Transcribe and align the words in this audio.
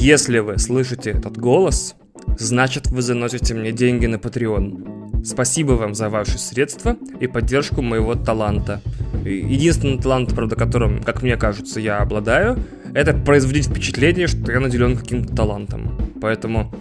Если 0.00 0.38
вы 0.38 0.56
слышите 0.56 1.10
этот 1.10 1.36
голос, 1.36 1.94
значит 2.38 2.86
вы 2.86 3.02
заносите 3.02 3.52
мне 3.52 3.70
деньги 3.70 4.06
на 4.06 4.14
Patreon. 4.14 5.26
Спасибо 5.26 5.72
вам 5.72 5.94
за 5.94 6.08
ваши 6.08 6.38
средства 6.38 6.96
и 7.20 7.26
поддержку 7.26 7.82
моего 7.82 8.14
таланта. 8.14 8.80
Единственный 9.26 10.00
талант, 10.00 10.34
правда, 10.34 10.56
которым, 10.56 11.02
как 11.02 11.22
мне 11.22 11.36
кажется, 11.36 11.80
я 11.80 11.98
обладаю, 11.98 12.58
это 12.94 13.12
производить 13.12 13.66
впечатление, 13.66 14.26
что 14.26 14.50
я 14.50 14.60
наделен 14.60 14.96
каким-то 14.96 15.36
талантом. 15.36 15.98
Поэтому, 16.18 16.72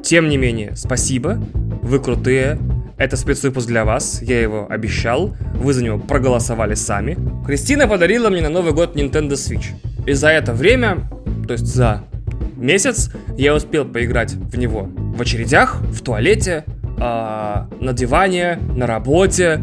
тем 0.00 0.28
не 0.28 0.36
менее, 0.36 0.76
спасибо, 0.76 1.42
вы 1.82 1.98
крутые, 1.98 2.56
это 2.98 3.16
спецвыпуск 3.16 3.66
для 3.66 3.84
вас, 3.84 4.22
я 4.22 4.40
его 4.40 4.68
обещал, 4.70 5.36
вы 5.54 5.72
за 5.72 5.82
него 5.82 5.98
проголосовали 5.98 6.74
сами. 6.74 7.18
Кристина 7.44 7.88
подарила 7.88 8.30
мне 8.30 8.42
на 8.42 8.48
Новый 8.48 8.72
год 8.72 8.94
Nintendo 8.94 9.32
Switch. 9.32 9.72
И 10.06 10.12
за 10.12 10.28
это 10.28 10.52
время, 10.52 11.10
то 11.48 11.54
есть 11.54 11.66
за 11.66 12.04
месяц, 12.60 13.10
я 13.36 13.54
успел 13.54 13.84
поиграть 13.84 14.32
в 14.32 14.56
него 14.56 14.88
в 14.94 15.20
очередях, 15.20 15.80
в 15.80 16.02
туалете, 16.02 16.64
э, 16.66 17.00
на 17.00 17.92
диване, 17.92 18.58
на 18.76 18.86
работе, 18.86 19.60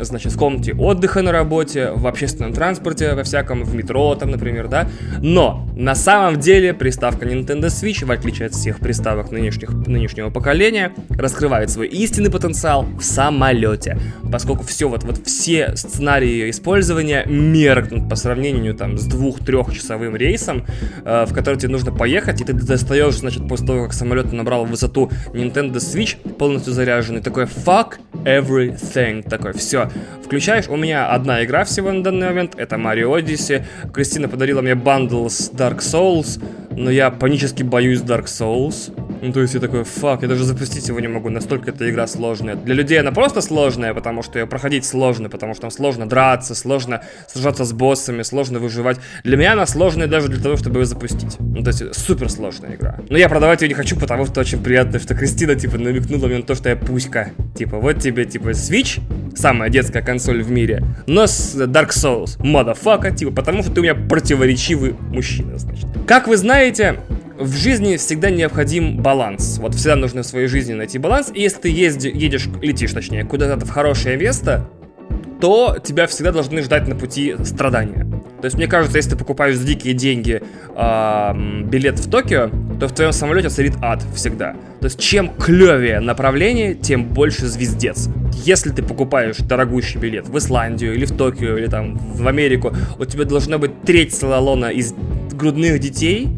значит, 0.00 0.32
в 0.32 0.38
комнате 0.38 0.74
отдыха 0.74 1.22
на 1.22 1.32
работе, 1.32 1.90
в 1.90 2.06
общественном 2.06 2.52
транспорте, 2.52 3.14
во 3.14 3.22
всяком, 3.22 3.64
в 3.64 3.74
метро 3.74 4.14
там, 4.14 4.30
например, 4.30 4.68
да. 4.68 4.88
Но 5.20 5.66
на 5.76 5.94
самом 5.94 6.40
деле 6.40 6.74
приставка 6.74 7.26
Nintendo 7.26 7.66
Switch, 7.66 8.04
в 8.04 8.10
отличие 8.10 8.46
от 8.46 8.54
всех 8.54 8.78
приставок 8.80 9.30
нынешних, 9.30 9.70
нынешнего 9.70 10.30
поколения, 10.30 10.92
раскрывает 11.10 11.70
свой 11.70 11.88
истинный 11.88 12.30
потенциал 12.30 12.84
в 12.98 13.02
самолете. 13.02 13.98
Поскольку 14.30 14.64
все, 14.64 14.88
вот, 14.88 15.04
вот 15.04 15.26
все 15.26 15.76
сценарии 15.76 16.50
использования 16.50 17.24
меркнут 17.26 18.08
по 18.08 18.16
сравнению 18.16 18.74
там 18.74 18.98
с 18.98 19.04
двух-трехчасовым 19.04 20.16
рейсом, 20.16 20.64
э, 21.04 21.24
в 21.26 21.32
который 21.32 21.56
тебе 21.56 21.72
нужно 21.72 21.92
поехать, 21.92 22.40
и 22.40 22.44
ты 22.44 22.52
достаешь, 22.52 23.14
значит, 23.14 23.46
после 23.48 23.66
того, 23.66 23.84
как 23.84 23.92
самолет 23.92 24.32
набрал 24.32 24.64
высоту 24.64 25.10
Nintendo 25.32 25.76
Switch, 25.76 26.16
полностью 26.34 26.72
заряженный, 26.72 27.20
такой 27.20 27.44
fuck 27.44 27.94
everything, 28.24 29.28
такой, 29.28 29.52
все, 29.52 29.83
включаешь. 30.24 30.68
У 30.68 30.76
меня 30.76 31.08
одна 31.08 31.44
игра 31.44 31.64
всего 31.64 31.92
на 31.92 32.02
данный 32.02 32.28
момент, 32.28 32.54
это 32.56 32.76
Mario 32.76 33.18
Odyssey. 33.18 33.64
Кристина 33.92 34.28
подарила 34.28 34.62
мне 34.62 34.74
bundle 34.74 35.28
с 35.28 35.50
Dark 35.50 35.78
Souls, 35.78 36.42
но 36.76 36.90
я 36.90 37.10
панически 37.10 37.62
боюсь 37.62 38.00
Dark 38.00 38.24
Souls. 38.24 38.92
Ну, 39.22 39.32
то 39.32 39.40
есть 39.40 39.54
я 39.54 39.60
такой, 39.60 39.84
fuck, 39.84 40.20
я 40.22 40.28
даже 40.28 40.44
запустить 40.44 40.86
его 40.88 41.00
не 41.00 41.08
могу, 41.08 41.30
настолько 41.30 41.70
эта 41.70 41.88
игра 41.88 42.06
сложная. 42.06 42.56
Для 42.56 42.74
людей 42.74 43.00
она 43.00 43.10
просто 43.10 43.40
сложная, 43.40 43.94
потому 43.94 44.22
что 44.22 44.38
ее 44.38 44.46
проходить 44.46 44.84
сложно, 44.84 45.30
потому 45.30 45.54
что 45.54 45.62
там 45.62 45.70
сложно 45.70 46.06
драться, 46.06 46.54
сложно 46.54 47.00
сражаться 47.26 47.64
с 47.64 47.72
боссами, 47.72 48.22
сложно 48.22 48.58
выживать. 48.58 48.98
Для 49.22 49.38
меня 49.38 49.54
она 49.54 49.66
сложная 49.66 50.08
даже 50.08 50.28
для 50.28 50.42
того, 50.42 50.56
чтобы 50.56 50.80
ее 50.80 50.86
запустить. 50.86 51.36
Ну, 51.38 51.62
то 51.62 51.68
есть 51.68 51.94
супер 51.94 52.30
сложная 52.30 52.74
игра. 52.74 52.98
Но 53.08 53.16
я 53.16 53.30
продавать 53.30 53.62
ее 53.62 53.68
не 53.68 53.74
хочу, 53.74 53.98
потому 53.98 54.26
что 54.26 54.40
очень 54.40 54.62
приятно, 54.62 54.98
что 54.98 55.14
Кристина, 55.14 55.54
типа, 55.54 55.78
намекнула 55.78 56.26
мне 56.26 56.38
на 56.38 56.42
то, 56.42 56.54
что 56.54 56.68
я 56.68 56.76
пуська. 56.76 57.30
Типа, 57.56 57.78
вот 57.78 58.00
тебе, 58.00 58.26
типа, 58.26 58.50
Switch, 58.50 59.00
самая 59.34 59.70
детская 59.74 60.02
консоль 60.02 60.40
в 60.42 60.50
мире, 60.52 60.84
но 61.08 61.26
с 61.26 61.56
Dark 61.56 61.88
Souls, 61.88 62.38
motherfucker, 62.38 63.12
типа, 63.14 63.32
потому 63.32 63.62
что 63.62 63.72
ты 63.72 63.80
у 63.80 63.82
меня 63.82 63.96
противоречивый 63.96 64.94
мужчина, 65.10 65.58
значит. 65.58 65.86
Как 66.06 66.28
вы 66.28 66.36
знаете, 66.36 67.00
в 67.36 67.56
жизни 67.56 67.96
всегда 67.96 68.30
необходим 68.30 69.02
баланс. 69.02 69.58
Вот 69.58 69.74
всегда 69.74 69.96
нужно 69.96 70.22
в 70.22 70.26
своей 70.26 70.46
жизни 70.46 70.74
найти 70.74 70.98
баланс. 70.98 71.32
И 71.34 71.40
если 71.40 71.62
ты 71.62 71.68
езди, 71.70 72.06
едешь, 72.06 72.46
летишь, 72.62 72.92
точнее, 72.92 73.24
куда-то 73.24 73.66
в 73.66 73.70
хорошее 73.70 74.16
место, 74.16 74.68
то 75.40 75.76
тебя 75.82 76.06
всегда 76.06 76.30
должны 76.30 76.62
ждать 76.62 76.86
на 76.86 76.94
пути 76.94 77.34
страдания. 77.44 78.06
То 78.44 78.46
есть, 78.46 78.58
мне 78.58 78.66
кажется, 78.66 78.98
если 78.98 79.12
ты 79.12 79.16
покупаешь 79.16 79.56
за 79.56 79.66
дикие 79.66 79.94
деньги 79.94 80.42
э, 80.76 81.62
билет 81.64 81.98
в 81.98 82.10
Токио, 82.10 82.50
то 82.78 82.88
в 82.88 82.92
твоем 82.92 83.12
самолете 83.12 83.48
царит 83.48 83.72
ад 83.80 84.04
всегда. 84.14 84.52
То 84.80 84.84
есть, 84.84 85.00
чем 85.00 85.30
клевее 85.30 85.98
направление, 86.00 86.74
тем 86.74 87.04
больше 87.04 87.46
звездец. 87.46 88.10
Если 88.34 88.68
ты 88.68 88.82
покупаешь 88.82 89.38
дорогущий 89.38 89.98
билет 89.98 90.28
в 90.28 90.36
Исландию 90.36 90.92
или 90.94 91.06
в 91.06 91.16
Токио 91.16 91.56
или 91.56 91.68
там 91.68 91.96
в 91.96 92.28
Америку, 92.28 92.74
у 92.98 93.06
тебя 93.06 93.24
должна 93.24 93.56
быть 93.56 93.80
треть 93.80 94.12
салона 94.12 94.66
из 94.66 94.92
грудных 95.32 95.78
детей, 95.78 96.28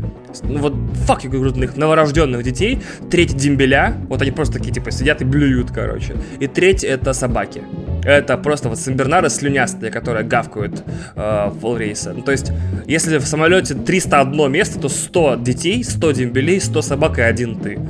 ну 0.44 0.60
вот, 0.60 0.74
фак, 1.06 1.24
я 1.24 1.30
грудных, 1.30 1.76
новорожденных 1.76 2.44
детей, 2.44 2.78
треть 3.10 3.36
дембеля, 3.36 3.96
вот 4.08 4.22
они 4.22 4.30
просто 4.30 4.58
такие, 4.58 4.72
типа, 4.72 4.92
сидят 4.92 5.22
и 5.22 5.24
блюют, 5.24 5.72
короче, 5.72 6.14
и 6.38 6.46
треть 6.46 6.84
это 6.84 7.12
собаки. 7.14 7.62
Это 8.06 8.38
просто 8.38 8.68
вот 8.68 8.78
сенбернары 8.78 9.28
слюнястые, 9.28 9.90
которые 9.90 10.24
гавкают 10.24 10.84
э, 11.16 11.50
в 11.52 11.76
рейса. 11.76 12.12
Ну, 12.12 12.22
то 12.22 12.30
есть, 12.30 12.52
если 12.86 13.18
в 13.18 13.26
самолете 13.26 13.74
301 13.74 14.52
место, 14.52 14.78
то 14.78 14.88
100 14.88 15.36
детей, 15.40 15.82
100 15.82 16.12
дембелей, 16.12 16.60
100 16.60 16.82
собак 16.82 17.18
и 17.18 17.22
один 17.22 17.56
ты. 17.56 17.80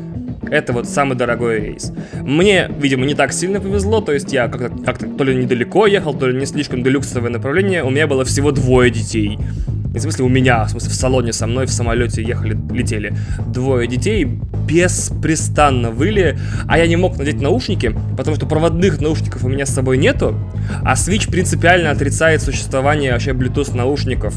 Это 0.51 0.73
вот 0.73 0.89
самый 0.89 1.17
дорогой 1.17 1.61
рейс. 1.61 1.93
Мне, 2.15 2.71
видимо, 2.81 3.05
не 3.05 3.15
так 3.15 3.35
сильно 3.35 3.61
повезло, 3.61 4.01
то 4.01 4.13
есть 4.13 4.33
я 4.33 4.49
как-то 4.49 4.71
как 4.85 4.99
то 4.99 5.25
ли 5.25 5.35
недалеко 5.35 5.87
ехал, 5.87 6.15
то 6.15 6.29
ли 6.29 6.39
не 6.39 6.47
слишком 6.47 6.83
делюксовое 6.83 7.31
направление, 7.31 7.83
у 7.83 7.91
меня 7.91 8.07
было 8.07 8.25
всего 8.25 8.53
двое 8.53 8.91
детей. 8.91 9.39
Не 9.97 10.01
в 10.01 10.03
смысле 10.03 10.27
у 10.27 10.29
меня, 10.29 10.65
в 10.65 10.69
смысле 10.69 10.91
в 10.91 10.95
салоне 10.95 11.33
со 11.33 11.47
мной 11.47 11.65
в 11.65 11.71
самолете 11.71 12.23
ехали, 12.23 12.55
летели 12.71 13.15
двое 13.47 13.89
детей, 13.89 14.25
беспрестанно 14.69 15.91
выли, 15.91 16.39
а 16.69 16.77
я 16.77 16.87
не 16.87 16.97
мог 16.97 17.17
надеть 17.17 17.41
наушники, 17.41 17.97
потому 18.15 18.37
что 18.37 18.45
проводных 18.45 19.01
наушников 19.01 19.43
у 19.43 19.49
меня 19.49 19.65
с 19.65 19.71
собой 19.71 19.97
нету, 19.97 20.39
а 20.85 20.97
Switch 20.97 21.31
принципиально 21.31 21.91
отрицает 21.91 22.43
существование 22.43 23.13
вообще 23.13 23.31
Bluetooth 23.31 23.75
наушников. 23.75 24.35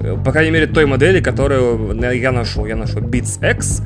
Э, 0.00 0.18
по 0.22 0.32
крайней 0.32 0.50
мере, 0.50 0.66
той 0.66 0.84
модели, 0.84 1.22
которую 1.22 1.98
я 2.12 2.30
нашел. 2.30 2.66
Я 2.66 2.76
нашел 2.76 3.00
Beats 3.00 3.40
X, 3.40 3.80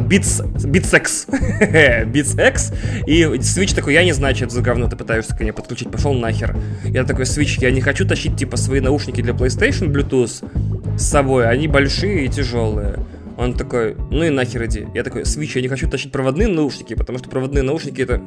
Beats, 0.00 0.42
Beats 0.64 0.92
Beats 2.10 2.48
X, 2.48 2.72
и 3.06 3.22
Switch 3.22 3.74
такой, 3.74 3.94
я 3.94 4.04
не 4.04 4.12
знаю, 4.12 4.34
что 4.34 4.46
это 4.46 4.54
за 4.54 4.62
говно, 4.62 4.88
ты 4.88 4.96
пытаешься 4.96 5.36
ко 5.36 5.42
мне 5.42 5.52
подключить, 5.52 5.90
пошел 5.90 6.14
нахер. 6.14 6.56
Я 6.84 7.04
такой, 7.04 7.24
Switch, 7.24 7.58
я 7.60 7.70
не 7.70 7.80
хочу 7.80 8.06
тащить, 8.06 8.36
типа, 8.36 8.56
свои 8.56 8.80
наушники 8.80 9.20
для 9.20 9.32
PlayStation 9.32 9.92
Bluetooth 9.92 10.98
с 10.98 11.02
собой, 11.02 11.48
они 11.48 11.68
большие 11.68 12.24
и 12.24 12.28
тяжелые. 12.28 12.98
Он 13.36 13.54
такой, 13.54 13.96
ну 14.10 14.24
и 14.24 14.30
нахер 14.30 14.64
иди. 14.64 14.86
Я 14.94 15.02
такой, 15.02 15.22
Switch, 15.22 15.52
я 15.54 15.62
не 15.62 15.68
хочу 15.68 15.88
тащить 15.88 16.12
проводные 16.12 16.48
наушники, 16.48 16.94
потому 16.94 17.18
что 17.18 17.28
проводные 17.28 17.62
наушники 17.62 18.00
это... 18.00 18.20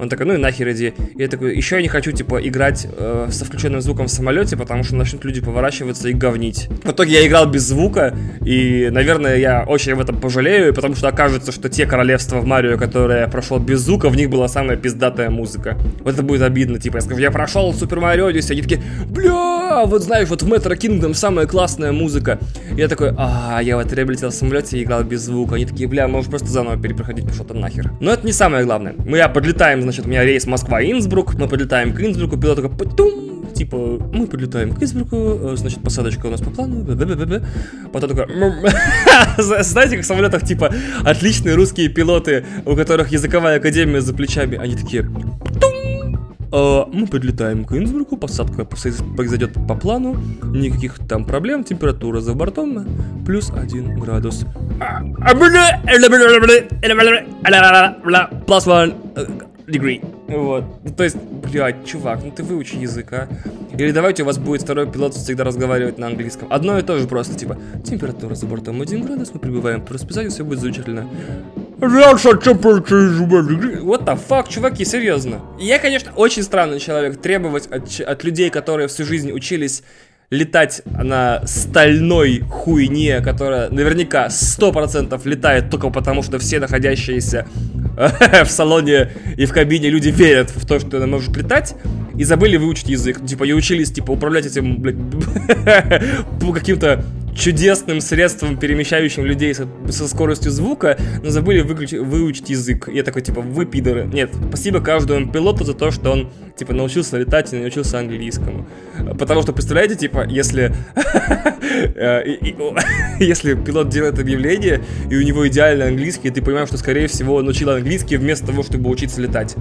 Он 0.00 0.08
такой, 0.08 0.26
ну 0.26 0.34
и 0.34 0.36
нахер 0.36 0.70
иди. 0.70 0.94
Я 1.16 1.28
такой, 1.28 1.56
еще 1.56 1.76
я 1.76 1.82
не 1.82 1.88
хочу, 1.88 2.12
типа, 2.12 2.46
играть 2.46 2.86
э, 2.90 3.28
со 3.30 3.44
включенным 3.44 3.80
звуком 3.80 4.06
в 4.06 4.10
самолете, 4.10 4.56
потому 4.56 4.84
что 4.84 4.94
начнут 4.94 5.24
люди 5.24 5.40
поворачиваться 5.40 6.08
и 6.08 6.12
говнить. 6.12 6.68
В 6.84 6.90
итоге 6.90 7.14
я 7.14 7.26
играл 7.26 7.46
без 7.46 7.62
звука, 7.62 8.14
и, 8.44 8.88
наверное, 8.90 9.36
я 9.36 9.64
очень 9.66 9.92
об 9.92 10.00
этом 10.00 10.20
пожалею, 10.20 10.72
потому 10.72 10.94
что 10.94 11.08
окажется, 11.08 11.52
что 11.52 11.68
те 11.68 11.86
королевства 11.86 12.38
в 12.38 12.46
Марио, 12.46 12.78
которые 12.78 13.22
я 13.22 13.28
прошел 13.28 13.58
без 13.58 13.80
звука, 13.80 14.08
в 14.08 14.16
них 14.16 14.30
была 14.30 14.48
самая 14.48 14.76
пиздатая 14.76 15.30
музыка. 15.30 15.76
Вот 16.00 16.14
это 16.14 16.22
будет 16.22 16.42
обидно, 16.42 16.78
типа, 16.78 16.96
я 16.96 17.00
скажу, 17.00 17.20
я 17.20 17.30
прошел 17.30 17.74
Супер 17.74 18.00
Марио 18.00 18.30
Odyssey, 18.30 18.52
они 18.52 18.62
такие, 18.62 18.82
бля, 19.08 19.84
вот 19.84 20.02
знаешь, 20.02 20.28
вот 20.28 20.42
в 20.42 20.52
Metro 20.52 20.76
Kingdom 20.76 21.14
самая 21.14 21.46
классная 21.46 21.92
музыка. 21.92 22.38
Я 22.76 22.88
такой, 22.88 23.12
а, 23.16 23.27
я 23.62 23.76
вот 23.76 23.92
реабилитировал 23.92 24.32
в 24.32 24.34
самолете 24.34 24.78
и 24.78 24.82
играл 24.82 25.04
без 25.04 25.22
звука. 25.22 25.56
Они 25.56 25.66
такие, 25.66 25.88
бля, 25.88 26.08
можешь 26.08 26.30
просто 26.30 26.48
заново 26.48 26.80
перепроходить, 26.80 27.26
пошел 27.26 27.44
там 27.44 27.60
нахер. 27.60 27.92
Но 28.00 28.12
это 28.12 28.26
не 28.26 28.32
самое 28.32 28.64
главное. 28.64 28.94
Мы 28.98 29.18
я 29.18 29.28
подлетаем, 29.28 29.82
значит, 29.82 30.06
у 30.06 30.08
меня 30.08 30.24
рейс 30.24 30.46
Москва-Инсбрук, 30.46 31.34
мы 31.34 31.48
подлетаем 31.48 31.92
к 31.92 32.00
Инсбруку, 32.00 32.36
пилот 32.36 32.56
такой, 32.56 32.76
потум, 32.76 33.46
типа, 33.54 33.76
мы 34.12 34.26
подлетаем 34.26 34.74
к 34.74 34.82
Инсбруку, 34.82 35.16
э, 35.16 35.56
значит, 35.56 35.82
посадочка 35.82 36.26
у 36.26 36.30
нас 36.30 36.40
по 36.40 36.50
плану, 36.50 36.84
потом 37.92 38.10
такой, 38.10 38.26
знаете, 39.38 39.96
как 39.96 40.04
в 40.04 40.06
самолетах, 40.06 40.44
типа, 40.44 40.72
отличные 41.04 41.54
русские 41.54 41.88
пилоты, 41.88 42.44
у 42.64 42.76
которых 42.76 43.10
языковая 43.10 43.58
академия 43.58 44.00
за 44.00 44.14
плечами, 44.14 44.56
они 44.56 44.76
такие, 44.76 45.08
Uh, 45.48 45.77
мы 46.50 47.06
подлетаем 47.06 47.64
к 47.64 47.72
Инсбруку, 47.76 48.16
посадка 48.16 48.64
произойдет 48.64 49.54
по 49.66 49.74
плану, 49.74 50.16
никаких 50.42 50.98
там 51.08 51.24
проблем, 51.24 51.64
температура 51.64 52.20
за 52.20 52.34
бортом 52.34 52.86
плюс 53.26 53.50
1 53.50 53.98
градус. 53.98 54.44
Plus 58.46 58.66
one 58.66 58.94
degree. 59.66 60.00
Вот. 60.28 60.64
Ну, 60.84 60.90
то 60.90 61.04
есть, 61.04 61.16
блядь, 61.16 61.84
чувак, 61.84 62.20
ну 62.24 62.30
ты 62.30 62.42
выучи 62.42 62.76
язык, 62.76 63.12
а. 63.12 63.28
Или 63.76 63.92
давайте 63.92 64.22
у 64.22 64.26
вас 64.26 64.38
будет 64.38 64.62
второй 64.62 64.90
пилот 64.90 65.14
всегда 65.14 65.44
разговаривать 65.44 65.98
на 65.98 66.06
английском. 66.06 66.48
Одно 66.50 66.78
и 66.78 66.82
то 66.82 66.98
же 66.98 67.06
просто, 67.06 67.34
типа, 67.34 67.56
температура 67.84 68.34
за 68.34 68.46
бортом 68.46 68.80
1 68.80 69.02
градус, 69.02 69.30
мы 69.34 69.40
прибываем 69.40 69.82
по 69.82 69.94
расписанию, 69.94 70.30
все 70.30 70.44
будет 70.44 70.60
замечательно. 70.60 71.06
What 73.82 74.04
the 74.04 74.18
fuck, 74.28 74.48
чуваки, 74.48 74.84
серьезно. 74.84 75.40
Я, 75.58 75.78
конечно, 75.78 76.10
очень 76.16 76.42
странный 76.42 76.80
человек 76.80 77.20
требовать 77.20 77.66
от, 77.66 78.00
от 78.00 78.24
людей, 78.24 78.50
которые 78.50 78.88
всю 78.88 79.04
жизнь 79.04 79.30
учились 79.30 79.82
летать 80.30 80.82
на 80.84 81.46
стальной 81.46 82.40
хуйне, 82.40 83.20
которая 83.20 83.70
наверняка 83.70 84.26
100% 84.26 85.20
летает 85.26 85.70
только 85.70 85.88
потому, 85.90 86.22
что 86.22 86.38
все 86.38 86.58
находящиеся 86.58 87.46
в 88.44 88.48
салоне 88.48 89.10
и 89.36 89.46
в 89.46 89.52
кабине 89.52 89.88
люди 89.88 90.08
верят 90.08 90.50
в 90.50 90.66
то, 90.66 90.80
что 90.80 90.98
она 90.98 91.06
может 91.06 91.34
летать, 91.36 91.76
и 92.16 92.24
забыли 92.24 92.56
выучить 92.56 92.88
язык. 92.88 93.24
Типа, 93.24 93.44
и 93.44 93.52
учились, 93.52 93.90
типа, 93.90 94.10
управлять 94.10 94.46
этим, 94.46 94.82
блядь, 94.82 94.96
каким-то 96.54 97.04
чудесным 97.38 98.00
средством, 98.00 98.58
перемещающим 98.58 99.24
людей 99.24 99.54
со, 99.54 99.68
со 99.88 100.08
скоростью 100.08 100.50
звука, 100.50 100.98
но 101.22 101.30
забыли 101.30 101.60
выключ, 101.60 101.92
выучить 101.92 102.50
язык. 102.50 102.88
я 102.92 103.04
такой, 103.04 103.22
типа, 103.22 103.40
вы 103.40 103.64
пидоры. 103.64 104.10
Нет, 104.12 104.30
спасибо 104.48 104.80
каждому 104.80 105.30
пилоту 105.30 105.64
за 105.64 105.74
то, 105.74 105.90
что 105.92 106.10
он, 106.10 106.30
типа, 106.56 106.72
научился 106.74 107.16
летать 107.16 107.52
и 107.52 107.56
научился 107.56 107.98
английскому. 108.00 108.66
Потому 109.18 109.42
что, 109.42 109.52
представляете, 109.52 109.94
типа, 109.94 110.26
если... 110.28 110.74
Э, 111.94 112.22
если 113.20 113.54
пилот 113.54 113.88
делает 113.88 114.18
объявление, 114.18 114.82
и 115.10 115.16
у 115.16 115.22
него 115.22 115.46
идеальный 115.46 115.88
английский, 115.88 116.30
ты 116.30 116.40
понимаешь, 116.40 116.68
что, 116.68 116.78
скорее 116.78 117.06
всего, 117.08 117.36
он 117.36 117.46
учил 117.46 117.70
английский 117.70 118.16
вместо 118.16 118.46
того, 118.46 118.62
чтобы 118.62 118.90
учиться 118.90 119.20
летать. 119.20 119.54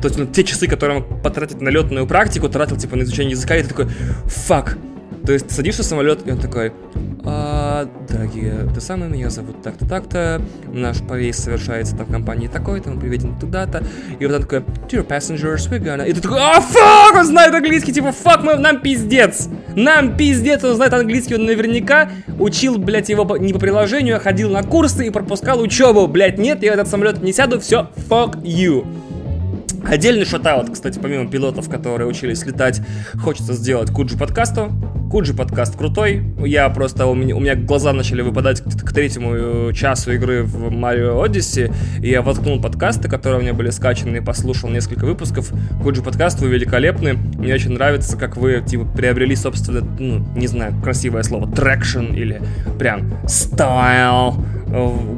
То 0.00 0.08
есть, 0.08 0.18
ну, 0.18 0.26
те 0.26 0.42
часы, 0.44 0.66
которые 0.66 0.98
он 0.98 1.20
потратит 1.22 1.60
на 1.60 1.68
летную 1.68 2.06
практику, 2.06 2.48
тратил, 2.48 2.76
типа, 2.76 2.96
на 2.96 3.02
изучение 3.02 3.32
языка, 3.32 3.56
и 3.56 3.62
ты 3.62 3.68
такой, 3.68 3.86
фак, 4.24 4.78
то 5.26 5.32
есть 5.32 5.48
ты 5.48 5.54
садишься 5.54 5.82
в 5.82 5.86
самолет, 5.86 6.26
и 6.26 6.30
он 6.30 6.38
такой, 6.38 6.72
а, 7.24 7.88
дорогие, 8.08 8.68
ты 8.72 8.80
самый, 8.80 9.08
меня 9.08 9.28
зовут 9.28 9.60
так-то, 9.60 9.84
так-то, 9.84 10.40
наш 10.72 10.98
рейс 11.10 11.36
совершается 11.36 11.96
там 11.96 12.06
в 12.06 12.12
компании 12.12 12.46
такой-то, 12.46 12.90
он 12.90 13.00
приведен 13.00 13.36
туда-то, 13.36 13.82
и 14.20 14.24
вот 14.24 14.36
он 14.36 14.42
такой, 14.42 14.58
dear 14.88 15.04
passengers, 15.04 15.68
we're 15.68 15.82
gonna... 15.82 16.08
И 16.08 16.12
ты 16.12 16.20
такой, 16.20 16.38
а, 16.40 16.60
фак, 16.60 17.16
он 17.16 17.26
знает 17.26 17.52
английский, 17.52 17.92
типа, 17.92 18.12
фак, 18.12 18.44
мы, 18.44 18.54
нам 18.54 18.80
пиздец, 18.80 19.48
нам 19.74 20.16
пиздец, 20.16 20.62
он 20.62 20.76
знает 20.76 20.92
английский, 20.92 21.34
он 21.34 21.44
наверняка 21.44 22.08
учил, 22.38 22.78
блядь, 22.78 23.08
его 23.08 23.36
не 23.36 23.52
по 23.52 23.58
приложению, 23.58 24.16
а 24.16 24.20
ходил 24.20 24.50
на 24.50 24.62
курсы 24.62 25.08
и 25.08 25.10
пропускал 25.10 25.60
учебу, 25.60 26.06
блядь, 26.06 26.38
нет, 26.38 26.62
я 26.62 26.70
в 26.70 26.74
этот 26.74 26.86
самолет 26.86 27.20
не 27.20 27.32
сяду, 27.32 27.58
все, 27.58 27.90
fuck 28.08 28.40
you. 28.42 28.86
Отдельный 29.88 30.24
шатаут, 30.24 30.70
кстати, 30.70 30.98
помимо 30.98 31.30
пилотов, 31.30 31.68
которые 31.70 32.08
учились 32.08 32.44
летать, 32.44 32.82
хочется 33.22 33.52
сделать 33.52 33.90
Куджи 33.90 34.18
подкасту. 34.18 34.72
Куджи 35.10 35.32
подкаст 35.32 35.76
крутой. 35.76 36.24
Я 36.44 36.68
просто, 36.68 37.06
у 37.06 37.14
меня, 37.14 37.36
у 37.36 37.40
меня 37.40 37.54
глаза 37.54 37.92
начали 37.92 38.22
выпадать 38.22 38.60
к, 38.60 38.92
третьему 38.92 39.68
э, 39.68 39.72
часу 39.72 40.12
игры 40.12 40.42
в 40.42 40.72
Mario 40.72 41.24
Odyssey, 41.24 41.72
и 42.02 42.08
я 42.10 42.22
воткнул 42.22 42.60
подкасты, 42.60 43.08
которые 43.08 43.38
у 43.38 43.42
меня 43.42 43.54
были 43.54 43.70
скачаны, 43.70 44.16
и 44.16 44.20
послушал 44.20 44.70
несколько 44.70 45.04
выпусков. 45.04 45.52
Куджи 45.82 46.02
подкаст, 46.02 46.40
вы 46.40 46.48
великолепны. 46.48 47.12
Мне 47.12 47.54
очень 47.54 47.72
нравится, 47.72 48.16
как 48.16 48.36
вы, 48.36 48.64
типа, 48.66 48.84
приобрели, 48.84 49.36
собственно, 49.36 49.86
ну, 49.98 50.26
не 50.34 50.48
знаю, 50.48 50.74
красивое 50.82 51.22
слово, 51.22 51.46
traction 51.46 52.14
или 52.16 52.42
прям 52.78 53.12
Э, 53.28 54.32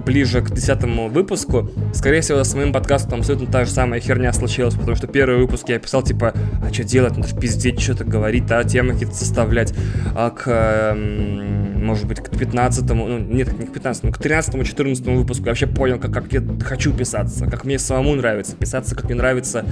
ближе 0.05 0.41
к 0.41 0.51
десятому 0.51 1.09
выпуску. 1.09 1.71
Скорее 1.93 2.21
всего, 2.21 2.43
с 2.43 2.55
моим 2.55 2.73
подкастом 2.73 3.21
абсолютно 3.21 3.51
та 3.51 3.65
же 3.65 3.71
самая 3.71 4.01
херня 4.01 4.33
случилась, 4.33 4.75
потому 4.75 4.97
что 4.97 5.07
первый 5.07 5.39
выпуск 5.39 5.69
я 5.69 5.79
писал, 5.79 6.03
типа, 6.03 6.33
а 6.63 6.73
что 6.73 6.85
делать, 6.85 7.17
надо 7.17 7.35
пиздеть, 7.35 7.81
что-то 7.81 8.05
говорить, 8.05 8.45
а 8.51 8.63
темы 8.65 8.93
какие-то 8.93 9.15
составлять, 9.15 9.75
а 10.15 10.31
к, 10.31 10.45
эм, 10.47 11.85
может 11.85 12.07
быть, 12.07 12.21
к 12.21 12.31
15 12.31 12.89
ну, 12.91 13.19
нет, 13.19 13.59
не 13.59 13.67
к 13.67 13.73
15 13.73 14.05
ну, 14.05 14.13
к 14.13 14.19
13-14 14.19 15.17
выпуску 15.17 15.45
я 15.45 15.51
вообще 15.51 15.67
понял, 15.67 15.99
как, 15.99 16.13
как 16.13 16.33
я 16.33 16.43
хочу 16.63 16.93
писаться, 16.93 17.47
как 17.47 17.65
мне 17.65 17.79
самому 17.79 18.15
нравится 18.15 18.57
писаться, 18.57 18.95
как 18.95 19.05
мне 19.05 19.15
нравится 19.15 19.65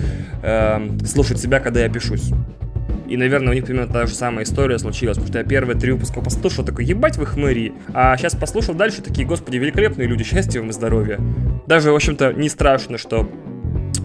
э, 0.42 0.88
слушать 1.06 1.40
себя, 1.40 1.60
когда 1.60 1.80
я 1.80 1.88
пишусь. 1.88 2.32
И, 3.08 3.16
наверное, 3.16 3.50
у 3.50 3.54
них 3.54 3.64
примерно 3.64 3.92
та 3.92 4.06
же 4.06 4.14
самая 4.14 4.44
история 4.44 4.78
случилась, 4.78 5.16
потому 5.16 5.28
что 5.28 5.38
я 5.38 5.44
первые 5.44 5.78
три 5.78 5.92
выпуска 5.92 6.20
послушал, 6.20 6.64
такой, 6.64 6.84
ебать 6.84 7.16
вы 7.16 7.26
хмыри. 7.26 7.72
А 7.94 8.16
сейчас 8.16 8.34
послушал 8.34 8.74
дальше, 8.74 9.02
такие, 9.02 9.26
господи, 9.26 9.56
великолепные 9.56 10.08
люди, 10.08 10.24
счастья 10.24 10.60
вам 10.60 10.70
и 10.70 10.72
здоровья. 10.72 11.20
Даже, 11.66 11.92
в 11.92 11.94
общем-то, 11.94 12.32
не 12.32 12.48
страшно, 12.48 12.98
что 12.98 13.30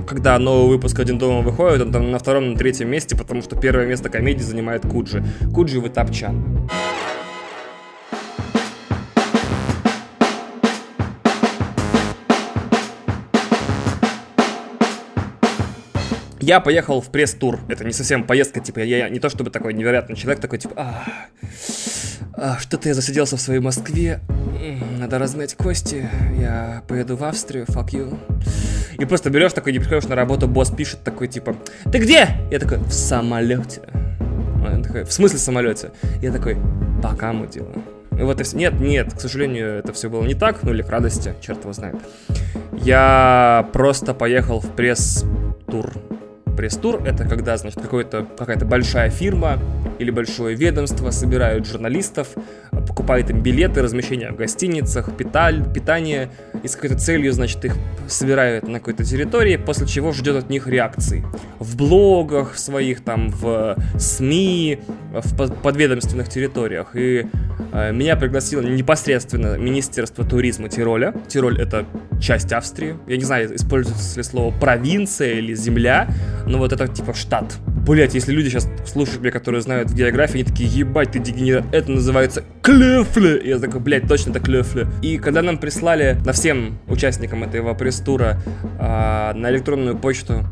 когда 0.07 0.37
новый 0.39 0.75
выпуск 0.75 0.99
«Один 0.99 1.17
дома» 1.17 1.41
выходит, 1.41 1.81
он 1.81 1.91
там 1.91 2.11
на 2.11 2.19
втором, 2.19 2.51
на 2.51 2.57
третьем 2.57 2.89
месте, 2.89 3.15
потому 3.15 3.41
что 3.41 3.55
первое 3.55 3.85
место 3.85 4.09
комедии 4.09 4.43
занимает 4.43 4.81
Куджи. 4.83 5.23
Куджи 5.53 5.79
вы 5.79 5.89
тапчан. 5.89 6.67
Я 16.41 16.59
поехал 16.59 17.01
в 17.01 17.09
пресс-тур. 17.09 17.59
Это 17.67 17.85
не 17.85 17.93
совсем 17.93 18.23
поездка, 18.23 18.59
типа, 18.59 18.79
я, 18.79 18.97
я 18.97 19.09
не 19.09 19.19
то 19.19 19.29
чтобы 19.29 19.51
такой 19.51 19.73
невероятный 19.73 20.15
человек, 20.15 20.41
такой, 20.41 20.57
типа, 20.57 20.73
а, 20.75 21.03
а, 22.33 22.57
что-то 22.59 22.89
я 22.89 22.95
засиделся 22.95 23.37
в 23.37 23.41
своей 23.41 23.59
Москве, 23.59 24.21
надо 24.97 25.19
размять 25.19 25.55
кости, 25.55 26.09
я 26.39 26.83
поеду 26.87 27.15
в 27.15 27.23
Австрию, 27.23 27.65
fuck 27.65 27.89
you. 27.89 28.17
И 28.97 29.05
просто 29.05 29.29
берешь 29.29 29.53
такой, 29.53 29.71
не 29.71 29.79
приходишь 29.79 30.09
на 30.09 30.15
работу, 30.15 30.47
босс 30.47 30.71
пишет 30.71 31.03
такой, 31.03 31.27
типа, 31.27 31.55
ты 31.91 31.99
где? 31.99 32.29
Я 32.49 32.59
такой, 32.59 32.79
в 32.79 32.91
самолете. 32.91 33.81
Он 34.67 34.83
такой, 34.83 35.03
в 35.03 35.11
смысле 35.11 35.37
в 35.37 35.41
самолете? 35.41 35.91
Я 36.21 36.31
такой, 36.31 36.57
пока 37.03 37.33
мы 37.33 37.47
делаем. 37.47 37.83
И 38.17 38.23
вот 38.23 38.41
и 38.41 38.43
все. 38.43 38.57
Нет, 38.57 38.79
нет, 38.79 39.13
к 39.13 39.21
сожалению, 39.21 39.77
это 39.77 39.93
все 39.93 40.09
было 40.09 40.23
не 40.23 40.35
так, 40.35 40.63
ну 40.63 40.71
или 40.71 40.81
к 40.81 40.89
радости, 40.89 41.33
черт 41.41 41.61
его 41.61 41.73
знает. 41.73 41.95
Я 42.73 43.69
просто 43.73 44.13
поехал 44.13 44.59
в 44.59 44.69
пресс-тур 44.75 45.93
Пресс-тур— 46.61 47.01
это 47.07 47.27
когда, 47.27 47.57
значит, 47.57 47.81
какая-то 47.81 48.65
большая 48.65 49.09
фирма 49.09 49.57
или 49.97 50.11
большое 50.11 50.55
ведомство 50.55 51.09
собирают 51.09 51.65
журналистов, 51.65 52.35
покупает 52.71 53.29
им 53.29 53.41
билеты, 53.41 53.81
размещение 53.81 54.31
в 54.31 54.35
гостиницах, 54.35 55.15
питаль, 55.15 55.63
питание, 55.73 56.29
и 56.63 56.67
с 56.67 56.75
какой-то 56.75 56.97
целью, 56.97 57.33
значит, 57.33 57.63
их 57.65 57.75
собирают 58.07 58.67
на 58.67 58.79
какой-то 58.79 59.03
территории, 59.03 59.57
после 59.57 59.87
чего 59.87 60.11
ждет 60.11 60.35
от 60.35 60.49
них 60.49 60.67
реакции. 60.67 61.25
В 61.59 61.75
блогах 61.75 62.57
своих, 62.57 63.01
там, 63.03 63.29
в 63.29 63.77
СМИ, 63.97 64.79
в 65.13 65.53
подведомственных 65.61 66.29
территориях. 66.29 66.95
И 66.95 67.27
э, 67.73 67.91
меня 67.91 68.15
пригласило 68.15 68.61
непосредственно 68.61 69.57
Министерство 69.57 70.23
туризма 70.25 70.69
Тироля. 70.69 71.13
Тироль— 71.27 71.59
это 71.61 71.85
часть 72.19 72.51
Австрии. 72.53 72.95
Я 73.07 73.17
не 73.17 73.23
знаю, 73.23 73.55
используется 73.55 74.17
ли 74.17 74.23
слово 74.23 74.53
провинция 74.57 75.33
или 75.33 75.53
земля, 75.53 76.07
но 76.45 76.57
вот 76.57 76.71
это 76.71 76.87
типа 76.87 77.13
штат. 77.13 77.57
Блять, 77.65 78.13
если 78.13 78.31
люди 78.31 78.49
сейчас 78.49 78.69
слушают 78.85 79.21
меня, 79.21 79.31
которые 79.31 79.61
знают 79.61 79.91
географию, 79.91 80.41
они 80.41 80.43
такие, 80.43 80.69
ебать, 80.69 81.11
ты 81.11 81.19
дегенерат. 81.19 81.65
Это 81.71 81.91
называется 81.91 82.43
клёфле. 82.61 83.41
Я 83.43 83.59
такой, 83.59 83.79
блять, 83.79 84.07
точно 84.07 84.31
это 84.31 84.39
клёфле. 84.39 84.87
И 85.01 85.17
когда 85.17 85.41
нам 85.41 85.57
прислали 85.57 86.17
на 86.25 86.33
всем 86.33 86.79
участникам 86.87 87.43
этого 87.43 87.73
пресс-тура 87.73 88.37
э, 88.79 89.33
на 89.33 89.49
электронную 89.49 89.97
почту 89.97 90.45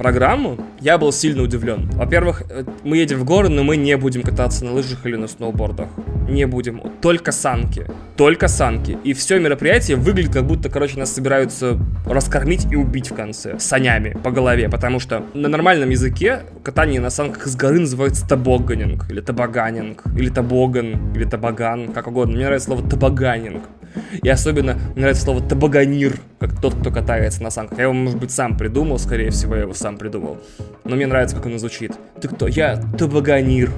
программу, 0.00 0.56
я 0.80 0.96
был 0.96 1.12
сильно 1.12 1.42
удивлен. 1.42 1.90
Во-первых, 1.92 2.42
э, 2.48 2.64
мы 2.84 2.96
едем 2.96 3.18
в 3.18 3.24
горы, 3.24 3.50
но 3.50 3.62
мы 3.62 3.76
не 3.76 3.96
будем 3.98 4.22
кататься 4.22 4.64
на 4.64 4.72
лыжах 4.72 5.04
или 5.04 5.16
на 5.16 5.28
сноубордах. 5.28 5.88
Не 6.26 6.46
будем. 6.46 6.80
Только 7.02 7.32
санки. 7.32 7.84
Только 8.16 8.48
санки. 8.48 8.96
И 9.04 9.12
все 9.12 9.38
мероприятие 9.38 9.98
выглядит, 9.98 10.32
как 10.32 10.46
будто, 10.46 10.70
короче, 10.70 10.98
нас 10.98 11.12
собираются 11.12 11.78
раскормить 12.06 12.66
и 12.72 12.76
убить 12.76 13.10
в 13.10 13.14
конце. 13.14 13.58
Санями 13.58 14.16
по 14.24 14.30
голове. 14.30 14.70
Потому 14.70 15.00
что 15.00 15.22
на 15.34 15.48
нормальном 15.48 15.90
языке 15.90 16.44
катание 16.62 17.00
на 17.00 17.10
санках 17.10 17.46
с 17.46 17.54
горы 17.54 17.80
называется 17.80 18.26
табоганинг. 18.26 19.10
Или 19.10 19.20
табаганинг. 19.20 20.04
Или 20.16 20.30
табоган. 20.30 21.14
Или 21.14 21.24
табаган. 21.24 21.88
Как 21.92 22.06
угодно. 22.06 22.36
Мне 22.36 22.46
нравится 22.46 22.68
слово 22.68 22.88
табаганинг. 22.88 23.64
И 24.22 24.28
особенно 24.28 24.74
мне 24.74 25.02
нравится 25.02 25.24
слово 25.24 25.40
табаганир, 25.40 26.14
как 26.38 26.60
тот, 26.60 26.74
кто 26.74 26.90
катается 26.90 27.42
на 27.42 27.50
санках. 27.50 27.78
Я 27.78 27.84
его, 27.84 27.92
может 27.92 28.18
быть, 28.18 28.30
сам 28.30 28.56
придумал, 28.56 28.98
скорее 28.98 29.30
всего, 29.30 29.54
я 29.54 29.62
его 29.62 29.74
сам 29.74 29.98
придумал. 29.98 30.38
Но 30.84 30.96
мне 30.96 31.06
нравится, 31.06 31.36
как 31.36 31.46
оно 31.46 31.58
звучит. 31.58 31.92
Ты 32.20 32.28
кто? 32.28 32.46
Я 32.46 32.80
табаганир. 32.98 33.70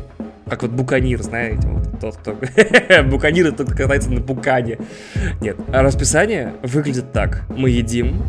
Как 0.49 0.62
вот 0.62 0.73
буканир, 0.73 1.23
знаете, 1.23 1.66
вот 1.66 2.00
тот, 2.00 2.16
кто... 2.16 2.37
буканир 3.04 3.47
это 3.47 3.59
тот, 3.59 3.69
кто 3.69 3.76
катается 3.85 4.11
на 4.11 4.21
букане. 4.21 4.78
Нет, 5.40 5.57
а 5.73 5.83
расписание 5.83 6.54
выглядит 6.62 7.12
так. 7.12 7.45
Мы 7.49 7.71
едим, 7.71 8.23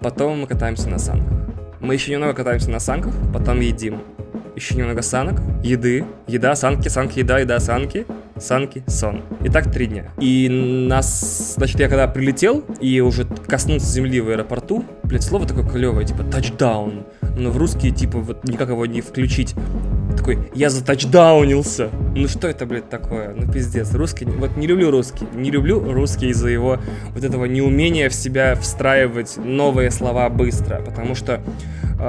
потом 0.00 0.40
мы 0.40 0.46
катаемся 0.46 0.88
на 0.88 0.98
санках. 0.98 1.32
Мы 1.80 1.94
еще 1.94 2.12
немного 2.12 2.34
катаемся 2.34 2.70
на 2.70 2.78
санках, 2.78 3.14
потом 3.32 3.60
едим. 3.60 4.02
Еще 4.54 4.74
немного 4.74 5.02
санок, 5.02 5.40
еды, 5.62 6.04
еда, 6.26 6.54
санки, 6.56 6.88
санки, 6.88 7.20
еда, 7.20 7.38
еда, 7.38 7.58
санки 7.58 8.06
санки, 8.38 8.82
сон. 8.86 9.22
И 9.44 9.48
так 9.48 9.70
три 9.70 9.86
дня. 9.86 10.06
И 10.18 10.48
нас, 10.48 11.54
значит, 11.56 11.80
я 11.80 11.88
когда 11.88 12.06
прилетел 12.08 12.64
и 12.80 13.00
уже 13.00 13.26
коснулся 13.46 13.86
земли 13.86 14.20
в 14.20 14.28
аэропорту, 14.28 14.84
блядь, 15.04 15.22
слово 15.22 15.46
такое 15.46 15.68
клевое, 15.68 16.06
типа 16.06 16.24
тачдаун. 16.24 17.04
Но 17.36 17.50
в 17.50 17.56
русский, 17.56 17.90
типа, 17.90 18.18
вот 18.18 18.44
никак 18.44 18.68
его 18.68 18.84
не 18.86 19.00
включить. 19.00 19.54
Такой, 20.16 20.38
я 20.54 20.70
затачдаунился. 20.70 21.90
Ну 22.14 22.28
что 22.28 22.46
это, 22.48 22.66
блядь, 22.66 22.88
такое? 22.90 23.34
Ну 23.34 23.50
пиздец. 23.50 23.92
Русский, 23.94 24.26
вот 24.26 24.56
не 24.56 24.66
люблю 24.66 24.90
русский. 24.90 25.26
Не 25.34 25.50
люблю 25.50 25.80
русский 25.92 26.28
из-за 26.28 26.48
его 26.48 26.78
вот 27.14 27.24
этого 27.24 27.46
неумения 27.46 28.08
в 28.08 28.14
себя 28.14 28.54
встраивать 28.54 29.36
новые 29.38 29.90
слова 29.90 30.28
быстро. 30.28 30.80
Потому 30.80 31.14
что 31.14 31.40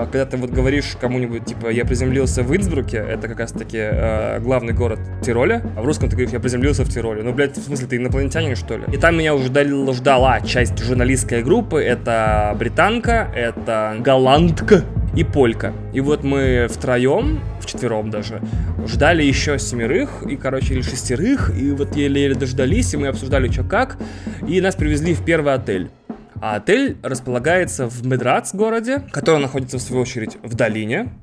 когда 0.02 0.26
ты 0.26 0.38
вот 0.38 0.50
говоришь 0.50 0.96
кому-нибудь, 1.00 1.46
типа, 1.46 1.70
я 1.70 1.86
приземлился 1.86 2.44
в 2.44 2.56
Инсбруке, 2.56 2.98
это 2.98 3.28
как 3.28 3.40
раз-таки 3.40 3.78
э, 3.80 4.40
главный 4.40 4.74
город 4.74 5.00
Тироля, 5.22 5.62
а 5.76 5.82
в 5.82 5.86
русском 5.86 6.10
ты 6.10 6.16
говоришь, 6.16 6.34
я 6.34 6.40
приземлился 6.40 6.84
в 6.84 6.90
Тироле. 6.90 7.24
Ну, 7.24 7.34
блядь, 7.34 7.58
в 7.58 7.64
смысле, 7.64 7.88
ты 7.88 7.98
инопланетянин, 7.98 8.56
что 8.56 8.78
ли? 8.78 8.84
И 8.92 8.98
там 8.98 9.18
меня 9.18 9.36
уже 9.36 9.48
ждала 9.94 10.42
часть 10.42 10.78
журналистской 10.84 11.44
группы, 11.44 11.82
это 11.82 12.56
британка, 12.58 13.30
это 13.36 13.96
голландка, 14.00 14.84
и 15.16 15.24
Полька. 15.24 15.74
И 15.94 16.02
вот 16.02 16.24
мы 16.24 16.68
втроем, 16.70 17.40
вчетвером 17.62 18.10
даже, 18.10 18.42
ждали 18.88 19.24
еще 19.24 19.60
семерых, 19.60 20.24
и, 20.24 20.36
короче, 20.36 20.74
или 20.74 20.82
шестерых, 20.82 21.52
и 21.56 21.72
вот 21.72 21.96
еле-еле 21.96 22.36
дождались, 22.36 22.94
и 22.94 22.98
мы 22.98 23.08
обсуждали, 23.08 23.52
что 23.52 23.64
как, 23.64 23.98
и 24.48 24.60
нас 24.60 24.76
привезли 24.76 25.14
в 25.14 25.24
первый 25.24 25.54
отель. 25.54 25.90
А 26.46 26.58
отель 26.58 26.98
располагается 27.02 27.88
в 27.88 28.06
Медрац 28.06 28.54
городе, 28.54 29.02
который 29.14 29.40
находится, 29.40 29.78
в 29.78 29.82
свою 29.82 30.02
очередь, 30.02 30.36
в 30.44 30.56
долине. 30.56 31.14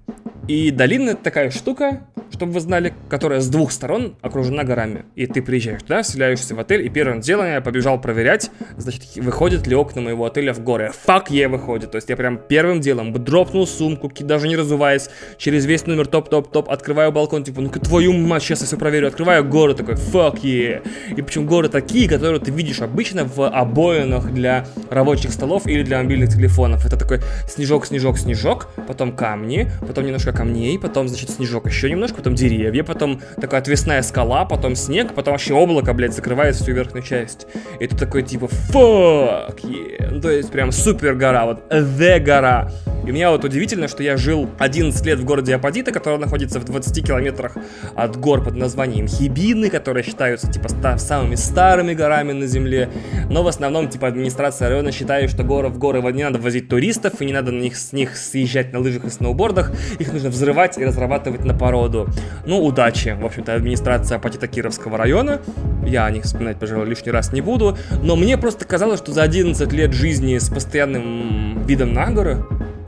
И 0.48 0.70
долина 0.70 1.10
это 1.10 1.22
такая 1.22 1.50
штука, 1.50 2.00
чтобы 2.32 2.52
вы 2.52 2.60
знали, 2.60 2.92
которая 3.08 3.40
с 3.40 3.48
двух 3.48 3.70
сторон 3.70 4.16
окружена 4.20 4.64
горами. 4.64 5.04
И 5.14 5.26
ты 5.26 5.42
приезжаешь 5.42 5.82
туда, 5.82 6.02
вселяешься 6.02 6.54
в 6.54 6.60
отель, 6.60 6.84
и 6.84 6.88
первым 6.88 7.20
делом 7.20 7.46
я 7.46 7.60
побежал 7.60 8.00
проверять, 8.00 8.50
значит, 8.76 9.02
выходят 9.16 9.66
ли 9.66 9.76
окна 9.76 10.00
моего 10.02 10.24
отеля 10.24 10.52
в 10.52 10.60
горы. 10.60 10.92
Фак, 11.04 11.30
е 11.30 11.48
выходит. 11.48 11.92
То 11.92 11.96
есть 11.96 12.08
я 12.08 12.16
прям 12.16 12.38
первым 12.38 12.80
делом 12.80 13.12
дропнул 13.12 13.66
сумку, 13.66 14.10
даже 14.20 14.48
не 14.48 14.56
разуваясь, 14.56 15.10
через 15.38 15.66
весь 15.66 15.86
номер 15.86 16.06
топ-топ-топ, 16.06 16.68
открываю 16.68 17.12
балкон, 17.12 17.44
типа, 17.44 17.60
ну-ка 17.60 17.78
твою 17.78 18.12
мать, 18.12 18.42
сейчас 18.42 18.60
я 18.60 18.66
все 18.66 18.76
проверю, 18.76 19.08
открываю 19.08 19.44
горы, 19.44 19.74
такой, 19.74 19.96
фак, 19.96 20.42
е. 20.42 20.82
И 21.16 21.22
причем 21.22 21.46
горы 21.46 21.68
такие, 21.68 22.08
которые 22.08 22.40
ты 22.40 22.50
видишь 22.50 22.80
обычно 22.80 23.24
в 23.24 23.46
обоинах 23.46 24.32
для 24.32 24.66
рабочих 24.88 25.32
столов 25.32 25.66
или 25.66 25.82
для 25.82 26.02
мобильных 26.02 26.30
телефонов. 26.30 26.86
Это 26.86 26.96
такой 26.96 27.20
снежок, 27.48 27.86
снежок, 27.86 28.18
снежок, 28.18 28.68
потом 28.88 29.12
камни, 29.12 29.70
потом 29.86 30.06
немножко 30.10 30.32
камней, 30.32 30.78
потом, 30.78 31.08
значит, 31.08 31.30
снежок 31.30 31.66
еще 31.66 31.90
немножко, 31.90 32.18
потом 32.18 32.34
деревья, 32.34 32.84
потом 32.84 33.20
такая 33.40 33.60
отвесная 33.60 34.02
скала, 34.02 34.44
потом 34.44 34.74
снег, 34.74 35.14
потом 35.14 35.32
вообще 35.32 35.54
облако, 35.54 35.92
блядь, 35.94 36.14
закрывает 36.14 36.54
всю 36.56 36.72
верхнюю 36.72 37.04
часть. 37.04 37.46
И 37.78 37.86
ты 37.86 37.96
такой, 37.96 38.22
типа, 38.22 38.48
yeah. 38.72 40.08
ну, 40.10 40.20
то 40.20 40.30
есть 40.30 40.50
прям 40.50 40.72
супер 40.72 41.14
гора, 41.14 41.46
вот, 41.46 41.72
the 41.72 42.20
гора. 42.20 42.70
И 43.06 43.12
меня 43.12 43.30
вот 43.30 43.44
удивительно, 43.44 43.88
что 43.88 44.02
я 44.02 44.16
жил 44.16 44.48
11 44.58 45.04
лет 45.06 45.18
в 45.18 45.24
городе 45.24 45.54
Апатита, 45.54 45.90
который 45.90 46.18
находится 46.18 46.60
в 46.60 46.64
20 46.64 47.06
километрах 47.06 47.56
от 47.94 48.16
гор 48.16 48.44
под 48.44 48.56
названием 48.56 49.08
Хибины, 49.08 49.70
которые 49.70 50.04
считаются, 50.04 50.52
типа, 50.52 50.68
самыми 50.98 51.34
старыми 51.34 51.94
горами 51.94 52.32
на 52.32 52.46
Земле. 52.46 52.90
Но 53.30 53.42
в 53.42 53.48
основном, 53.48 53.88
типа, 53.88 54.08
администрация 54.08 54.68
района 54.68 54.92
считает, 54.92 55.30
что 55.30 55.44
горы 55.44 55.68
в 55.68 55.78
горы 55.78 56.00
не 56.12 56.24
надо 56.24 56.38
возить 56.38 56.68
туристов, 56.68 57.20
и 57.20 57.24
не 57.24 57.32
надо 57.32 57.52
на 57.52 57.60
них, 57.60 57.76
с 57.76 57.92
них 57.92 58.16
съезжать 58.16 58.72
на 58.72 58.80
лыжах 58.80 59.04
и 59.04 59.10
сноубордах. 59.10 59.72
Их 60.00 60.14
нужно 60.14 60.30
взрывать 60.30 60.78
и 60.78 60.84
разрабатывать 60.84 61.44
на 61.44 61.52
породу. 61.52 62.08
Ну, 62.46 62.64
удачи, 62.64 63.14
в 63.20 63.26
общем-то, 63.26 63.54
администрация 63.54 64.16
Апатита 64.16 64.48
Кировского 64.48 64.96
района. 64.96 65.42
Я 65.86 66.06
о 66.06 66.10
них 66.10 66.24
вспоминать, 66.24 66.58
пожалуй, 66.58 66.86
лишний 66.86 67.12
раз 67.12 67.34
не 67.34 67.42
буду. 67.42 67.76
Но 68.02 68.16
мне 68.16 68.38
просто 68.38 68.64
казалось, 68.64 68.98
что 68.98 69.12
за 69.12 69.22
11 69.22 69.70
лет 69.74 69.92
жизни 69.92 70.38
с 70.38 70.48
постоянным 70.48 71.62
видом 71.66 71.92
на 71.92 72.10
горы, 72.10 72.42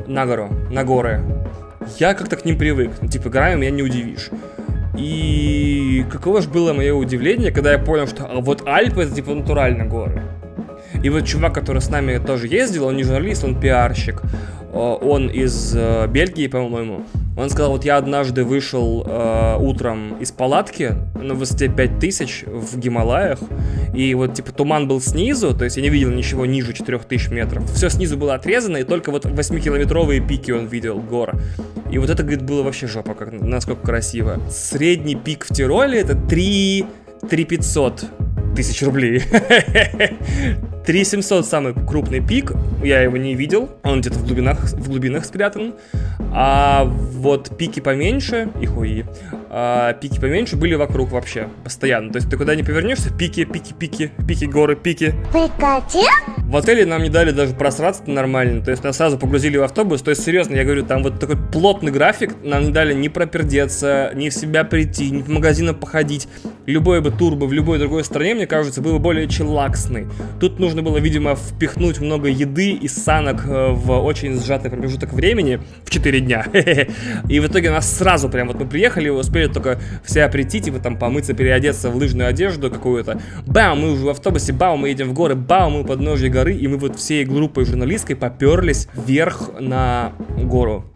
на 0.06 0.24
гору, 0.24 0.48
на 0.70 0.84
горы, 0.84 1.22
я 1.98 2.14
как-то 2.14 2.36
к 2.36 2.46
ним 2.46 2.56
привык. 2.56 2.92
Типа, 3.10 3.28
горами 3.28 3.60
меня 3.60 3.70
не 3.72 3.82
удивишь. 3.82 4.30
И 4.96 6.06
каково 6.10 6.40
же 6.40 6.48
было 6.48 6.72
мое 6.72 6.94
удивление, 6.94 7.52
когда 7.52 7.72
я 7.72 7.78
понял, 7.78 8.06
что 8.06 8.24
а 8.24 8.40
вот 8.40 8.66
Альпы 8.66 9.02
это 9.02 9.14
типа 9.14 9.34
натурально 9.34 9.84
горы. 9.84 10.22
И 11.02 11.10
вот 11.10 11.26
чувак, 11.26 11.54
который 11.54 11.82
с 11.82 11.90
нами 11.90 12.18
тоже 12.18 12.46
ездил, 12.46 12.86
он 12.86 12.96
не 12.96 13.02
журналист, 13.02 13.44
он 13.44 13.58
пиарщик. 13.58 14.22
Он 14.72 15.28
из 15.28 15.74
э, 15.76 16.06
Бельгии, 16.08 16.46
по-моему. 16.46 17.04
Он 17.36 17.50
сказал, 17.50 17.72
вот 17.72 17.84
я 17.84 17.96
однажды 17.96 18.44
вышел 18.44 19.04
э, 19.06 19.56
утром 19.58 20.16
из 20.18 20.32
палатки 20.32 20.94
на 21.14 21.34
высоте 21.34 21.68
5000 21.68 22.44
в 22.46 22.78
Гималаях, 22.78 23.38
и 23.94 24.14
вот 24.14 24.34
типа 24.34 24.52
туман 24.52 24.88
был 24.88 25.00
снизу, 25.00 25.54
то 25.54 25.64
есть 25.64 25.76
я 25.76 25.82
не 25.82 25.88
видел 25.88 26.10
ничего 26.10 26.46
ниже 26.46 26.72
4000 26.72 27.30
метров. 27.30 27.70
Все 27.72 27.88
снизу 27.88 28.16
было 28.16 28.34
отрезано, 28.34 28.78
и 28.78 28.84
только 28.84 29.10
вот 29.10 29.24
8-километровые 29.24 30.26
пики 30.26 30.50
он 30.50 30.66
видел 30.66 30.98
гор. 30.98 31.34
И 31.90 31.98
вот 31.98 32.10
это, 32.10 32.22
говорит, 32.22 32.42
было 32.42 32.62
вообще 32.62 32.86
жопа, 32.86 33.14
как, 33.14 33.32
насколько 33.32 33.82
красиво. 33.82 34.40
Средний 34.50 35.14
пик 35.14 35.46
в 35.48 35.54
Тироле 35.54 36.00
это 36.00 36.14
3 36.14 36.86
3500 37.28 38.04
тысяч 38.54 38.82
рублей. 38.82 39.22
3700 40.84 41.46
самый 41.46 41.74
крупный 41.74 42.20
пик, 42.20 42.52
я 42.82 43.00
его 43.00 43.16
не 43.16 43.34
видел, 43.34 43.70
он 43.82 44.00
где-то 44.00 44.18
в 44.18 44.26
глубинах, 44.26 44.64
в 44.64 44.88
глубинах 44.88 45.24
спрятан. 45.24 45.74
А 46.34 46.84
вот 46.84 47.56
пики 47.56 47.80
поменьше, 47.80 48.48
и 48.60 48.66
хуи, 48.66 49.04
а 49.54 49.92
пики 49.94 50.20
поменьше 50.20 50.56
были 50.56 50.74
вокруг 50.74 51.12
вообще, 51.12 51.48
постоянно. 51.62 52.10
То 52.10 52.16
есть 52.16 52.28
ты 52.28 52.36
куда 52.36 52.56
не 52.56 52.64
повернешься, 52.64 53.12
пики, 53.16 53.44
пики, 53.44 53.72
пики, 53.72 54.10
пики, 54.26 54.44
горы, 54.46 54.74
пики. 54.74 55.14
Прикати? 55.30 56.04
В 56.38 56.56
отеле 56.56 56.84
нам 56.84 57.02
не 57.02 57.08
дали 57.08 57.30
даже 57.30 57.54
просраться 57.54 58.02
нормально, 58.06 58.64
то 58.64 58.70
есть 58.70 58.82
нас 58.82 58.96
сразу 58.96 59.18
погрузили 59.18 59.56
в 59.56 59.62
автобус, 59.62 60.02
то 60.02 60.10
есть 60.10 60.24
серьезно, 60.24 60.56
я 60.56 60.64
говорю, 60.64 60.84
там 60.84 61.02
вот 61.02 61.20
такой 61.20 61.36
плотный 61.36 61.92
график, 61.92 62.34
нам 62.42 62.64
не 62.64 62.72
дали 62.72 62.92
ни 62.92 63.08
пропердеться, 63.08 64.10
ни 64.14 64.28
в 64.28 64.34
себя 64.34 64.64
прийти, 64.64 65.10
ни 65.10 65.22
в 65.22 65.28
магазинах 65.28 65.78
походить. 65.78 66.28
Любой 66.66 67.00
бы 67.00 67.10
тур 67.10 67.34
бы 67.34 67.46
в 67.46 67.52
любой 67.52 67.78
другой 67.78 68.04
стране, 68.04 68.34
мне 68.34 68.46
кажется, 68.46 68.82
был 68.82 68.92
бы 68.92 68.98
более 68.98 69.28
челаксный. 69.28 70.06
Тут 70.40 70.58
нужно 70.58 70.72
нужно 70.72 70.90
было, 70.90 70.98
видимо, 70.98 71.36
впихнуть 71.36 72.00
много 72.00 72.28
еды 72.28 72.70
и 72.72 72.88
санок 72.88 73.44
э, 73.46 73.68
в 73.72 73.92
очень 74.02 74.40
сжатый 74.40 74.70
промежуток 74.70 75.12
времени 75.12 75.60
в 75.84 75.90
4 75.90 76.20
дня. 76.20 76.46
И 77.28 77.40
в 77.40 77.46
итоге 77.46 77.70
нас 77.70 77.98
сразу 77.98 78.30
прям 78.30 78.48
вот 78.48 78.58
мы 78.58 78.66
приехали, 78.66 79.10
успели 79.10 79.41
только 79.48 79.78
все 80.04 80.28
прийти, 80.28 80.60
типа 80.60 80.78
там 80.78 80.98
помыться, 80.98 81.34
переодеться 81.34 81.90
в 81.90 81.96
лыжную 81.96 82.28
одежду 82.28 82.70
какую-то. 82.70 83.20
Бам, 83.46 83.80
мы 83.80 83.92
уже 83.92 84.04
в 84.04 84.08
автобусе, 84.08 84.52
бам, 84.52 84.80
мы 84.80 84.88
едем 84.88 85.08
в 85.08 85.12
горы, 85.12 85.34
бам, 85.34 85.72
мы 85.72 85.80
у 85.82 85.84
подножия 85.84 86.30
горы, 86.30 86.54
и 86.54 86.68
мы 86.68 86.76
вот 86.76 86.98
всей 86.98 87.24
группой 87.24 87.64
журналистской 87.64 88.16
поперлись 88.16 88.88
вверх 88.94 89.50
на 89.58 90.12
гору 90.42 90.91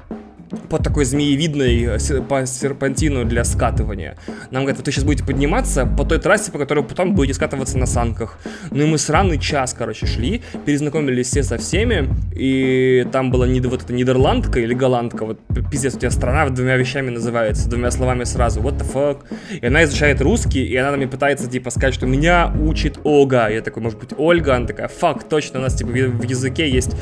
по 0.68 0.78
такой 0.78 1.04
змеевидной 1.04 1.98
э, 1.98 2.22
по 2.22 2.46
серпантину 2.46 3.24
для 3.24 3.44
скатывания. 3.44 4.16
Нам 4.50 4.62
говорят, 4.62 4.78
вот 4.78 4.86
вы 4.86 4.92
сейчас 4.92 5.04
будете 5.04 5.24
подниматься 5.24 5.86
по 5.86 6.04
той 6.04 6.18
трассе, 6.18 6.52
по 6.52 6.58
которой 6.58 6.84
потом 6.84 7.14
будете 7.14 7.34
скатываться 7.34 7.78
на 7.78 7.86
санках. 7.86 8.38
Ну 8.70 8.82
и 8.82 8.86
мы 8.86 8.98
сраный 8.98 9.38
час, 9.38 9.74
короче, 9.76 10.06
шли, 10.06 10.42
перезнакомились 10.64 11.28
все 11.28 11.42
со 11.42 11.58
всеми, 11.58 12.08
и 12.34 13.06
там 13.12 13.30
была 13.30 13.46
не, 13.46 13.60
вот 13.60 13.82
эта 13.82 13.92
нидерландка 13.92 14.60
или 14.60 14.74
голландка, 14.74 15.24
вот 15.24 15.40
пиздец, 15.70 15.94
у 15.94 15.98
тебя 15.98 16.10
страна 16.10 16.48
двумя 16.48 16.76
вещами 16.76 17.10
называется, 17.10 17.68
двумя 17.68 17.90
словами 17.90 18.24
сразу, 18.24 18.60
what 18.60 18.78
the 18.78 18.92
fuck. 18.92 19.18
И 19.60 19.66
она 19.66 19.84
изучает 19.84 20.20
русский, 20.20 20.64
и 20.64 20.76
она 20.76 20.96
мне 20.96 21.08
пытается, 21.08 21.48
типа, 21.48 21.70
сказать, 21.70 21.94
что 21.94 22.06
меня 22.06 22.52
учит 22.60 22.98
Ога. 23.04 23.48
Я 23.48 23.62
такой, 23.62 23.82
может 23.82 23.98
быть, 23.98 24.10
Ольга? 24.16 24.56
Она 24.56 24.66
такая, 24.66 24.88
фак, 24.88 25.24
точно, 25.24 25.60
у 25.60 25.62
нас, 25.62 25.74
типа, 25.74 25.90
в 25.90 26.22
языке 26.22 26.68
есть 26.68 26.96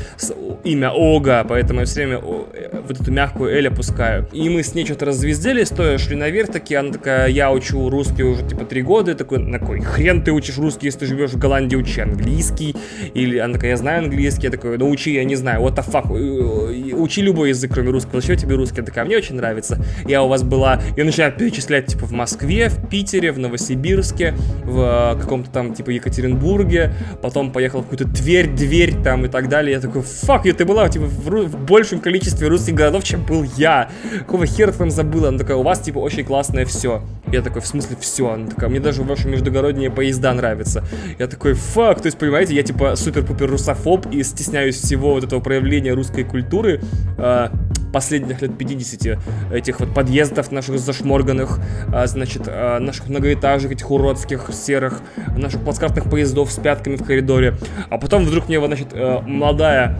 имя 0.63 0.91
Ога, 0.91 1.45
поэтому 1.47 1.81
я 1.81 1.85
все 1.85 2.05
время 2.05 2.21
э, 2.53 2.81
вот 2.87 2.99
эту 2.99 3.11
мягкую 3.11 3.34
такой 3.35 3.51
Эль 3.51 3.67
опускаю. 3.67 4.29
И 4.31 4.47
мы 4.47 4.63
с 4.63 4.73
ней 4.73 4.85
что-то 4.85 5.05
развездели, 5.05 5.65
стоя 5.65 5.97
шли 5.97 6.15
наверх, 6.15 6.51
такие, 6.51 6.79
она 6.79 6.93
такая, 6.93 7.27
я 7.27 7.51
учу 7.51 7.89
русский 7.89 8.23
уже 8.23 8.47
типа 8.47 8.63
три 8.63 8.81
года, 8.81 9.11
я 9.11 9.17
такой, 9.17 9.39
на 9.39 9.59
кой 9.59 9.81
хрен 9.81 10.23
ты 10.23 10.31
учишь 10.31 10.57
русский, 10.57 10.87
если 10.87 10.99
ты 10.99 11.05
живешь 11.07 11.31
в 11.31 11.37
Голландии, 11.37 11.75
учи 11.75 11.99
английский. 11.99 12.77
Или 13.13 13.37
она 13.37 13.55
такая, 13.55 13.71
я 13.71 13.77
знаю 13.77 14.05
английский, 14.05 14.45
я 14.45 14.51
такой, 14.51 14.77
ну 14.77 14.89
учи, 14.89 15.13
я 15.13 15.25
не 15.25 15.35
знаю, 15.35 15.61
what 15.61 15.75
the 15.75 15.85
fuck, 15.85 16.93
учи 16.93 17.21
любой 17.21 17.49
язык, 17.49 17.71
кроме 17.73 17.89
русского, 17.89 18.21
зачем 18.21 18.37
тебе 18.37 18.55
русский? 18.55 18.79
Она 18.79 18.85
такая, 18.85 19.03
мне 19.03 19.17
очень 19.17 19.35
нравится. 19.35 19.83
Я 20.07 20.23
у 20.23 20.29
вас 20.29 20.43
была, 20.43 20.79
я 20.95 21.03
начинаю 21.03 21.33
перечислять, 21.33 21.87
типа, 21.87 22.05
в 22.05 22.13
Москве, 22.13 22.69
в 22.69 22.87
Питере, 22.87 23.33
в 23.33 23.39
Новосибирске, 23.39 24.33
в 24.63 25.17
каком-то 25.19 25.51
там, 25.51 25.73
типа, 25.73 25.89
Екатеринбурге, 25.89 26.93
потом 27.21 27.51
поехал 27.51 27.81
в 27.81 27.89
какую-то 27.89 28.05
Тверь, 28.15 28.47
дверь 28.47 28.95
там 29.03 29.25
и 29.25 29.27
так 29.27 29.49
далее. 29.49 29.73
Я 29.73 29.81
такой, 29.81 30.01
фак, 30.03 30.43
ты 30.43 30.63
была, 30.63 30.87
типа, 30.87 31.05
в, 31.05 31.47
в 31.47 31.65
большем 31.65 31.99
количестве 31.99 32.47
русских 32.47 32.75
городов, 32.75 33.03
чем 33.03 33.24
был 33.27 33.43
я. 33.57 33.89
Какого 34.19 34.45
хера 34.45 34.71
там 34.71 34.91
забыла? 34.91 35.29
Она 35.29 35.37
такая, 35.37 35.57
у 35.57 35.63
вас, 35.63 35.79
типа, 35.79 35.99
очень 35.99 36.23
классное 36.23 36.65
все. 36.65 37.01
Я 37.31 37.41
такой, 37.41 37.61
в 37.61 37.67
смысле 37.67 37.97
все? 37.99 38.29
Она 38.29 38.47
такая, 38.47 38.69
мне 38.69 38.79
даже 38.79 39.03
ваши 39.03 39.27
междугородние 39.27 39.91
поезда 39.91 40.33
нравятся. 40.33 40.83
Я 41.19 41.27
такой, 41.27 41.53
фак, 41.53 42.01
то 42.01 42.07
есть, 42.07 42.17
понимаете, 42.17 42.55
я, 42.55 42.63
типа, 42.63 42.95
супер-пупер 42.95 43.49
русофоб 43.49 44.07
и 44.11 44.23
стесняюсь 44.23 44.75
всего 44.75 45.13
вот 45.13 45.23
этого 45.23 45.39
проявления 45.39 45.93
русской 45.93 46.23
культуры. 46.23 46.81
Э, 47.17 47.49
последних 47.95 48.41
лет 48.41 48.57
50 48.57 49.17
этих 49.53 49.79
вот 49.79 49.93
подъездов 49.93 50.51
наших 50.51 50.79
зашморганных, 50.79 51.59
а, 51.93 52.05
значит, 52.07 52.41
а, 52.45 52.77
наших 52.79 53.07
многоэтажек, 53.07 53.71
этих 53.71 53.89
уродских, 53.89 54.49
серых, 54.51 55.01
наших 55.37 55.61
плацкартных 55.61 56.09
поездов 56.09 56.51
с 56.51 56.59
пятками 56.59 56.97
в 56.97 57.05
коридоре. 57.05 57.55
А 57.89 57.97
потом 57.97 58.25
вдруг 58.25 58.49
мне, 58.49 58.59
вот, 58.59 58.67
значит, 58.67 58.89
э, 58.91 59.21
молодая 59.25 59.97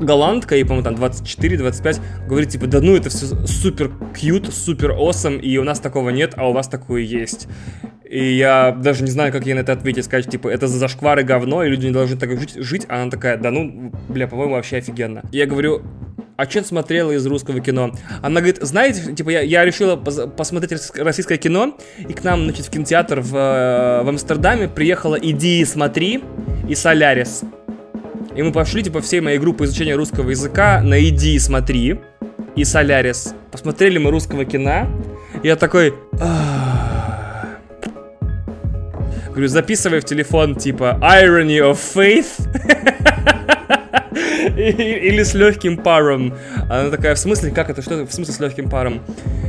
голландка, 0.00 0.56
и, 0.56 0.64
по-моему, 0.64 0.84
там 0.84 0.94
24-25, 0.94 2.00
говорит, 2.26 2.50
типа, 2.50 2.66
да 2.66 2.80
ну, 2.80 2.96
это 2.96 3.10
все 3.10 3.26
супер 3.46 3.90
кьют, 4.14 4.52
супер 4.52 4.92
осом, 4.92 5.38
и 5.38 5.56
у 5.58 5.64
нас 5.64 5.80
такого 5.80 6.10
нет, 6.10 6.34
а 6.36 6.48
у 6.48 6.52
вас 6.52 6.68
такое 6.68 7.02
есть. 7.02 7.48
И 8.08 8.34
я 8.34 8.70
даже 8.70 9.02
не 9.02 9.10
знаю, 9.10 9.32
как 9.32 9.46
ей 9.46 9.54
на 9.54 9.60
это 9.60 9.72
ответить, 9.72 10.04
сказать, 10.04 10.30
типа, 10.30 10.48
это 10.48 10.68
за 10.68 10.78
зашквары 10.78 11.24
говно, 11.24 11.64
и 11.64 11.68
люди 11.68 11.86
не 11.86 11.92
должны 11.92 12.16
так 12.16 12.38
жить, 12.38 12.54
жить. 12.54 12.86
А 12.88 13.02
она 13.02 13.10
такая, 13.10 13.38
да 13.38 13.50
ну, 13.50 13.92
бля, 14.08 14.28
по-моему, 14.28 14.54
вообще 14.54 14.76
офигенно. 14.76 15.22
И 15.32 15.38
я 15.38 15.46
говорю, 15.46 15.82
а 16.36 16.44
что 16.44 16.62
смотрела 16.64 17.12
из 17.12 17.26
русского 17.26 17.60
кино? 17.60 17.92
Она 18.20 18.40
говорит, 18.40 18.58
знаете, 18.60 19.14
типа, 19.14 19.30
я, 19.30 19.40
я 19.40 19.64
решила 19.64 19.96
посмотреть 19.96 20.80
российское 20.96 21.38
кино, 21.38 21.76
и 21.98 22.12
к 22.12 22.22
нам, 22.22 22.44
значит, 22.44 22.66
в 22.66 22.70
кинотеатр 22.70 23.20
в, 23.20 23.30
в 23.30 24.08
Амстердаме 24.08 24.68
приехала 24.68 25.16
«Иди 25.16 25.60
и 25.60 25.64
смотри» 25.64 26.22
и 26.68 26.74
«Солярис». 26.74 27.42
И 28.34 28.42
мы 28.42 28.52
пошли, 28.52 28.82
типа, 28.82 29.00
всей 29.00 29.20
моей 29.20 29.38
группы 29.38 29.64
изучения 29.64 29.94
русского 29.94 30.30
языка 30.30 30.80
на 30.82 31.02
«Иди 31.08 31.34
и 31.34 31.38
смотри» 31.38 32.00
и 32.56 32.64
«Солярис». 32.64 33.34
Посмотрели 33.52 33.98
мы 33.98 34.10
русского 34.10 34.44
кино, 34.44 34.88
я 35.42 35.56
такой... 35.56 35.94
Говорю, 39.34 39.48
записывай 39.48 39.98
в 39.98 40.04
телефон, 40.04 40.54
типа, 40.54 40.96
irony 41.02 41.58
of 41.58 41.80
faith. 41.94 42.38
Или 44.56 45.24
с 45.24 45.34
легким 45.34 45.76
паром. 45.76 46.34
Она 46.70 46.90
такая, 46.90 47.16
в 47.16 47.18
смысле, 47.18 47.50
как 47.50 47.68
это, 47.68 47.82
что 47.82 48.06
в 48.06 48.12
смысле 48.12 48.32
с 48.32 48.38
легким 48.38 48.70
паром? 48.70 49.00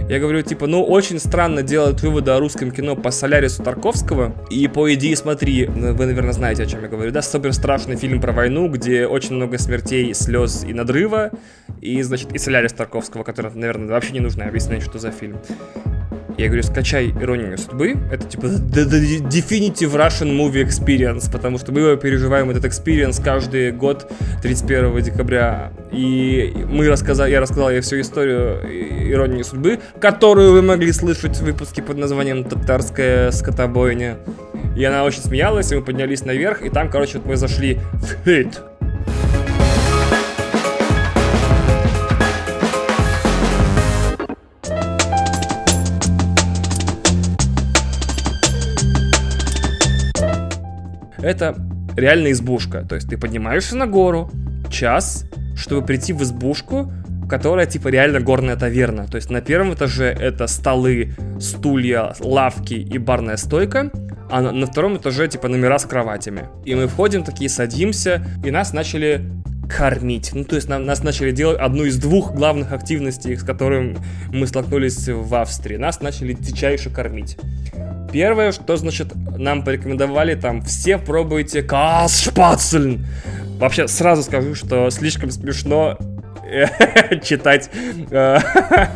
Я 0.10 0.18
говорю, 0.18 0.42
типа, 0.42 0.66
ну, 0.66 0.84
очень 0.84 1.20
странно 1.20 1.62
делать 1.62 2.02
выводы 2.02 2.32
о 2.32 2.40
русском 2.40 2.72
кино 2.72 2.96
по 2.96 3.12
Солярису 3.12 3.62
Тарковского. 3.62 4.34
И 4.50 4.68
по 4.68 4.92
идее, 4.92 5.16
смотри, 5.16 5.68
вы, 5.68 6.06
наверное, 6.08 6.34
знаете, 6.34 6.64
о 6.64 6.66
чем 6.66 6.82
я 6.82 6.88
говорю, 6.88 7.12
да? 7.12 7.22
Супер 7.22 7.54
страшный 7.54 7.96
фильм 7.96 8.20
про 8.20 8.32
войну, 8.32 8.68
где 8.70 9.06
очень 9.06 9.36
много 9.36 9.60
смертей, 9.60 10.16
слез 10.16 10.66
и 10.68 10.74
надрыва. 10.74 11.30
И, 11.80 12.02
значит, 12.02 12.34
и 12.34 12.40
Солярис 12.40 12.74
Тарковского, 12.74 13.22
который, 13.22 13.52
наверное, 13.54 13.90
вообще 13.90 14.14
не 14.14 14.20
нужно 14.20 14.46
объяснять, 14.46 14.82
что 14.82 14.98
за 14.98 15.12
фильм. 15.12 15.38
Я 16.38 16.48
говорю, 16.48 16.64
скачай 16.64 17.12
«Иронию 17.12 17.58
судьбы». 17.58 17.96
Это 18.12 18.26
типа 18.26 18.48
the, 18.48 18.86
the 18.86 19.20
definitive 19.30 19.94
Russian 19.94 20.36
movie 20.36 20.66
experience, 20.66 21.32
потому 21.32 21.58
что 21.58 21.72
мы 21.72 21.96
переживаем 21.96 22.50
этот 22.50 22.66
experience 22.66 23.24
каждый 23.24 23.72
год 23.72 24.12
31 24.42 25.02
декабря. 25.02 25.72
И 25.94 26.54
мы 26.70 26.90
рассказали, 26.90 27.32
я 27.32 27.40
рассказал 27.40 27.72
ей 27.72 27.80
всю 27.80 28.02
историю 28.02 28.60
«Иронии 29.10 29.44
судьбы», 29.44 29.80
которую 30.02 30.52
вы 30.52 30.62
могли 30.62 30.92
слышать 30.92 31.38
в 31.38 31.44
выпуске 31.44 31.82
под 31.82 31.98
названием 31.98 32.44
«Татарская 32.44 33.32
скотобойня». 33.32 34.18
И 34.76 34.84
она 34.84 35.06
очень 35.06 35.22
смеялась, 35.22 35.72
и 35.72 35.76
мы 35.76 35.84
поднялись 35.84 36.26
наверх, 36.26 36.62
и 36.62 36.70
там, 36.70 36.90
короче, 36.90 37.20
вот 37.20 37.28
мы 37.28 37.38
зашли 37.38 37.80
в 37.94 38.26
хит. 38.26 38.60
Это 51.26 51.56
реально 51.98 52.32
избушка. 52.32 52.86
То 52.88 52.96
есть 52.96 53.10
ты 53.10 53.18
поднимаешься 53.18 53.76
на 53.76 53.88
гору 53.88 54.30
час, 54.70 55.26
чтобы 55.56 55.86
прийти 55.86 56.14
в 56.14 56.22
избушку, 56.24 56.92
которая 57.28 57.66
типа 57.66 57.88
реально 57.88 58.20
горная 58.20 58.56
таверна. 58.56 59.08
То 59.08 59.16
есть 59.16 59.30
на 59.30 59.42
первом 59.42 59.74
этаже 59.74 60.06
это 60.06 60.48
столы, 60.48 61.16
стулья, 61.40 62.14
лавки 62.20 62.76
и 62.76 62.98
барная 62.98 63.38
стойка, 63.38 63.90
а 64.30 64.42
на, 64.42 64.52
на 64.52 64.68
втором 64.68 64.98
этаже 64.98 65.28
типа 65.28 65.48
номера 65.48 65.80
с 65.80 65.86
кроватями. 65.86 66.44
И 66.66 66.76
мы 66.76 66.88
входим 66.88 67.24
такие, 67.24 67.50
садимся, 67.50 68.26
и 68.44 68.52
нас 68.52 68.74
начали 68.74 69.22
кормить. 69.68 70.32
Ну, 70.34 70.44
то 70.44 70.56
есть 70.56 70.70
нам, 70.70 70.86
нас 70.86 71.04
начали 71.04 71.32
делать 71.32 71.58
одну 71.60 71.86
из 71.86 71.98
двух 71.98 72.34
главных 72.36 72.72
активностей, 72.72 73.36
с 73.36 73.44
которыми 73.44 73.98
мы 74.32 74.46
столкнулись 74.46 75.08
в 75.08 75.34
Австрии. 75.34 75.78
Нас 75.78 76.02
начали 76.02 76.34
дичайше 76.34 76.92
кормить. 76.92 77.38
Первое, 78.12 78.52
что, 78.52 78.78
значит, 78.78 79.14
нам 79.38 79.64
порекомендовали, 79.64 80.36
там, 80.36 80.62
все 80.62 80.98
пробуйте 80.98 81.64
касшпацельн. 81.64 83.06
Вообще, 83.60 83.88
сразу 83.88 84.24
скажу, 84.24 84.56
что 84.56 84.90
слишком 84.90 85.32
смешно 85.32 85.98
читать 87.24 87.70
э, 88.12 88.40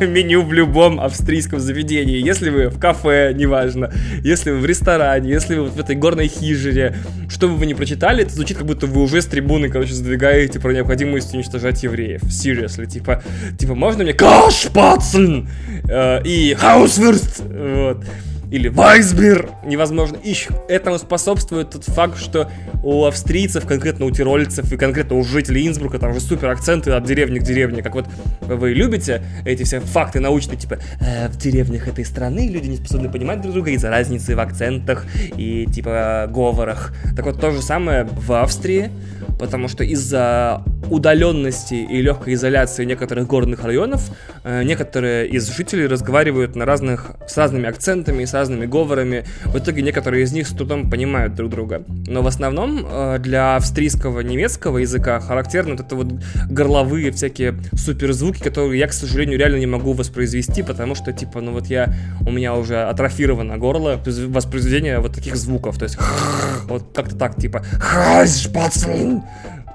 меню 0.00 0.42
в 0.42 0.52
любом 0.52 1.00
австрийском 1.00 1.58
заведении. 1.58 2.24
Если 2.24 2.50
вы 2.50 2.68
в 2.68 2.78
кафе, 2.78 3.32
неважно, 3.34 3.92
если 4.22 4.50
вы 4.50 4.58
в 4.58 4.66
ресторане, 4.66 5.30
если 5.30 5.56
вы 5.56 5.66
в 5.66 5.78
этой 5.78 5.96
горной 5.96 6.28
хижине, 6.28 6.94
что 7.28 7.48
бы 7.48 7.56
вы 7.56 7.66
ни 7.66 7.74
прочитали, 7.74 8.22
это 8.22 8.32
звучит, 8.32 8.56
как 8.56 8.66
будто 8.66 8.86
вы 8.86 9.02
уже 9.02 9.20
с 9.20 9.26
трибуны, 9.26 9.68
короче, 9.68 9.94
сдвигаете 9.94 10.60
про 10.60 10.72
необходимость 10.72 11.34
уничтожать 11.34 11.82
евреев. 11.82 12.22
Seriously, 12.22 12.86
типа, 12.86 13.22
типа, 13.58 13.74
можно 13.74 14.04
мне 14.04 14.14
кашпацлен 14.14 15.48
э, 15.88 16.22
и 16.24 16.54
Hauswurst, 16.54 17.40
вот 17.40 18.04
или 18.50 18.68
Weißbier 18.68 19.50
невозможно. 19.64 20.16
И 20.22 20.34
этому 20.68 20.98
способствует 20.98 21.70
тот 21.70 21.84
факт, 21.84 22.18
что 22.18 22.50
у 22.82 23.04
австрийцев, 23.04 23.66
конкретно 23.66 24.06
у 24.06 24.10
тирольцев 24.10 24.72
и 24.72 24.76
конкретно 24.76 25.16
у 25.16 25.24
жителей 25.24 25.68
Инсбрука 25.68 25.98
там 25.98 26.14
же 26.14 26.20
супер 26.20 26.48
акценты 26.48 26.90
от 26.92 27.04
деревни 27.04 27.38
к 27.38 27.42
деревне. 27.42 27.82
Как 27.82 27.94
вот 27.94 28.06
вы 28.40 28.70
любите 28.72 29.22
эти 29.44 29.62
все 29.62 29.80
факты 29.80 30.20
научные, 30.20 30.58
типа 30.58 30.78
э, 31.00 31.28
в 31.28 31.36
деревнях 31.36 31.88
этой 31.88 32.04
страны 32.04 32.48
люди 32.48 32.68
не 32.68 32.76
способны 32.76 33.10
понимать 33.10 33.40
друг 33.40 33.54
друга 33.54 33.70
из-за 33.70 33.90
разницы 33.90 34.34
в 34.34 34.40
акцентах 34.40 35.06
и 35.36 35.66
типа 35.66 36.26
говорах. 36.28 36.92
Так 37.16 37.26
вот 37.26 37.40
то 37.40 37.50
же 37.50 37.62
самое 37.62 38.04
в 38.04 38.32
Австрии, 38.32 38.90
потому 39.38 39.68
что 39.68 39.84
из-за 39.84 40.62
удаленности 40.90 41.74
и 41.74 42.02
легкой 42.02 42.34
изоляции 42.34 42.84
некоторых 42.84 43.26
горных 43.26 43.64
районов 43.64 44.10
э, 44.44 44.62
некоторые 44.64 45.28
из 45.28 45.48
жителей 45.48 45.86
разговаривают 45.86 46.56
на 46.56 46.64
разных, 46.64 47.12
с 47.28 47.36
разными 47.36 47.68
акцентами, 47.68 48.24
с 48.24 48.34
разными 48.40 48.66
говорами. 48.66 49.24
В 49.44 49.58
итоге 49.58 49.82
некоторые 49.82 50.24
из 50.24 50.32
них 50.32 50.48
с 50.48 50.50
трудом 50.50 50.90
понимают 50.90 51.34
друг 51.34 51.50
друга. 51.50 51.84
Но 52.06 52.22
в 52.22 52.26
основном 52.26 52.86
э, 52.88 53.18
для 53.18 53.56
австрийского 53.56 54.20
немецкого 54.20 54.78
языка 54.78 55.20
характерны 55.20 55.72
вот 55.72 55.80
это 55.80 55.94
вот 55.94 56.08
горловые 56.48 57.12
всякие 57.12 57.54
суперзвуки, 57.74 58.42
которые 58.42 58.78
я, 58.78 58.86
к 58.86 58.92
сожалению, 58.92 59.38
реально 59.38 59.58
не 59.58 59.66
могу 59.66 59.92
воспроизвести, 59.92 60.62
потому 60.62 60.94
что, 60.94 61.12
типа, 61.12 61.40
ну 61.40 61.52
вот 61.52 61.66
я, 61.66 61.92
у 62.26 62.30
меня 62.30 62.54
уже 62.54 62.82
атрофировано 62.82 63.58
горло, 63.58 64.00
воспроизведение 64.28 65.00
вот 65.00 65.14
таких 65.14 65.36
звуков, 65.36 65.78
то 65.78 65.84
есть 65.84 65.98
вот 66.64 66.84
как-то 66.94 67.16
так, 67.16 67.36
типа 67.36 67.62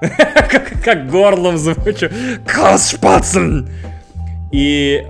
как, 0.00 0.82
как 0.84 1.10
горлом 1.10 1.56
звучу. 1.56 2.08
Касшпацен! 2.46 3.68
И 4.52 5.06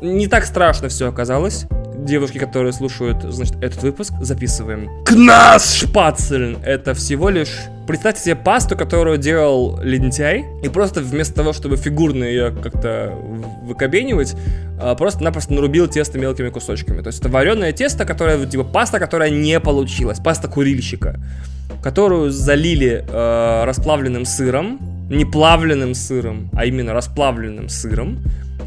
не 0.00 0.28
так 0.28 0.44
страшно 0.44 0.88
все 0.88 1.08
оказалось. 1.08 1.66
Девушки, 2.04 2.38
которые 2.38 2.72
слушают, 2.72 3.22
значит, 3.22 3.56
этот 3.62 3.82
выпуск, 3.82 4.12
записываем. 4.20 4.88
Кнас 5.04 5.74
шпацель! 5.74 6.56
Это 6.64 6.94
всего 6.94 7.28
лишь... 7.28 7.54
Представьте 7.86 8.22
себе 8.22 8.36
пасту, 8.36 8.76
которую 8.76 9.16
делал 9.16 9.80
лентяй, 9.82 10.44
и 10.62 10.68
просто 10.68 11.00
вместо 11.00 11.34
того, 11.34 11.52
чтобы 11.52 11.76
фигурно 11.76 12.24
ее 12.24 12.50
как-то 12.50 13.14
выкобенивать, 13.62 14.36
а, 14.78 14.94
просто-напросто 14.94 15.54
нарубил 15.54 15.88
тесто 15.88 16.18
мелкими 16.18 16.50
кусочками. 16.50 17.00
То 17.00 17.08
есть 17.08 17.20
это 17.20 17.30
вареное 17.30 17.72
тесто, 17.72 18.04
которое, 18.04 18.44
типа, 18.44 18.64
паста, 18.64 18.98
которая 18.98 19.30
не 19.30 19.58
получилась. 19.58 20.18
Паста 20.18 20.48
курильщика 20.48 21.18
которую 21.82 22.30
залили 22.30 23.04
э, 23.08 23.64
расплавленным 23.64 24.24
сыром, 24.24 24.80
не 25.10 25.24
плавленным 25.24 25.94
сыром, 25.94 26.50
а 26.52 26.64
именно 26.64 26.92
расплавленным 26.92 27.68
сыром, 27.68 28.18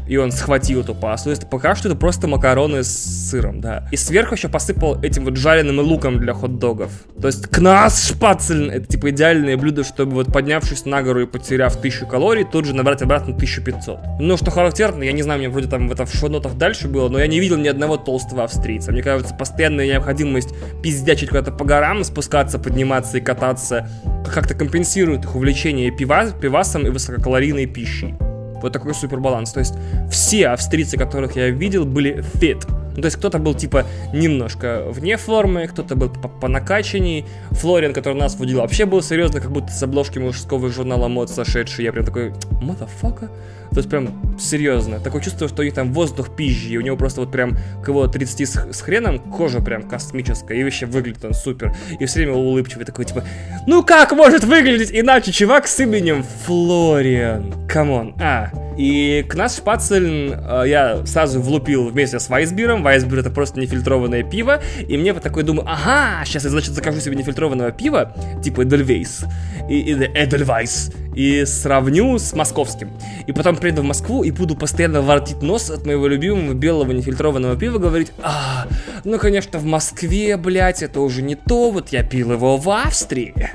и 0.06 0.16
он 0.16 0.32
схватил 0.32 0.80
эту 0.80 0.94
пасту. 0.94 1.24
То 1.24 1.30
есть 1.30 1.50
пока 1.50 1.74
что 1.74 1.88
это 1.88 1.96
просто 1.96 2.28
макароны 2.28 2.82
с 2.82 3.30
сыром, 3.30 3.60
да. 3.60 3.86
И 3.90 3.96
сверху 3.96 4.34
еще 4.34 4.48
посыпал 4.48 5.00
этим 5.02 5.24
вот 5.24 5.36
жареным 5.36 5.80
луком 5.80 6.18
для 6.18 6.34
хот-догов. 6.34 6.90
То 7.20 7.28
есть 7.28 7.46
кнас 7.46 8.08
шпацель, 8.08 8.70
это 8.70 8.86
типа 8.86 9.10
идеальное 9.10 9.56
блюдо, 9.56 9.84
чтобы 9.84 10.12
вот 10.12 10.32
поднявшись 10.32 10.84
на 10.86 11.02
гору 11.02 11.22
и 11.22 11.26
потеряв 11.26 11.76
1000 11.76 12.06
калорий, 12.06 12.44
тут 12.44 12.64
же 12.64 12.74
набрать 12.74 13.02
обратно 13.02 13.34
1500. 13.34 13.98
Ну, 14.20 14.36
что 14.36 14.50
характерно, 14.50 15.02
я 15.02 15.12
не 15.12 15.22
знаю, 15.22 15.38
мне 15.38 15.48
вроде 15.48 15.68
там 15.68 15.88
в 15.88 15.92
этом 15.92 16.06
в 16.06 16.14
шоу-нотах 16.14 16.54
дальше 16.56 16.88
было, 16.88 17.08
но 17.08 17.18
я 17.18 17.26
не 17.26 17.40
видел 17.40 17.56
ни 17.56 17.68
одного 17.68 17.96
толстого 17.96 18.44
австрийца. 18.44 18.92
Мне 18.92 19.02
кажется, 19.02 19.34
постоянная 19.34 19.86
необходимость 19.86 20.50
пиздячить 20.82 21.28
куда-то 21.28 21.52
по 21.52 21.64
горам, 21.64 22.04
спускаться, 22.04 22.58
подниматься 22.58 23.18
и 23.18 23.20
кататься, 23.20 23.88
как-то 24.32 24.54
компенсирует 24.54 25.24
их 25.24 25.34
увлечение 25.34 25.90
пивас, 25.90 26.32
пивасом 26.32 26.86
и 26.86 26.90
высококалорийной 26.90 27.66
пищей. 27.66 28.14
Вот 28.62 28.72
такой 28.72 28.94
супер 28.94 29.20
баланс. 29.20 29.52
То 29.52 29.60
есть 29.60 29.74
все 30.10 30.48
австрийцы, 30.48 30.96
которых 30.96 31.36
я 31.36 31.50
видел, 31.50 31.84
были 31.84 32.24
fit. 32.34 32.64
Ну, 32.94 33.00
то 33.00 33.06
есть 33.06 33.16
кто-то 33.16 33.38
был 33.38 33.54
типа 33.54 33.86
немножко 34.12 34.84
вне 34.90 35.16
формы, 35.16 35.66
кто-то 35.66 35.96
был 35.96 36.10
по, 36.10 36.28
по 36.28 36.48
накачанней. 36.48 37.24
Флориан, 37.52 37.94
который 37.94 38.18
нас 38.18 38.36
водил, 38.36 38.58
вообще 38.60 38.84
был 38.84 39.02
серьезно, 39.02 39.40
как 39.40 39.50
будто 39.50 39.72
с 39.72 39.82
обложки 39.82 40.18
мужского 40.18 40.68
журнала 40.68 41.08
мод 41.08 41.30
сошедший. 41.30 41.84
Я 41.84 41.92
прям 41.92 42.04
такой, 42.04 42.32
motherfucker. 42.60 43.30
То 43.72 43.78
есть 43.78 43.88
прям 43.88 44.38
серьезно. 44.38 45.00
Такое 45.00 45.22
чувство, 45.22 45.48
что 45.48 45.62
у 45.62 45.64
них 45.64 45.74
там 45.74 45.92
воздух 45.92 46.36
пизжи, 46.36 46.70
и 46.70 46.76
у 46.76 46.82
него 46.82 46.96
просто 46.96 47.20
вот 47.20 47.32
прям 47.32 47.56
к 47.82 47.88
его 47.88 48.06
30 48.06 48.48
с, 48.48 48.66
с 48.72 48.80
хреном 48.82 49.18
кожа 49.18 49.60
прям 49.60 49.88
космическая, 49.88 50.58
и 50.58 50.64
вообще 50.64 50.86
выглядит 50.86 51.24
он 51.24 51.34
супер. 51.34 51.74
И 51.98 52.04
все 52.06 52.20
время 52.20 52.34
улыбчивый, 52.34 52.84
такой 52.84 53.06
типа, 53.06 53.24
ну 53.66 53.82
как 53.82 54.12
может 54.12 54.44
выглядеть 54.44 54.90
иначе 54.92 55.32
чувак 55.32 55.66
с 55.66 55.80
именем 55.80 56.24
Флориан? 56.44 57.66
Come 57.66 57.93
on, 57.93 58.14
а. 58.20 58.50
И 58.76 59.24
Kasspatzln 59.28 60.32
э, 60.32 60.64
я 60.66 61.04
сразу 61.06 61.40
влупил 61.40 61.88
вместе 61.88 62.18
с 62.18 62.28
Weißbier 62.28 62.69
ом. 62.69 62.82
Weißbier 62.82 63.18
это 63.18 63.30
просто 63.30 63.60
нефильтрованное 63.60 64.22
пиво. 64.22 64.62
И 64.88 64.96
мне 64.96 65.12
вот 65.12 65.22
такой 65.22 65.42
думаю, 65.42 65.66
ага, 65.68 66.24
сейчас 66.24 66.44
я, 66.44 66.50
значит, 66.50 66.72
закажу 66.72 67.00
себе 67.00 67.16
нефильтрованного 67.16 67.70
пива, 67.70 68.14
типа 68.42 68.62
Эдельвейс. 68.62 69.24
И, 69.68 69.80
и 69.80 69.92
Эдельвайс 69.92 70.90
и 71.14 71.44
сравню 71.44 72.18
с 72.18 72.32
московским. 72.32 72.90
И 73.26 73.32
потом 73.32 73.56
приеду 73.56 73.82
в 73.82 73.84
Москву 73.84 74.22
и 74.22 74.30
буду 74.30 74.56
постоянно 74.56 75.02
воротить 75.02 75.42
нос 75.42 75.70
от 75.70 75.86
моего 75.86 76.06
любимого 76.06 76.54
белого 76.54 76.92
нефильтрованного 76.92 77.56
пива, 77.56 77.78
говорить, 77.78 78.12
а, 78.22 78.66
ну, 79.04 79.18
конечно, 79.18 79.58
в 79.58 79.64
Москве, 79.64 80.36
блядь, 80.36 80.82
это 80.82 81.00
уже 81.00 81.22
не 81.22 81.34
то, 81.34 81.70
вот 81.70 81.90
я 81.90 82.02
пил 82.02 82.32
его 82.32 82.56
в 82.56 82.70
Австрии. 82.70 83.50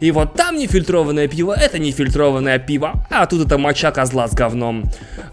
И 0.00 0.10
вот 0.10 0.34
там 0.34 0.56
нефильтрованное 0.56 1.28
пиво, 1.28 1.52
это 1.52 1.78
нефильтрованное 1.78 2.58
пиво, 2.58 3.06
а 3.10 3.26
тут 3.26 3.46
это 3.46 3.58
моча 3.58 3.90
козла 3.90 4.28
с 4.28 4.34
говном. 4.34 4.84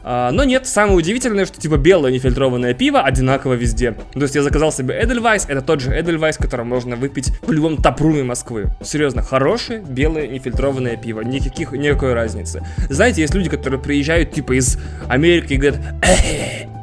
А, 0.03 0.31
но 0.31 0.43
нет, 0.43 0.67
самое 0.67 0.97
удивительное, 0.97 1.45
что 1.45 1.59
типа 1.59 1.77
белое 1.77 2.11
нефильтрованное 2.11 2.73
пиво 2.73 3.01
одинаково 3.01 3.53
везде. 3.53 3.93
То 4.13 4.21
есть 4.21 4.35
я 4.35 4.43
заказал 4.43 4.71
себе 4.71 4.99
Эдельвайс, 5.01 5.45
это 5.47 5.61
тот 5.61 5.81
же 5.81 5.91
Эдельвайс, 5.91 6.37
который 6.37 6.65
можно 6.65 6.95
выпить 6.95 7.31
в 7.41 7.51
любом 7.51 7.77
тапруме 7.77 8.23
Москвы. 8.23 8.67
Серьезно, 8.81 9.21
хорошее 9.21 9.83
белое 9.87 10.27
нефильтрованное 10.27 10.97
пиво, 10.97 11.21
никаких, 11.21 11.71
никакой 11.71 12.13
разницы. 12.13 12.61
Знаете, 12.89 13.21
есть 13.21 13.33
люди, 13.33 13.49
которые 13.49 13.81
приезжают 13.81 14.31
типа 14.31 14.57
из 14.57 14.77
Америки 15.07 15.53
и 15.53 15.57
говорят, 15.57 15.79
«Э, 16.01 16.74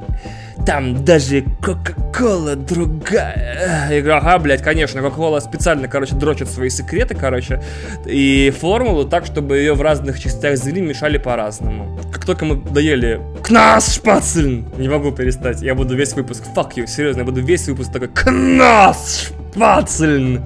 там 0.65 1.05
даже 1.05 1.45
Кока-Кола 1.61 2.57
другая. 2.57 3.89
Я 3.91 4.17
ага, 4.17 4.39
блядь, 4.39 4.63
конечно, 4.63 5.01
Кока-Кола 5.01 5.41
специально, 5.41 5.89
короче, 5.89 6.15
дрочит 6.15 6.49
свои 6.49 6.71
секреты, 6.71 7.15
короче, 7.15 7.63
и 8.07 8.53
формулу 8.59 9.05
так, 9.05 9.27
чтобы 9.27 9.59
ее 9.59 9.75
в 9.75 9.83
разных 9.83 10.21
частях 10.21 10.57
земли 10.57 10.81
мешали 10.81 11.19
по-разному. 11.19 11.99
Как 12.13 12.25
только 12.25 12.45
мы 12.45 12.57
доели 12.57 13.21
Кнас 13.43 13.95
Шпацельн, 13.95 14.67
не 14.77 14.89
могу 14.89 15.11
перестать, 15.13 15.63
я 15.63 15.75
буду 15.75 15.97
весь 15.97 16.13
выпуск, 16.15 16.45
fuck 16.55 16.75
you, 16.77 16.87
серьезно, 16.87 17.21
я 17.21 17.25
буду 17.27 17.43
весь 17.43 17.67
выпуск 17.69 17.93
такой 17.93 18.09
Кнас 18.09 19.33
Шпацельн. 19.55 20.45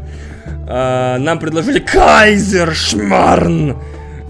А, 0.69 1.19
нам 1.19 1.39
предложили 1.39 1.79
Кайзер 1.79 2.75
Шмарн. 2.75 3.77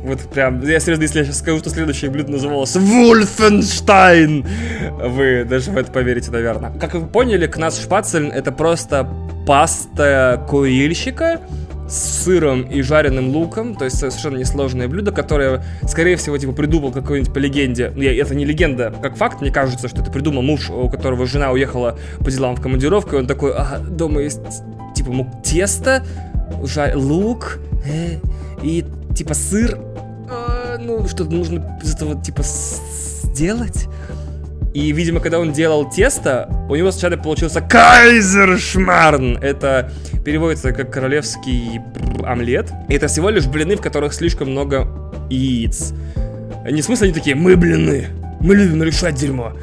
Вот 0.07 0.21
прям, 0.33 0.63
я 0.63 0.79
серьезно, 0.79 1.03
если 1.03 1.19
я 1.19 1.25
сейчас 1.25 1.39
скажу, 1.39 1.59
что 1.59 1.71
следующее 1.71 2.11
блюдо 2.11 2.31
называлось 2.31 2.77
Вульфенштайн, 2.77 4.47
вы 5.01 5.45
даже 5.45 5.73
в 5.73 5.77
это 5.77 5.91
поверите, 5.91 6.31
наверное. 6.31 6.71
Как 6.79 6.95
вы 6.95 7.07
поняли, 7.07 7.49
кнас 7.49 7.81
шпацель 7.81 8.29
это 8.29 8.53
просто 8.53 9.09
паста 9.47 10.45
курильщика, 10.49 11.41
с 11.89 12.25
сыром 12.25 12.63
и 12.63 12.83
жареным 12.83 13.29
луком, 13.31 13.75
то 13.75 13.85
есть 13.85 13.99
совершенно 13.99 14.37
несложное 14.37 14.89
блюдо, 14.89 15.13
которое, 15.13 15.65
скорее 15.87 16.17
всего, 16.17 16.37
типа 16.37 16.53
придумал 16.53 16.93
какой-нибудь 16.93 17.33
по 17.33 17.39
легенде. 17.39 17.93
Ну, 17.95 18.03
это 18.03 18.35
не 18.35 18.45
легенда, 18.45 18.93
как 19.03 19.17
факт, 19.17 19.41
мне 19.41 19.51
кажется, 19.51 19.89
что 19.89 20.03
это 20.03 20.11
придумал 20.11 20.43
муж, 20.43 20.71
у 20.71 20.89
которого 20.89 21.27
жена 21.27 21.51
уехала 21.53 21.99
по 22.19 22.31
делам 22.31 22.57
в 22.57 22.61
командировку, 22.61 23.17
и 23.17 23.19
он 23.19 23.27
такой, 23.27 23.53
а, 23.55 23.79
дома 23.79 24.23
есть, 24.23 24.41
типа, 24.95 25.13
мук 25.13 25.43
тесто, 25.45 26.05
жар... 26.65 26.97
лук 26.97 27.59
э, 27.85 28.19
и, 28.63 28.85
типа, 29.17 29.35
сыр, 29.35 29.79
ну, 30.79 31.07
что-то 31.09 31.31
нужно 31.31 31.79
из 31.83 31.95
этого, 31.95 32.21
типа, 32.23 32.43
сделать. 32.45 33.87
И, 34.75 34.93
видимо, 34.93 35.21
когда 35.21 35.39
он 35.39 35.53
делал 35.53 35.89
тесто, 35.89 36.51
у 36.69 36.77
него 36.77 36.91
сначала 36.91 37.17
получился 37.17 37.63
кайзершмарн. 37.63 39.39
Это 39.39 39.91
переводится 40.23 40.73
как 40.73 40.93
королевский 40.93 41.81
омлет. 42.25 42.71
Это 42.89 43.07
всего 43.07 43.31
лишь 43.31 43.47
блины, 43.47 43.77
в 43.77 43.81
которых 43.81 44.13
слишком 44.13 44.51
много 44.51 44.87
яиц. 45.31 45.95
Не 46.71 46.83
в 46.83 46.91
они 46.91 47.13
такие, 47.13 47.35
мы 47.35 47.57
блины, 47.57 48.09
мы 48.41 48.55
любим 48.55 48.83
решать 48.83 49.15
дерьмо. 49.15 49.55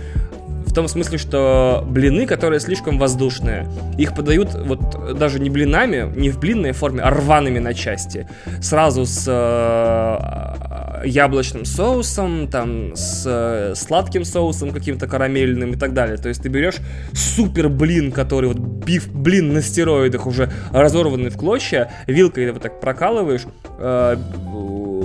В 0.74 0.76
том 0.76 0.88
смысле, 0.88 1.20
что 1.20 1.86
блины, 1.88 2.26
которые 2.26 2.60
слишком 2.60 2.98
воздушные, 2.98 3.68
их 3.96 4.16
подают 4.16 4.56
вот 4.56 5.20
даже 5.20 5.40
не 5.40 5.52
блинами, 5.52 6.12
не 6.18 6.32
в 6.32 6.40
блинной 6.40 6.72
форме, 6.72 7.04
а 7.04 7.12
рваными 7.12 7.60
на 7.60 7.76
части. 7.76 8.28
Сразу 8.60 9.06
с 9.06 9.26
э, 9.28 11.06
яблочным 11.06 11.66
соусом, 11.66 12.48
там, 12.48 12.96
с 12.96 13.24
э, 13.24 13.76
сладким 13.76 14.26
соусом 14.26 14.72
каким-то 14.72 15.06
карамельным 15.06 15.74
и 15.74 15.76
так 15.76 15.94
далее. 15.94 16.18
То 16.18 16.30
есть 16.30 16.42
ты 16.42 16.50
берешь 16.50 16.78
супер 17.14 17.70
блин, 17.70 18.12
который 18.12 18.48
вот 18.48 18.58
биф, 18.58 19.08
блин 19.14 19.54
на 19.54 19.62
стероидах 19.62 20.26
уже 20.26 20.52
разорванный 20.72 21.30
в 21.30 21.38
клочья, 21.38 21.92
вилкой 22.08 22.52
вот 22.52 22.64
так 22.64 22.80
прокалываешь, 22.80 23.44
э, 23.78 24.18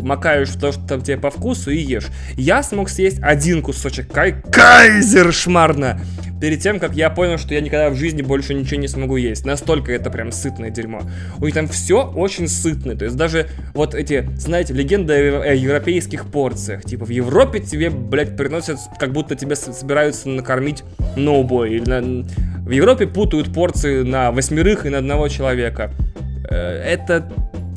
макаешь 0.02 0.48
в 0.48 0.60
то, 0.60 0.72
что 0.72 0.86
там 0.86 1.02
тебе 1.02 1.16
по 1.16 1.30
вкусу 1.30 1.70
и 1.70 1.78
ешь. 1.78 2.08
Я 2.34 2.62
смог 2.62 2.88
съесть 2.88 3.18
один 3.22 3.62
кусочек 3.62 4.10
кай 4.12 4.34
кайзер 4.50 5.32
шмарна 5.32 6.00
перед 6.40 6.60
тем, 6.60 6.78
как 6.78 6.94
я 6.94 7.10
понял, 7.10 7.38
что 7.38 7.54
я 7.54 7.60
никогда 7.60 7.90
в 7.90 7.96
жизни 7.96 8.22
больше 8.22 8.54
ничего 8.54 8.80
не 8.80 8.88
смогу 8.88 9.16
есть. 9.16 9.44
Настолько 9.44 9.92
это 9.92 10.10
прям 10.10 10.32
сытное 10.32 10.70
дерьмо. 10.70 11.02
У 11.38 11.44
них 11.44 11.54
там 11.54 11.68
все 11.68 12.06
очень 12.06 12.48
сытное. 12.48 12.96
То 12.96 13.04
есть 13.04 13.16
даже 13.16 13.48
вот 13.74 13.94
эти, 13.94 14.28
знаете, 14.36 14.74
легенды 14.74 15.12
о 15.12 15.54
европейских 15.54 16.26
порциях. 16.26 16.84
Типа 16.84 17.04
в 17.04 17.10
Европе 17.10 17.60
тебе, 17.60 17.90
блядь, 17.90 18.36
приносят, 18.36 18.78
как 18.98 19.12
будто 19.12 19.34
тебе 19.34 19.56
собираются 19.56 20.28
накормить 20.28 20.84
ноубой. 21.16 21.74
Или 21.74 21.88
на... 21.88 22.26
В 22.64 22.70
Европе 22.70 23.06
путают 23.06 23.52
порции 23.52 24.02
на 24.02 24.30
восьмерых 24.30 24.86
и 24.86 24.90
на 24.90 24.98
одного 24.98 25.28
человека. 25.28 25.90
Э, 26.50 26.56
это 26.56 27.32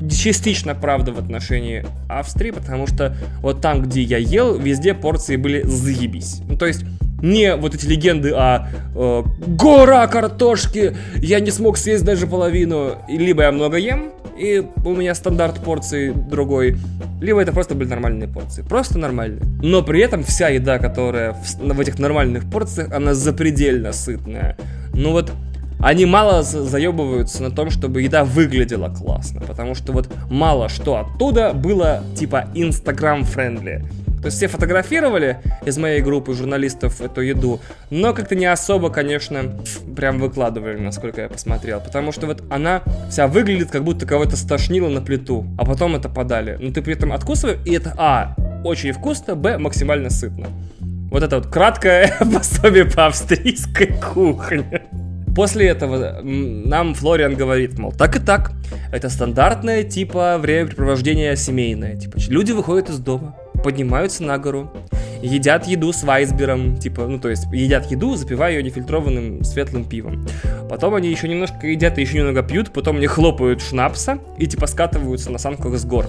частично 0.10 0.76
правда 0.76 1.12
в 1.12 1.20
отношении 1.20 1.86
Австрии, 2.10 2.52
потому 2.52 2.88
что 2.88 3.16
вот 3.42 3.62
там, 3.62 3.82
где 3.82 4.02
я 4.02 4.18
ел, 4.18 4.58
везде 4.58 4.94
порции 4.94 5.36
были 5.36 5.64
заебись. 5.64 6.42
Ну, 6.48 6.58
то 6.58 6.66
есть 6.66 6.84
не 7.22 7.56
вот 7.56 7.76
эти 7.76 7.86
легенды 7.86 8.32
о 8.32 8.68
э, 8.96 9.24
гора 9.48 10.08
картошки, 10.08 10.96
я 11.16 11.40
не 11.40 11.52
смог 11.52 11.78
съесть 11.78 12.04
даже 12.04 12.28
половину, 12.28 12.96
либо 13.08 13.44
я 13.44 13.52
много 13.52 13.78
ем, 13.78 14.12
и 14.38 14.66
у 14.86 14.96
меня 14.96 15.14
стандарт 15.14 15.60
порции 15.60 16.12
другой, 16.12 16.78
либо 17.22 17.42
это 17.42 17.52
просто 17.52 17.76
были 17.76 17.90
нормальные 17.90 18.28
порции. 18.28 18.64
Просто 18.64 18.98
нормальные. 18.98 19.44
Но 19.62 19.84
при 19.84 20.02
этом 20.02 20.24
вся 20.24 20.50
еда, 20.50 20.80
которая 20.80 21.34
в, 21.34 21.58
в 21.60 21.80
этих 21.80 22.00
нормальных 22.00 22.50
порциях, 22.50 22.92
она 22.92 23.14
запредельно 23.14 23.94
сытная. 23.94 24.58
Ну 24.94 25.12
вот 25.12 25.32
они 25.82 26.06
мало 26.06 26.44
заебываются 26.44 27.42
на 27.44 27.52
том, 27.52 27.70
чтобы 27.70 28.02
еда 28.02 28.24
выглядела 28.24 28.90
классно, 28.90 29.42
потому 29.42 29.76
что 29.76 29.94
вот 29.94 30.10
мало 30.30 30.70
что 30.70 30.98
оттуда 30.98 31.54
было 31.54 32.04
типа 32.16 32.46
инстаграм-френдли. 32.54 33.86
То 34.22 34.28
есть 34.28 34.38
все 34.38 34.48
фотографировали 34.48 35.40
из 35.66 35.80
моей 35.80 36.02
группы 36.02 36.36
журналистов 36.36 37.02
эту 37.02 37.22
еду, 37.22 37.60
но 37.90 38.14
как-то 38.14 38.36
не 38.36 38.46
особо, 38.46 38.92
конечно, 38.92 39.56
прям 39.96 40.20
выкладывали, 40.20 40.78
насколько 40.78 41.22
я 41.22 41.28
посмотрел. 41.28 41.82
Потому 41.82 42.12
что 42.12 42.28
вот 42.28 42.44
она 42.52 42.84
вся 43.10 43.26
выглядит, 43.26 43.72
как 43.72 43.84
будто 43.84 44.06
кого-то 44.06 44.38
стошнило 44.38 44.90
на 44.90 45.02
плиту, 45.02 45.48
а 45.58 45.66
потом 45.66 45.96
это 45.96 46.08
подали. 46.08 46.56
Но 46.62 46.72
ты 46.72 46.84
при 46.84 46.94
этом 46.94 47.14
откусываешь, 47.14 47.58
и 47.66 47.74
это, 47.74 47.96
а, 47.98 48.36
очень 48.64 48.92
вкусно, 48.92 49.36
б, 49.36 49.58
максимально 49.58 50.12
сытно. 50.12 50.48
Вот 51.10 51.24
это 51.24 51.38
вот 51.38 51.48
краткое 51.48 52.14
пособие 52.20 52.86
по 52.86 53.08
австрийской 53.08 53.88
кухне. 54.14 54.84
После 55.36 55.68
этого 55.68 56.22
нам 56.22 56.94
Флориан 56.94 57.36
говорит, 57.36 57.80
мол, 57.80 57.92
так 57.92 58.18
и 58.18 58.20
так, 58.20 58.52
это 58.92 59.10
стандартное 59.10 59.84
типа 59.84 60.38
времяпрепровождение 60.38 61.36
семейное. 61.36 61.96
Типа, 61.96 62.18
люди 62.28 62.52
выходят 62.52 62.90
из 62.90 63.00
дома, 63.00 63.36
поднимаются 63.64 64.24
на 64.24 64.38
гору, 64.38 64.72
едят 65.22 65.68
еду 65.68 65.94
с 65.94 66.04
вайсбером, 66.04 66.78
типа, 66.78 67.08
ну, 67.08 67.20
то 67.20 67.30
есть 67.30 67.46
едят 67.54 67.90
еду, 67.90 68.16
запивая 68.16 68.52
ее 68.52 68.64
нефильтрованным 68.64 69.44
светлым 69.44 69.86
пивом. 69.86 70.28
Потом 70.70 70.96
они 70.96 71.10
еще 71.10 71.30
немножко 71.30 71.68
едят 71.68 71.98
и 71.98 72.02
еще 72.02 72.18
немного 72.18 72.44
пьют, 72.44 72.72
потом 72.72 72.98
они 72.98 73.08
хлопают 73.08 73.62
шнапса 73.62 74.20
и, 74.38 74.48
типа, 74.48 74.68
скатываются 74.68 75.32
на 75.32 75.38
санках 75.38 75.78
с 75.78 75.86
гор. 75.86 76.08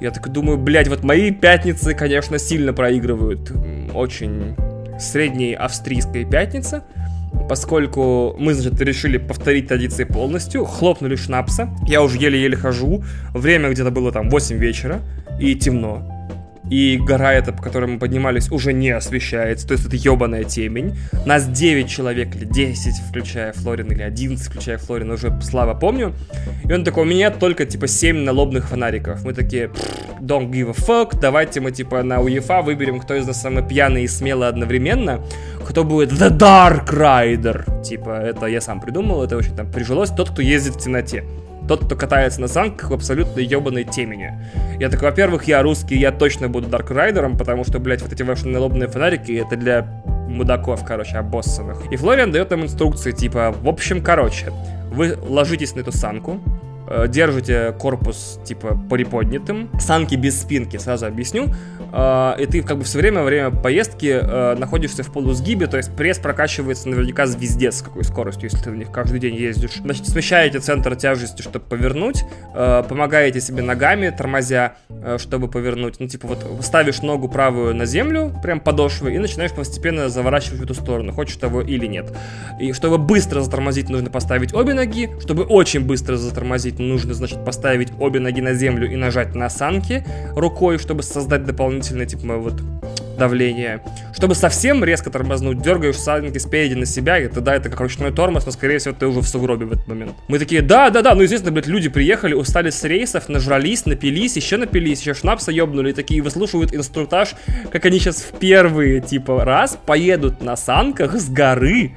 Я 0.00 0.10
так 0.10 0.28
думаю, 0.30 0.58
блядь, 0.58 0.88
вот 0.88 1.04
мои 1.04 1.30
пятницы, 1.30 1.94
конечно, 1.94 2.38
сильно 2.38 2.72
проигрывают 2.72 3.52
очень 3.94 4.56
средней 4.98 5.54
австрийской 5.54 6.24
пятницы– 6.24 6.82
поскольку 7.48 8.34
мы, 8.38 8.54
значит, 8.54 8.80
решили 8.80 9.18
повторить 9.18 9.68
традиции 9.68 10.04
полностью, 10.04 10.64
хлопнули 10.64 11.16
шнапса, 11.16 11.68
я 11.86 12.02
уже 12.02 12.18
еле-еле 12.18 12.56
хожу, 12.56 13.04
время 13.34 13.70
где-то 13.70 13.90
было 13.90 14.12
там 14.12 14.30
8 14.30 14.56
вечера, 14.56 15.00
и 15.40 15.54
темно, 15.54 16.21
и 16.70 16.96
гора 16.96 17.34
эта, 17.34 17.52
по 17.52 17.62
которой 17.62 17.86
мы 17.86 17.98
поднимались, 17.98 18.50
уже 18.50 18.72
не 18.72 18.90
освещается, 18.90 19.66
то 19.66 19.72
есть 19.72 19.86
это 19.86 19.96
ебаная 19.96 20.44
темень. 20.44 20.96
Нас 21.26 21.46
9 21.46 21.88
человек, 21.88 22.34
или 22.36 22.44
10, 22.44 22.94
включая 23.08 23.52
Флорин, 23.52 23.90
или 23.90 24.02
11, 24.02 24.46
включая 24.46 24.78
Флорин, 24.78 25.10
уже 25.10 25.38
слабо 25.42 25.74
помню. 25.74 26.14
И 26.64 26.72
он 26.72 26.84
такой, 26.84 27.02
у 27.02 27.06
меня 27.06 27.30
только, 27.30 27.66
типа, 27.66 27.86
7 27.86 28.18
налобных 28.18 28.68
фонариков. 28.68 29.24
Мы 29.24 29.34
такие, 29.34 29.70
don't 30.20 30.50
give 30.50 30.70
a 30.70 30.72
fuck, 30.72 31.18
давайте 31.20 31.60
мы, 31.60 31.72
типа, 31.72 32.02
на 32.02 32.20
УЕФА 32.20 32.62
выберем, 32.62 33.00
кто 33.00 33.14
из 33.14 33.26
нас 33.26 33.40
самый 33.40 33.66
пьяный 33.66 34.04
и 34.04 34.08
смелый 34.08 34.48
одновременно, 34.48 35.20
кто 35.66 35.84
будет 35.84 36.12
The 36.12 36.30
Dark 36.30 36.90
Rider. 36.90 37.82
Типа, 37.82 38.20
это 38.20 38.46
я 38.46 38.60
сам 38.60 38.80
придумал, 38.80 39.22
это 39.22 39.36
очень 39.36 39.56
там 39.56 39.70
прижилось, 39.70 40.10
тот, 40.10 40.30
кто 40.30 40.42
ездит 40.42 40.76
в 40.76 40.80
темноте 40.80 41.24
тот, 41.68 41.84
кто 41.84 41.96
катается 41.96 42.40
на 42.40 42.48
санках 42.48 42.90
в 42.90 42.94
абсолютно 42.94 43.40
ебаной 43.40 43.84
темени. 43.84 44.38
Я 44.78 44.88
такой, 44.88 45.08
во-первых, 45.10 45.44
я 45.44 45.62
русский, 45.62 45.96
я 45.96 46.12
точно 46.12 46.48
буду 46.48 46.68
Дарк 46.68 46.90
Райдером, 46.90 47.36
потому 47.36 47.64
что, 47.64 47.78
блядь, 47.78 48.02
вот 48.02 48.12
эти 48.12 48.22
ваши 48.22 48.48
налобные 48.48 48.88
фонарики, 48.88 49.32
это 49.32 49.56
для 49.56 49.86
мудаков, 50.28 50.84
короче, 50.84 51.18
обоссанных. 51.18 51.90
И 51.90 51.96
Флориан 51.96 52.32
дает 52.32 52.50
нам 52.50 52.62
инструкции, 52.62 53.12
типа, 53.12 53.54
в 53.60 53.68
общем, 53.68 54.02
короче, 54.02 54.52
вы 54.90 55.16
ложитесь 55.20 55.74
на 55.74 55.80
эту 55.80 55.92
санку, 55.92 56.40
держите 57.08 57.74
корпус, 57.78 58.40
типа, 58.44 58.78
приподнятым, 58.90 59.70
санки 59.80 60.14
без 60.14 60.40
спинки, 60.40 60.76
сразу 60.76 61.06
объясню, 61.06 61.48
э, 61.92 62.34
и 62.38 62.46
ты 62.46 62.62
как 62.62 62.78
бы 62.78 62.84
все 62.84 62.98
время 62.98 63.20
во 63.20 63.24
время 63.24 63.50
поездки 63.50 64.06
э, 64.06 64.54
находишься 64.56 65.02
в 65.02 65.12
полусгибе, 65.12 65.66
то 65.66 65.76
есть 65.76 65.94
пресс 65.96 66.18
прокачивается 66.18 66.88
наверняка 66.88 67.24
везде 67.24 67.72
с 67.72 67.82
какой 67.82 68.04
скоростью, 68.04 68.44
если 68.44 68.62
ты 68.62 68.70
в 68.70 68.76
них 68.76 68.90
каждый 68.90 69.20
день 69.20 69.34
ездишь. 69.34 69.80
Значит, 69.82 70.06
смещаете 70.06 70.58
центр 70.58 70.96
тяжести, 70.96 71.42
чтобы 71.42 71.64
повернуть, 71.64 72.24
э, 72.54 72.82
помогаете 72.88 73.40
себе 73.40 73.62
ногами, 73.62 74.14
тормозя, 74.16 74.74
э, 74.88 75.18
чтобы 75.18 75.48
повернуть. 75.48 75.96
Ну, 75.98 76.08
типа 76.08 76.28
вот 76.28 76.44
ставишь 76.62 77.02
ногу 77.02 77.28
правую 77.28 77.74
на 77.74 77.86
землю, 77.86 78.32
прям 78.42 78.60
подошвы, 78.60 79.14
и 79.14 79.18
начинаешь 79.18 79.52
постепенно 79.52 80.08
заворачивать 80.08 80.60
в 80.60 80.64
эту 80.64 80.74
сторону, 80.74 81.12
хочешь 81.12 81.36
того 81.36 81.62
или 81.62 81.86
нет. 81.86 82.12
И 82.60 82.72
чтобы 82.72 82.98
быстро 82.98 83.40
затормозить, 83.40 83.88
нужно 83.88 84.10
поставить 84.10 84.54
обе 84.54 84.74
ноги, 84.74 85.10
чтобы 85.20 85.44
очень 85.44 85.80
быстро 85.80 86.16
затормозить, 86.16 86.78
нужно, 86.88 87.14
значит, 87.14 87.44
поставить 87.44 87.88
обе 87.98 88.20
ноги 88.20 88.40
на 88.40 88.54
землю 88.54 88.90
и 88.90 88.96
нажать 88.96 89.34
на 89.34 89.48
санки 89.48 90.04
рукой, 90.34 90.78
чтобы 90.78 91.02
создать 91.02 91.44
дополнительное, 91.44 92.06
типа, 92.06 92.36
вот 92.36 92.62
давление. 93.18 93.80
Чтобы 94.14 94.34
совсем 94.34 94.82
резко 94.84 95.10
тормознуть, 95.10 95.62
дергаешь 95.62 95.98
санки 95.98 96.38
спереди 96.38 96.74
на 96.74 96.86
себя, 96.86 97.18
и 97.18 97.28
тогда 97.28 97.54
это 97.54 97.68
как 97.68 97.80
ручной 97.80 98.12
тормоз, 98.12 98.46
но, 98.46 98.52
скорее 98.52 98.78
всего, 98.78 98.94
ты 98.98 99.06
уже 99.06 99.20
в 99.20 99.28
сугробе 99.28 99.66
в 99.66 99.72
этот 99.72 99.86
момент. 99.86 100.12
Мы 100.28 100.38
такие, 100.38 100.62
да-да-да, 100.62 101.14
ну, 101.14 101.22
естественно, 101.22 101.52
блядь, 101.52 101.66
люди 101.66 101.88
приехали, 101.88 102.34
устали 102.34 102.70
с 102.70 102.82
рейсов, 102.84 103.28
нажрались, 103.28 103.86
напились, 103.86 104.36
еще 104.36 104.56
напились, 104.56 105.00
еще 105.00 105.14
шнапса 105.14 105.52
ебнули, 105.52 105.90
и 105.90 105.92
такие 105.92 106.22
выслушивают 106.22 106.74
инструктаж, 106.74 107.34
как 107.70 107.84
они 107.84 107.98
сейчас 107.98 108.22
в 108.22 108.38
первые, 108.38 109.00
типа, 109.00 109.44
раз 109.44 109.78
поедут 109.86 110.42
на 110.42 110.56
санках 110.56 111.14
с 111.14 111.28
горы 111.28 111.92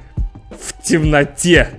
в 0.50 0.82
темноте. 0.82 1.70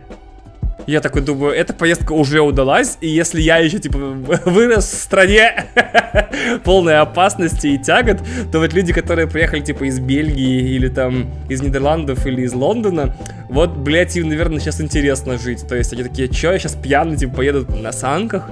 Я 0.87 1.01
такой 1.01 1.21
думаю, 1.21 1.53
эта 1.53 1.73
поездка 1.73 2.13
уже 2.13 2.39
удалась, 2.39 2.97
и 3.01 3.09
если 3.09 3.41
я 3.41 3.57
еще, 3.57 3.77
типа, 3.77 3.97
вырос 3.97 4.85
в 4.85 5.01
стране 5.01 5.65
полной 6.63 6.99
опасности 6.99 7.67
и 7.67 7.77
тягот, 7.77 8.19
то 8.53 8.59
вот 8.59 8.73
люди, 8.73 8.93
которые 8.93 9.27
приехали, 9.27 9.59
типа, 9.59 9.83
из 9.83 9.99
Бельгии 9.99 10.75
или 10.75 10.87
там 10.87 11.29
из 11.49 11.61
Нидерландов 11.61 12.25
или 12.25 12.43
из 12.43 12.53
Лондона, 12.53 13.13
вот, 13.49 13.75
блядь, 13.75 14.15
им, 14.15 14.29
наверное, 14.29 14.59
сейчас 14.59 14.79
интересно 14.79 15.37
жить. 15.37 15.67
То 15.67 15.75
есть 15.75 15.91
они 15.91 16.03
такие, 16.03 16.31
что 16.31 16.53
я 16.53 16.59
сейчас 16.59 16.75
пьяный, 16.75 17.17
типа, 17.17 17.35
поеду 17.35 17.67
на 17.69 17.91
санках? 17.91 18.49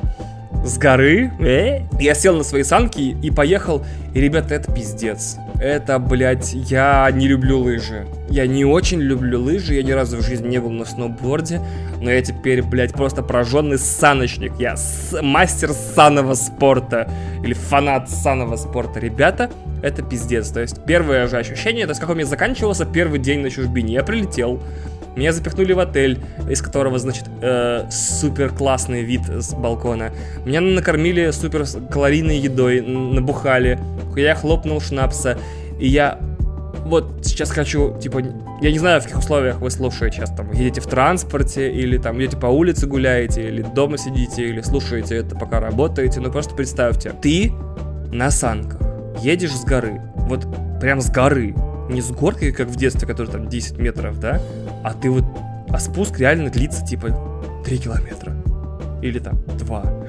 с 0.66 0.78
горы. 0.78 1.32
Э? 1.40 1.82
Я 2.00 2.16
сел 2.16 2.36
на 2.36 2.44
свои 2.44 2.64
санки 2.64 3.16
и 3.22 3.32
поехал. 3.32 3.86
И, 4.14 4.20
ребята, 4.20 4.56
это 4.56 4.72
пиздец. 4.72 5.38
Это, 5.60 6.00
блядь, 6.00 6.54
я 6.54 7.10
не 7.12 7.28
люблю 7.28 7.60
лыжи. 7.60 8.06
Я 8.30 8.46
не 8.46 8.66
очень 8.66 9.00
люблю 9.00 9.42
лыжи, 9.42 9.76
я 9.76 9.84
ни 9.84 9.92
разу 9.92 10.18
в 10.18 10.22
жизни 10.22 10.50
не 10.50 10.60
был 10.60 10.70
на 10.72 10.84
сноуборде, 10.86 11.62
но 12.02 12.12
я 12.12 12.22
теперь, 12.22 12.62
блядь, 12.62 12.94
просто 12.94 13.24
прожженный 13.24 13.78
саночник. 13.78 14.54
Я 14.60 14.76
с- 14.76 15.18
мастер 15.22 15.72
санного 15.72 16.34
спорта. 16.34 17.10
Или 17.44 17.54
фанат 17.54 18.10
санного 18.10 18.58
спорта. 18.58 19.00
Ребята, 19.00 19.50
это 19.82 20.02
пиздец. 20.02 20.50
То 20.50 20.60
есть 20.60 20.84
первое 20.86 21.28
же 21.28 21.38
ощущение, 21.38 21.86
то 21.86 21.92
есть 21.92 22.02
как 22.02 22.10
у 22.10 22.14
меня 22.16 22.26
заканчивался 22.26 22.86
первый 22.86 23.20
день 23.20 23.40
на 23.42 23.50
чужбине. 23.50 23.94
Я 23.94 24.04
прилетел, 24.04 24.60
меня 25.16 25.32
запихнули 25.32 25.74
в 25.74 25.80
отель, 25.80 26.20
из 26.50 26.62
которого, 26.62 27.00
значит, 27.00 27.26
э, 27.42 27.90
супер 27.90 28.50
классный 28.50 29.04
вид 29.04 29.22
с 29.28 29.54
балкона. 29.54 30.12
Меня 30.46 30.62
накормили 30.62 31.32
супер 31.32 31.66
калорийной 31.92 32.38
едой, 32.38 32.82
набухали. 32.82 33.80
Я 34.16 34.36
хлопнул 34.36 34.82
шнапса. 34.82 35.38
И 35.80 35.88
я 35.88 36.20
вот 36.86 37.22
сейчас 37.24 37.50
хочу, 37.50 37.98
типа, 38.00 38.22
я 38.62 38.72
не 38.72 38.80
знаю, 38.80 39.02
в 39.02 39.04
каких 39.04 39.20
условиях 39.20 39.60
вы 39.60 39.72
слушаете 39.72 40.18
сейчас, 40.18 40.32
там, 40.32 40.52
едете 40.52 40.82
в 40.82 40.88
транспорте, 40.88 41.72
или 41.72 41.98
там 41.98 42.18
идете 42.20 42.38
по 42.38 42.48
улице 42.48 42.86
гуляете, 42.86 43.48
или 43.48 43.62
дома 43.62 43.98
сидите, 43.98 44.48
или 44.48 44.62
слушаете 44.62 45.16
это, 45.18 45.36
пока 45.36 45.60
работаете, 45.60 46.20
но 46.20 46.32
просто 46.32 46.56
представьте, 46.56 47.12
ты 47.22 47.52
на 48.12 48.30
санках, 48.30 48.80
едешь 49.22 49.56
с 49.56 49.66
горы, 49.66 50.00
вот 50.16 50.46
прям 50.80 51.02
с 51.02 51.10
горы, 51.10 51.56
не 51.90 52.02
с 52.02 52.12
горки, 52.12 52.52
как 52.52 52.68
в 52.68 52.76
детстве, 52.76 53.08
который 53.08 53.32
там 53.32 53.50
10 53.50 53.78
метров, 53.78 54.20
да, 54.20 54.42
а 54.84 54.94
ты 54.94 55.10
вот, 55.10 55.26
а 55.70 55.80
спуск 55.80 56.20
реально 56.20 56.50
длится, 56.50 56.86
типа, 56.86 57.64
3 57.66 57.78
километра, 57.78 58.34
или 59.02 59.20
там 59.20 59.40
2, 59.60 60.06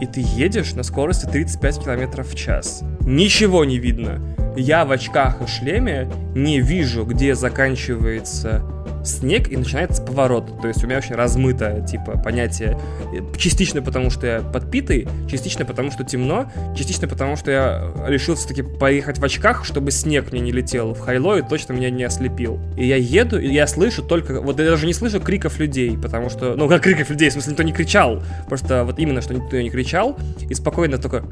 и 0.00 0.06
ты 0.06 0.22
едешь 0.24 0.74
на 0.74 0.82
скорости 0.82 1.26
35 1.26 1.84
километров 1.84 2.28
в 2.28 2.34
час. 2.34 2.82
Ничего 3.00 3.64
не 3.64 3.78
видно. 3.78 4.20
Я 4.56 4.84
в 4.84 4.92
очках 4.92 5.42
и 5.42 5.46
шлеме 5.46 6.08
не 6.34 6.60
вижу, 6.60 7.04
где 7.04 7.34
заканчивается 7.34 8.62
снег 9.08 9.50
и 9.50 9.56
начинается 9.56 10.02
поворот. 10.02 10.60
То 10.60 10.68
есть 10.68 10.82
у 10.84 10.86
меня 10.86 10.98
очень 10.98 11.14
размыто, 11.14 11.84
типа, 11.88 12.18
понятие. 12.18 12.78
Частично 13.36 13.82
потому, 13.82 14.10
что 14.10 14.26
я 14.26 14.40
подпитый, 14.40 15.08
частично 15.28 15.64
потому, 15.64 15.90
что 15.90 16.04
темно, 16.04 16.50
частично 16.76 17.08
потому, 17.08 17.36
что 17.36 17.50
я 17.50 17.92
решил 18.06 18.34
все-таки 18.34 18.62
поехать 18.62 19.18
в 19.18 19.24
очках, 19.24 19.64
чтобы 19.64 19.90
снег 19.90 20.30
мне 20.32 20.40
не 20.40 20.52
летел 20.52 20.94
в 20.94 21.00
хайло 21.00 21.38
и 21.38 21.42
точно 21.42 21.72
меня 21.72 21.90
не 21.90 22.04
ослепил. 22.04 22.60
И 22.76 22.86
я 22.86 22.96
еду, 22.96 23.38
и 23.38 23.48
я 23.48 23.66
слышу 23.66 24.02
только... 24.02 24.40
Вот 24.40 24.58
я 24.58 24.66
даже 24.66 24.86
не 24.86 24.94
слышу 24.94 25.20
криков 25.20 25.58
людей, 25.58 25.96
потому 25.96 26.30
что... 26.30 26.54
Ну, 26.54 26.68
как 26.68 26.82
криков 26.82 27.10
людей, 27.10 27.30
в 27.30 27.32
смысле, 27.32 27.52
никто 27.52 27.62
не 27.62 27.72
кричал. 27.72 28.22
Просто 28.48 28.84
вот 28.84 28.98
именно, 28.98 29.20
что 29.20 29.34
никто 29.34 29.60
не 29.60 29.70
кричал. 29.70 30.16
И 30.48 30.54
спокойно 30.54 30.98
только... 30.98 31.24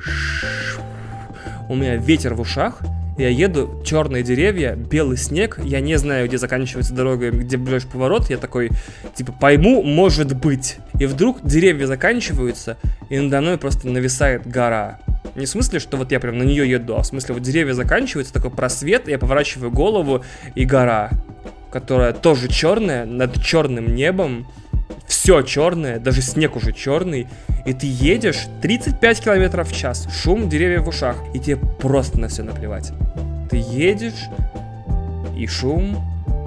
У 1.69 1.75
меня 1.75 1.97
ветер 1.97 2.35
в 2.35 2.41
ушах, 2.41 2.81
я 3.19 3.29
еду, 3.29 3.83
черные 3.85 4.23
деревья, 4.23 4.75
белый 4.75 5.17
снег, 5.17 5.59
я 5.63 5.81
не 5.81 5.97
знаю, 5.97 6.29
где 6.29 6.39
заканчивается 6.39 6.95
дорога, 6.95 7.31
где 7.31 7.57
ближайший 7.57 7.89
поворот, 7.89 8.29
я 8.29 8.37
такой, 8.37 8.71
типа, 9.15 9.33
пойму, 9.33 9.83
может 9.83 10.35
быть. 10.37 10.77
И 10.99 11.07
вдруг 11.07 11.39
деревья 11.43 11.87
заканчиваются, 11.87 12.77
и 13.09 13.19
надо 13.19 13.41
мной 13.41 13.59
просто 13.59 13.89
нависает 13.89 14.47
гора. 14.47 14.99
Не 15.35 15.47
в 15.47 15.49
смысле, 15.49 15.81
что 15.81 15.97
вот 15.97 16.13
я 16.13 16.21
прям 16.21 16.39
на 16.39 16.43
нее 16.43 16.69
еду, 16.69 16.97
а 16.97 17.03
в 17.03 17.07
смысле, 17.07 17.35
вот 17.35 17.43
деревья 17.43 17.73
заканчиваются, 17.73 18.33
такой 18.33 18.51
просвет, 18.51 19.09
я 19.09 19.19
поворачиваю 19.19 19.71
голову, 19.71 20.23
и 20.55 20.65
гора, 20.65 21.11
которая 21.73 22.13
тоже 22.13 22.49
черная, 22.49 23.07
над 23.07 23.43
черным 23.43 23.95
небом, 23.95 24.47
все 25.07 25.43
черное, 25.43 25.99
даже 25.99 26.23
снег 26.23 26.57
уже 26.57 26.73
черный, 26.73 27.29
и 27.65 27.73
ты 27.73 27.87
едешь 27.87 28.47
35 28.63 29.21
километров 29.21 29.71
в 29.71 29.77
час, 29.77 30.09
шум 30.13 30.49
деревьев 30.49 30.85
в 30.85 30.89
ушах, 30.89 31.17
и 31.35 31.39
тебе 31.39 31.57
просто 31.57 32.19
на 32.19 32.29
все 32.29 32.43
наплевать. 32.43 32.93
Ты 33.51 33.57
едешь, 33.57 34.29
и 35.37 35.47
шум, 35.47 35.99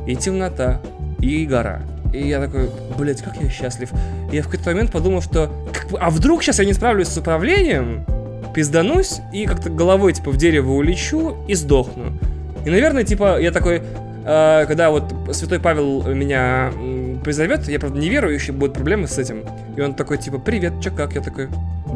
и 0.08 0.16
темнота, 0.16 0.82
и 1.20 1.46
гора. 1.46 1.82
И 2.14 2.28
я 2.28 2.40
такой, 2.40 2.70
блять, 2.98 3.22
как 3.22 3.38
я 3.38 3.50
счастлив. 3.50 3.92
И 4.32 4.36
я 4.36 4.42
в 4.42 4.46
какой-то 4.46 4.72
момент 4.72 4.92
подумал, 4.92 5.22
что, 5.22 5.52
как 5.72 5.88
а 6.00 6.10
вдруг 6.10 6.44
сейчас 6.44 6.60
я 6.60 6.66
не 6.66 6.74
справлюсь 6.74 7.08
с 7.08 7.18
управлением, 7.18 8.06
пизданусь, 8.54 9.20
и 9.32 9.46
как-то 9.46 9.70
головой, 9.70 10.14
типа, 10.14 10.32
в 10.32 10.38
дерево 10.38 10.72
улечу 10.72 11.38
и 11.48 11.54
сдохну. 11.54 12.18
И, 12.66 12.70
наверное, 12.70 13.04
типа, 13.04 13.40
я 13.40 13.52
такой, 13.52 13.84
э, 14.26 14.66
когда 14.68 14.90
вот 14.90 15.14
святой 15.34 15.60
Павел 15.60 16.04
меня 16.14 16.72
призовет, 17.24 17.68
я, 17.68 17.80
правда, 17.80 18.00
не 18.00 18.10
верующий, 18.10 18.54
будут 18.54 18.76
проблемы 18.76 19.08
с 19.08 19.18
этим. 19.18 19.44
И 19.76 19.82
он 19.82 19.94
такой, 19.94 20.18
типа, 20.18 20.40
привет, 20.40 20.74
чё 20.82 20.92
как? 20.92 21.14
Я 21.14 21.22
такой, 21.22 21.50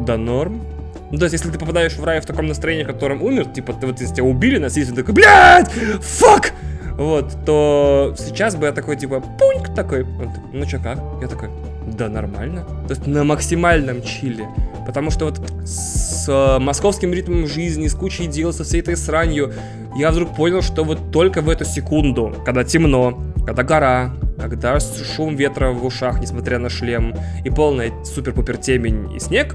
да 0.06 0.16
норм. 0.16 0.62
Ну, 1.10 1.18
то 1.18 1.24
есть, 1.24 1.34
если 1.34 1.50
ты 1.50 1.58
попадаешь 1.58 1.96
в 1.96 2.04
рай 2.04 2.20
в 2.20 2.26
таком 2.26 2.46
настроении, 2.46 2.84
в 2.84 2.88
котором 2.88 3.22
умер, 3.22 3.46
типа, 3.46 3.72
ты, 3.72 3.86
вот 3.86 4.00
если 4.00 4.14
тебя 4.16 4.24
убили 4.24 4.58
насильственно, 4.58 5.02
такой, 5.02 5.14
блядь, 5.14 5.70
фак! 6.02 6.52
Вот, 6.96 7.44
то 7.44 8.14
сейчас 8.16 8.54
бы 8.54 8.66
я 8.66 8.72
такой, 8.72 8.96
типа, 8.96 9.20
пуньк 9.20 9.74
такой, 9.74 10.04
он 10.04 10.30
ну 10.52 10.64
чё 10.64 10.80
как? 10.80 10.98
Я 11.20 11.26
такой, 11.26 11.50
да 11.86 12.08
нормально. 12.08 12.64
То 12.86 12.94
есть 12.94 13.06
на 13.06 13.24
максимальном 13.24 14.02
чиле. 14.02 14.46
Потому 14.86 15.10
что 15.10 15.24
вот 15.24 15.40
с 15.66 16.28
э, 16.28 16.58
московским 16.58 17.12
ритмом 17.12 17.46
жизни, 17.46 17.88
с 17.88 17.94
кучей 17.94 18.26
дел, 18.26 18.52
со 18.52 18.64
всей 18.64 18.80
этой 18.80 18.96
сранью, 18.96 19.52
я 19.96 20.10
вдруг 20.10 20.36
понял, 20.36 20.62
что 20.62 20.84
вот 20.84 21.10
только 21.10 21.40
в 21.40 21.48
эту 21.48 21.64
секунду, 21.64 22.34
когда 22.44 22.64
темно, 22.64 23.18
когда 23.46 23.62
гора, 23.62 24.14
когда 24.48 24.78
шум 24.80 25.36
ветра 25.36 25.70
в 25.70 25.84
ушах, 25.84 26.20
несмотря 26.20 26.58
на 26.58 26.68
шлем, 26.68 27.14
и 27.44 27.50
полная 27.50 27.92
супер-пупер 28.04 28.56
темень 28.56 29.14
и 29.14 29.20
снег, 29.20 29.54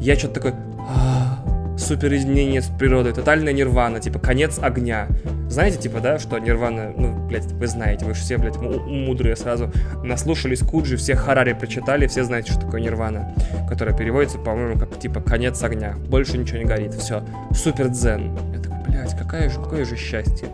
я 0.00 0.16
что-то 0.16 0.34
такой, 0.34 0.52
«А, 0.78 1.44
супер 1.78 2.14
изменение 2.14 2.60
с 2.60 2.66
природой, 2.66 3.12
тотальная 3.12 3.52
нирвана, 3.52 4.00
типа 4.00 4.18
конец 4.18 4.58
огня. 4.60 5.08
Знаете, 5.48 5.78
типа, 5.78 6.00
да, 6.00 6.18
что 6.18 6.38
нирвана, 6.38 6.92
ну, 6.94 7.26
блядь, 7.26 7.46
вы 7.52 7.66
знаете, 7.66 8.04
вы 8.04 8.14
же 8.14 8.20
все, 8.20 8.36
блядь, 8.36 8.56
мудрые 8.56 9.34
сразу 9.34 9.72
наслушались 10.04 10.60
Куджи, 10.60 10.96
все 10.96 11.16
Харари 11.16 11.54
прочитали, 11.54 12.06
все 12.06 12.24
знаете, 12.24 12.52
что 12.52 12.62
такое 12.62 12.82
нирвана, 12.82 13.34
которая 13.68 13.96
переводится, 13.96 14.38
по-моему, 14.38 14.78
как, 14.78 14.98
типа, 14.98 15.20
конец 15.20 15.62
огня, 15.62 15.94
больше 16.08 16.36
ничего 16.36 16.58
не 16.58 16.64
горит, 16.64 16.94
все, 16.94 17.22
супер 17.52 17.88
дзен. 17.88 18.36
Я 18.52 18.60
такой, 18.60 18.78
блядь, 18.86 19.16
какая 19.16 19.48
же, 19.48 19.56
какое 19.56 19.84
же 19.86 19.96
счастье. 19.96 20.48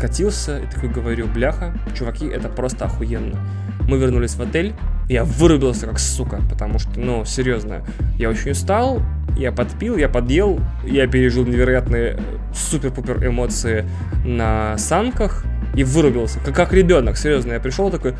Скатился 0.00 0.60
и 0.60 0.66
такой 0.66 0.88
говорю, 0.88 1.26
бляха, 1.26 1.74
чуваки, 1.94 2.26
это 2.26 2.48
просто 2.48 2.86
охуенно. 2.86 3.38
Мы 3.86 3.98
вернулись 3.98 4.34
в 4.34 4.40
отель, 4.40 4.72
я 5.10 5.24
вырубился 5.24 5.86
как 5.86 5.98
сука, 5.98 6.40
потому 6.48 6.78
что, 6.78 6.98
ну, 6.98 7.26
серьезно, 7.26 7.84
я 8.16 8.30
очень 8.30 8.52
устал, 8.52 9.02
я 9.36 9.52
подпил, 9.52 9.98
я 9.98 10.08
подъел, 10.08 10.58
я 10.84 11.06
пережил 11.06 11.44
невероятные 11.44 12.16
э, 12.16 12.18
супер-пупер 12.54 13.26
эмоции 13.26 13.84
на 14.24 14.78
санках 14.78 15.44
и 15.74 15.84
вырубился, 15.84 16.40
как, 16.40 16.54
как 16.54 16.72
ребенок, 16.72 17.18
серьезно, 17.18 17.52
я 17.52 17.60
пришел 17.60 17.90
такой, 17.90 18.14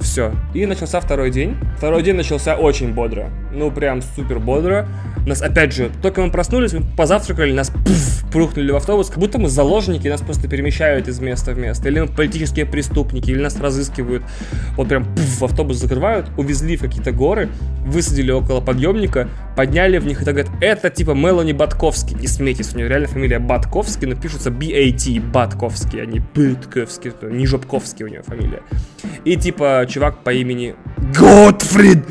все. 0.00 0.34
И 0.52 0.66
начался 0.66 1.00
второй 1.00 1.30
день. 1.30 1.56
Второй 1.76 2.02
день 2.02 2.16
начался 2.16 2.56
очень 2.56 2.92
бодро. 2.92 3.30
Ну, 3.52 3.70
прям 3.70 4.02
супер 4.02 4.40
бодро. 4.40 4.88
Нас, 5.26 5.40
опять 5.40 5.72
же, 5.72 5.90
только 6.02 6.22
мы 6.22 6.30
проснулись, 6.32 6.72
мы 6.72 6.82
позавтракали, 6.96 7.52
нас 7.52 7.70
пуф, 7.70 8.21
прухнули 8.32 8.72
в 8.72 8.76
автобус, 8.76 9.08
как 9.08 9.18
будто 9.18 9.38
мы 9.38 9.48
заложники, 9.48 10.08
нас 10.08 10.20
просто 10.20 10.48
перемещают 10.48 11.08
из 11.08 11.20
места 11.20 11.52
в 11.52 11.58
место. 11.58 11.88
Или 11.88 12.00
мы 12.00 12.08
политические 12.08 12.66
преступники, 12.66 13.30
или 13.30 13.40
нас 13.40 13.60
разыскивают. 13.60 14.22
Вот 14.76 14.88
прям 14.88 15.04
пуф, 15.04 15.42
автобус 15.42 15.76
закрывают, 15.76 16.30
увезли 16.36 16.76
в 16.76 16.80
какие-то 16.80 17.12
горы, 17.12 17.48
высадили 17.84 18.30
около 18.30 18.60
подъемника, 18.60 19.28
подняли 19.56 19.98
в 19.98 20.06
них 20.06 20.22
и 20.22 20.24
так 20.24 20.34
говорят, 20.34 20.52
это 20.60 20.90
типа 20.90 21.12
Мелани 21.12 21.52
Батковский. 21.52 22.16
И 22.20 22.26
смейтесь, 22.26 22.74
у 22.74 22.78
нее 22.78 22.88
реально 22.88 23.08
фамилия 23.08 23.38
Батковский, 23.38 24.08
но 24.08 24.16
пишется 24.16 24.50
B-A-T, 24.50 25.20
Батковский, 25.20 26.02
а 26.02 26.06
не 26.06 26.20
Батковский, 26.20 27.12
не 27.30 27.46
Жопковский 27.46 28.04
у 28.04 28.08
нее 28.08 28.22
фамилия. 28.22 28.62
И 29.24 29.36
типа 29.36 29.86
чувак 29.88 30.24
по 30.24 30.30
имени 30.30 30.74
Готфрид, 31.14 32.04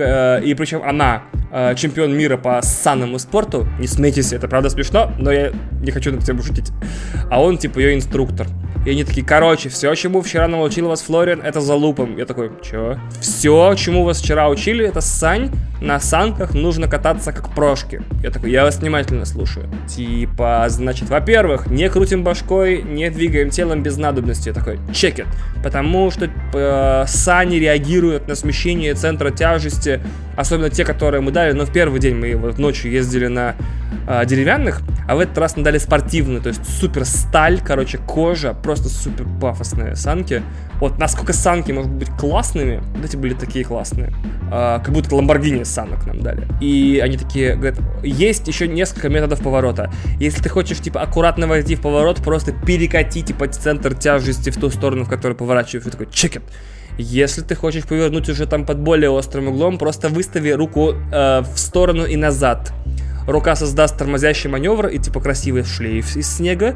и 0.00 0.54
причем 0.54 0.82
она 0.82 1.22
э, 1.52 1.74
чемпион 1.74 2.16
мира 2.16 2.36
по 2.36 2.60
санному 2.62 3.18
спорту. 3.18 3.66
Не 3.78 3.86
смейтесь, 3.86 4.32
это 4.32 4.48
правда 4.48 4.70
смешно, 4.70 5.12
но 5.18 5.30
я 5.30 5.52
не 5.80 5.90
хочу 5.90 6.12
над 6.12 6.22
этим 6.22 6.42
шутить. 6.42 6.72
А 7.30 7.42
он, 7.42 7.58
типа, 7.58 7.78
ее 7.78 7.94
инструктор. 7.94 8.46
И 8.86 8.90
они 8.90 9.04
такие, 9.04 9.26
короче, 9.26 9.68
все, 9.68 9.94
чему 9.94 10.22
вчера 10.22 10.48
научил 10.48 10.88
вас 10.88 11.02
Флориан, 11.02 11.42
это 11.42 11.60
за 11.60 11.74
лупом. 11.74 12.16
Я 12.16 12.24
такой, 12.24 12.50
чё? 12.62 12.98
Все, 13.20 13.74
чему 13.74 14.04
вас 14.04 14.20
вчера 14.20 14.48
учили, 14.48 14.86
это 14.86 15.00
сань, 15.00 15.50
на 15.80 16.00
санках 16.00 16.54
нужно 16.54 16.88
кататься 16.88 17.32
как 17.32 17.54
прошки. 17.54 18.02
Я 18.22 18.30
такой, 18.30 18.50
я 18.50 18.64
вас 18.64 18.78
внимательно 18.78 19.24
слушаю. 19.24 19.68
Типа, 19.86 20.64
значит, 20.68 21.08
во-первых, 21.08 21.66
не 21.68 21.88
крутим 21.88 22.24
башкой, 22.24 22.82
не 22.82 23.10
двигаем 23.10 23.50
телом 23.50 23.82
без 23.82 23.96
надобности. 23.96 24.48
Я 24.48 24.54
такой, 24.54 24.78
чекет. 24.92 25.26
Потому 25.62 26.10
что 26.10 26.28
э, 26.54 27.04
сани 27.06 27.56
реагируют 27.56 28.28
на 28.28 28.34
смещение 28.34 28.94
центра 28.94 29.30
тяжести, 29.30 30.00
особенно 30.36 30.70
те, 30.70 30.84
которые 30.84 31.20
мы 31.20 31.30
дали, 31.30 31.52
но 31.52 31.64
в 31.64 31.72
первый 31.72 32.00
день 32.00 32.14
мы 32.16 32.34
вот 32.36 32.58
ночью 32.58 32.90
ездили 32.90 33.26
на 33.26 33.54
э, 34.06 34.24
деревянных, 34.26 34.82
а 35.08 35.16
в 35.16 35.20
этот 35.20 35.38
раз 35.38 35.56
мы 35.56 35.62
дали 35.62 35.78
спортивные, 35.78 36.40
то 36.40 36.48
есть 36.48 36.60
супер 36.80 37.04
сталь, 37.04 37.60
короче, 37.60 37.98
кожа, 37.98 38.54
просто 38.54 38.88
супер 38.88 39.26
пафосные 39.40 39.96
санки. 39.96 40.42
Вот 40.80 40.98
насколько 40.98 41.32
санки 41.32 41.72
могут 41.72 41.90
быть 41.90 42.08
классными, 42.10 42.82
вот 42.96 43.04
эти 43.04 43.16
были 43.16 43.34
такие 43.34 43.64
классные. 43.64 44.12
Э, 44.50 44.78
как 44.82 44.92
будто 44.92 45.14
Ламборгини 45.14 45.64
санок 45.64 46.06
нам 46.06 46.20
дали. 46.20 46.46
И 46.60 47.00
они 47.02 47.16
такие 47.16 47.54
говорят, 47.54 47.80
есть 48.02 48.46
еще 48.48 48.68
несколько 48.68 49.08
методов 49.08 49.40
поворота. 49.40 49.90
Если 50.20 50.42
ты 50.42 50.48
хочешь, 50.48 50.78
типа, 50.78 51.02
аккуратно 51.02 51.46
войти 51.46 51.74
в 51.74 51.80
поворот, 51.80 52.18
просто 52.18 52.52
перекати, 52.52 53.22
типа, 53.22 53.48
центр 53.48 53.94
тяжести 53.94 54.50
в 54.50 54.56
ту 54.56 54.70
сторону, 54.70 55.04
в 55.04 55.08
которую 55.08 55.36
поворачиваешь. 55.36 55.86
И 55.86 55.90
такой, 55.90 56.08
чекет. 56.10 56.42
Если 56.98 57.42
ты 57.42 57.54
хочешь 57.54 57.84
повернуть 57.84 58.28
уже 58.28 58.46
там 58.46 58.66
под 58.66 58.78
более 58.80 59.10
острым 59.10 59.48
углом, 59.48 59.78
просто 59.78 60.08
выстави 60.08 60.50
руку 60.50 60.94
э, 61.12 61.42
в 61.42 61.58
сторону 61.58 62.04
и 62.04 62.16
назад. 62.16 62.72
Рука 63.28 63.54
создаст 63.56 63.98
тормозящий 63.98 64.48
маневр 64.48 64.86
и 64.86 64.98
типа 64.98 65.20
красивый 65.20 65.62
шлейф 65.62 66.16
из 66.16 66.36
снега, 66.36 66.74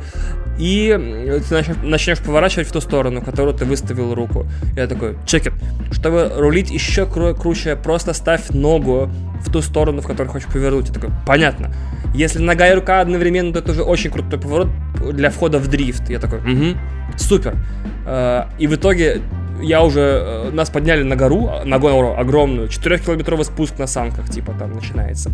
и 0.58 1.40
ты 1.48 1.64
начнешь, 1.82 2.18
поворачивать 2.18 2.68
в 2.68 2.72
ту 2.72 2.80
сторону, 2.82 3.22
которую 3.22 3.56
ты 3.56 3.64
выставил 3.64 4.14
руку. 4.14 4.46
Я 4.76 4.86
такой, 4.86 5.16
чекет. 5.26 5.54
Чтобы 5.90 6.30
рулить 6.36 6.70
еще 6.70 7.02
кру- 7.02 7.34
круче, 7.34 7.74
просто 7.76 8.12
ставь 8.12 8.50
ногу 8.50 9.10
в 9.40 9.50
ту 9.50 9.62
сторону, 9.62 10.02
в 10.02 10.06
которую 10.06 10.30
хочешь 10.30 10.48
повернуть. 10.48 10.88
Я 10.88 10.94
такой, 10.94 11.10
понятно. 11.26 11.74
Если 12.14 12.38
нога 12.38 12.68
и 12.68 12.74
рука 12.74 13.00
одновременно, 13.00 13.54
то 13.54 13.60
это 13.60 13.72
уже 13.72 13.82
очень 13.82 14.10
крутой 14.10 14.38
поворот 14.38 14.68
для 15.12 15.30
входа 15.30 15.58
в 15.58 15.68
дрифт. 15.68 16.10
Я 16.10 16.18
такой, 16.18 16.40
угу, 16.40 16.78
супер. 17.16 17.56
Э, 18.06 18.44
и 18.58 18.66
в 18.66 18.74
итоге 18.74 19.22
я 19.62 19.82
уже, 19.82 20.00
э, 20.00 20.50
нас 20.52 20.70
подняли 20.70 21.02
на 21.02 21.16
гору, 21.16 21.50
на 21.64 21.78
гору 21.78 22.14
огромную, 22.16 22.68
4-километровый 22.68 23.44
спуск 23.44 23.78
на 23.78 23.86
санках, 23.86 24.28
типа, 24.30 24.54
там 24.58 24.72
начинается. 24.72 25.30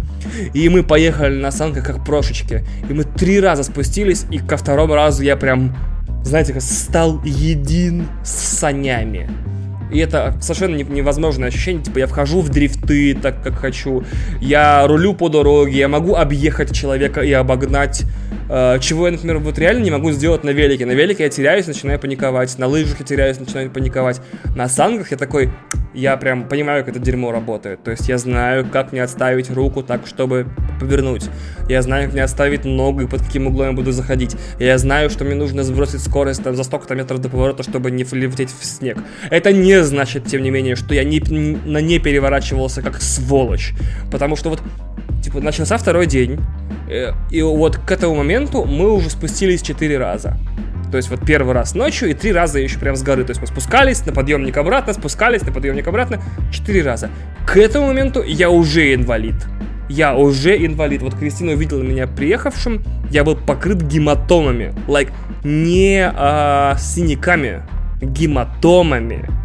И 0.54 0.68
мы 0.68 0.82
поехали 0.82 1.34
на 1.40 1.50
санках 1.50 1.84
как 1.84 2.04
прошечки. 2.04 2.64
И 2.88 2.92
мы 2.92 3.04
три 3.04 3.40
раза 3.40 3.62
спустились, 3.62 4.26
и 4.30 4.38
ко 4.38 4.56
второму 4.56 4.94
разу 4.94 5.22
я 5.22 5.36
прям, 5.36 5.76
знаете, 6.22 6.52
как 6.52 6.62
стал 6.62 7.20
един 7.24 8.06
с 8.24 8.30
санями. 8.30 9.28
И 9.90 9.98
это 9.98 10.36
совершенно 10.40 10.76
невозможное 10.76 11.48
ощущение. 11.48 11.82
Типа, 11.82 11.98
я 11.98 12.06
вхожу 12.06 12.40
в 12.40 12.50
дрифты 12.50 13.14
так, 13.14 13.42
как 13.42 13.54
хочу. 13.54 14.04
Я 14.40 14.86
рулю 14.86 15.14
по 15.14 15.28
дороге, 15.28 15.78
я 15.78 15.88
могу 15.88 16.14
объехать 16.14 16.74
человека 16.74 17.22
и 17.22 17.32
обогнать. 17.32 18.04
Э, 18.48 18.78
чего 18.80 19.06
я, 19.06 19.12
например, 19.12 19.38
вот 19.38 19.58
реально 19.58 19.84
не 19.84 19.90
могу 19.90 20.10
сделать 20.12 20.44
на 20.44 20.50
велике. 20.50 20.86
На 20.86 20.92
велике 20.92 21.24
я 21.24 21.28
теряюсь, 21.28 21.66
начинаю 21.66 21.98
паниковать. 21.98 22.58
На 22.58 22.66
лыжах 22.66 23.00
я 23.00 23.04
теряюсь, 23.04 23.38
начинаю 23.38 23.70
паниковать. 23.70 24.20
На 24.56 24.68
санках 24.68 25.10
я 25.10 25.16
такой, 25.16 25.50
я 25.94 26.16
прям 26.16 26.48
понимаю, 26.48 26.84
как 26.84 26.94
это 26.94 27.04
дерьмо 27.04 27.32
работает. 27.32 27.82
То 27.82 27.90
есть 27.90 28.08
я 28.08 28.18
знаю, 28.18 28.66
как 28.70 28.92
мне 28.92 29.02
отставить 29.02 29.50
руку 29.50 29.82
так, 29.82 30.06
чтобы 30.06 30.46
повернуть. 30.80 31.28
Я 31.68 31.82
знаю, 31.82 32.04
как 32.04 32.12
мне 32.14 32.24
отставить 32.24 32.64
ногу 32.64 33.02
и 33.02 33.06
под 33.06 33.22
каким 33.22 33.46
углом 33.46 33.68
я 33.68 33.72
буду 33.72 33.92
заходить. 33.92 34.36
Я 34.58 34.78
знаю, 34.78 35.10
что 35.10 35.24
мне 35.24 35.34
нужно 35.34 35.62
сбросить 35.64 36.00
скорость 36.00 36.42
там, 36.42 36.56
за 36.56 36.64
столько-то 36.64 36.94
метров 36.94 37.20
до 37.20 37.28
поворота, 37.28 37.62
чтобы 37.62 37.90
не 37.90 38.04
влететь 38.04 38.50
в 38.50 38.64
снег. 38.64 38.98
Это 39.30 39.52
не 39.52 39.82
значит, 39.82 40.26
тем 40.26 40.42
не 40.42 40.50
менее, 40.50 40.76
что 40.76 40.94
я 40.94 41.04
не, 41.04 41.20
на 41.20 41.78
не 41.78 41.98
переворачивался 41.98 42.82
как 42.82 43.02
сволочь. 43.02 43.72
Потому 44.10 44.36
что 44.36 44.50
вот, 44.50 44.62
типа, 45.22 45.40
начался 45.40 45.76
второй 45.76 46.06
день, 46.06 46.40
э, 46.88 47.12
и 47.30 47.42
вот 47.42 47.76
к 47.76 47.90
этому 47.90 48.14
моменту 48.14 48.64
мы 48.64 48.92
уже 48.92 49.10
спустились 49.10 49.62
четыре 49.62 49.98
раза. 49.98 50.36
То 50.90 50.96
есть 50.96 51.10
вот 51.10 51.20
первый 51.24 51.54
раз 51.54 51.74
ночью 51.74 52.08
и 52.08 52.14
три 52.14 52.32
раза 52.32 52.58
еще 52.58 52.78
прям 52.78 52.96
с 52.96 53.02
горы. 53.02 53.24
То 53.24 53.30
есть 53.30 53.40
мы 53.40 53.46
спускались 53.46 54.04
на 54.06 54.12
подъемник 54.12 54.56
обратно, 54.56 54.92
спускались 54.94 55.42
на 55.42 55.52
подъемник 55.52 55.86
обратно. 55.86 56.20
Четыре 56.50 56.82
раза. 56.82 57.10
К 57.46 57.58
этому 57.58 57.88
моменту 57.88 58.22
я 58.22 58.50
уже 58.50 58.94
инвалид. 58.94 59.34
Я 59.88 60.16
уже 60.16 60.56
инвалид. 60.64 61.02
Вот 61.02 61.14
Кристина 61.14 61.52
увидела 61.52 61.82
меня 61.82 62.06
приехавшим, 62.06 62.82
я 63.10 63.24
был 63.24 63.36
покрыт 63.36 63.82
гематомами. 63.82 64.74
Like, 64.86 65.12
не 65.44 66.10
а, 66.14 66.76
синяками, 66.78 67.62
гематомами. 68.00 69.37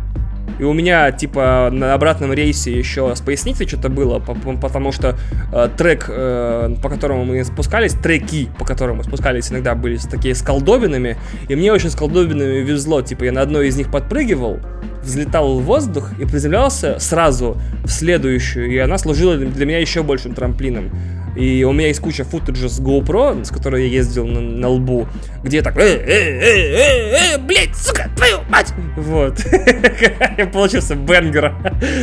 И 0.60 0.63
у 0.63 0.74
меня, 0.74 1.12
типа, 1.12 1.70
на 1.72 1.94
обратном 1.94 2.34
рейсе 2.34 2.78
еще 2.78 3.16
с 3.16 3.22
поясницей 3.22 3.68
что-то 3.68 3.89
было, 3.89 4.20
потому 4.20 4.92
что 4.92 5.18
э, 5.52 5.70
трек, 5.76 6.06
э, 6.08 6.76
по 6.82 6.89
которому 6.89 7.26
мы 7.26 7.44
спускались, 7.44 7.94
треки, 7.94 8.50
по 8.58 8.66
которым 8.66 8.98
мы 8.98 9.04
спускались, 9.04 9.52
иногда 9.52 9.76
были 9.76 9.98
такие 9.98 10.36
с 10.36 10.42
колдобинами, 10.42 11.18
и 11.48 11.56
мне 11.56 11.74
очень 11.74 11.89
с 11.89 11.96
колдобинами 11.96 12.60
везло, 12.60 13.02
типа, 13.02 13.24
я 13.24 13.32
на 13.32 13.42
одной 13.42 13.68
из 13.68 13.78
них 13.78 13.92
подпрыгивал, 13.92 14.60
взлетал 15.04 15.60
в 15.60 15.63
воздух 15.63 16.12
и 16.20 16.26
приземлялся 16.26 16.98
сразу 17.00 17.58
в 17.84 17.89
следующую, 17.89 18.72
и 18.72 18.78
она 18.78 18.98
служила 18.98 19.36
для 19.36 19.66
меня 19.66 19.80
еще 19.80 20.04
большим 20.04 20.34
трамплином. 20.34 20.92
И 21.36 21.63
у 21.63 21.72
меня 21.72 21.88
есть 21.88 22.00
куча 22.00 22.24
футажа 22.24 22.69
с 22.69 22.80
GoPro, 22.80 23.43
с 23.43 23.50
которой 23.50 23.88
я 23.88 23.93
ездил 23.93 24.26
на, 24.26 24.39
на 24.39 24.69
лбу, 24.69 25.08
где 25.43 25.58
я 25.58 25.63
так, 25.63 25.78
э, 25.78 25.82
э, 25.82 26.04
э, 26.06 26.76
э, 26.76 27.36
э, 27.36 27.38
блядь, 27.39 27.76
сука, 27.76 28.10
твою 28.15 28.39
мать! 28.50 28.74
Вот. 28.98 29.39
Я 30.38 30.48
получился 30.48 30.96
бенгер. 30.96 31.56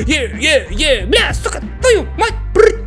Е, 0.07 0.37
е, 0.41 0.67
е, 0.71 1.07
бля, 1.07 1.33
сука, 1.33 1.63
твою 1.81 2.07
мать! 2.19 2.35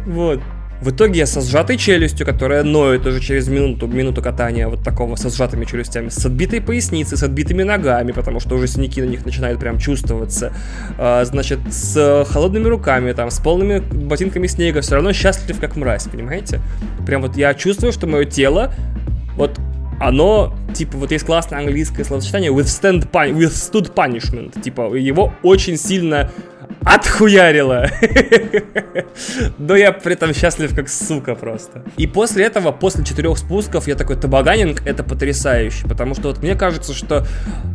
Вот. 0.05 0.39
В 0.83 0.91
итоге 0.91 1.19
я 1.19 1.25
со 1.25 1.39
сжатой 1.39 1.77
челюстью, 1.77 2.25
которая 2.25 2.61
ноет 2.63 3.05
уже 3.05 3.21
через 3.21 3.47
минуту, 3.47 3.87
минуту 3.87 4.21
катания 4.21 4.67
вот 4.67 4.83
такого 4.83 5.15
со 5.15 5.29
сжатыми 5.29 5.63
челюстями, 5.63 6.09
с 6.09 6.25
отбитой 6.25 6.59
поясницей, 6.59 7.17
с 7.17 7.23
отбитыми 7.23 7.63
ногами, 7.63 8.11
потому 8.11 8.41
что 8.41 8.55
уже 8.55 8.67
синяки 8.67 9.01
на 9.01 9.05
них 9.05 9.25
начинают 9.25 9.61
прям 9.61 9.77
чувствоваться, 9.77 10.51
а, 10.97 11.23
значит, 11.23 11.59
с 11.71 12.25
холодными 12.29 12.67
руками, 12.67 13.13
там, 13.13 13.31
с 13.31 13.39
полными 13.39 13.79
ботинками 13.79 14.45
снега, 14.47 14.81
все 14.81 14.95
равно 14.95 15.13
счастлив 15.13 15.57
как 15.57 15.77
мразь, 15.77 16.09
понимаете? 16.09 16.59
Прям 17.05 17.21
вот 17.21 17.37
я 17.37 17.53
чувствую, 17.53 17.93
что 17.93 18.05
мое 18.05 18.25
тело, 18.25 18.73
вот 19.37 19.57
оно, 20.01 20.53
типа, 20.73 20.97
вот 20.97 21.11
есть 21.11 21.25
классное 21.25 21.59
английское 21.59 22.03
словосочетание 22.03 22.51
withstand 22.51 23.09
pun- 23.09 23.31
withstood 23.31 23.93
punishment, 23.93 24.61
типа, 24.61 24.93
его 24.95 25.33
очень 25.43 25.77
сильно 25.77 26.29
отхуярила. 26.85 27.87
Но 29.57 29.75
я 29.75 29.91
при 29.91 30.13
этом 30.13 30.33
счастлив 30.33 30.75
как 30.75 30.89
сука 30.89 31.35
просто. 31.35 31.83
И 31.97 32.07
после 32.07 32.45
этого, 32.45 32.71
после 32.71 33.03
четырех 33.03 33.37
спусков, 33.37 33.87
я 33.87 33.95
такой, 33.95 34.15
табаганинг 34.15 34.85
это 34.85 35.03
потрясающе, 35.03 35.87
потому 35.87 36.15
что 36.15 36.29
вот 36.29 36.41
мне 36.41 36.55
кажется, 36.55 36.93
что 36.93 37.25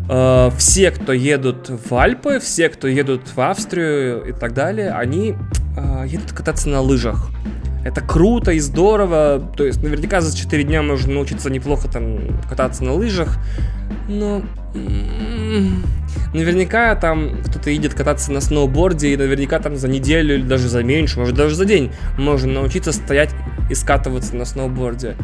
э, 0.09 0.51
все, 0.59 0.91
кто 0.91 1.13
едут 1.13 1.71
в 1.71 1.95
Альпы, 1.95 2.39
все, 2.41 2.69
кто 2.69 2.89
едут 2.89 3.23
в 3.35 3.41
Австрию 3.41 4.25
и 4.25 4.33
так 4.33 4.55
далее, 4.55 4.93
они 4.93 5.35
э, 5.77 6.05
едут 6.07 6.33
кататься 6.33 6.69
на 6.69 6.81
лыжах. 6.81 7.31
это 7.85 8.01
круто 8.01 8.53
и 8.53 8.59
здорово, 8.59 9.53
то 9.57 9.65
есть 9.65 9.83
наверняка 9.83 10.21
за 10.21 10.37
4 10.37 10.63
дня 10.65 10.83
можно 10.83 11.15
научиться 11.15 11.51
неплохо 11.51 11.89
там 11.89 12.41
кататься 12.49 12.85
на 12.85 12.93
лыжах, 12.93 13.39
но 14.09 14.43
наверняка 16.35 16.95
там 16.95 17.43
кто-то 17.45 17.71
едет 17.71 17.95
кататься 17.95 18.33
на 18.33 18.41
сноуборде, 18.41 19.13
и 19.13 19.17
наверняка 19.17 19.59
там 19.59 19.77
за 19.77 19.89
неделю 19.89 20.35
или 20.35 20.43
даже 20.43 20.69
за 20.69 20.83
меньше, 20.83 21.19
может 21.19 21.35
даже 21.35 21.55
за 21.55 21.65
день 21.65 21.93
можно 22.17 22.53
научиться 22.53 22.93
стоять 22.93 23.31
и 23.71 23.75
скатываться 23.75 24.37
на 24.37 24.45
сноуборде. 24.45 25.17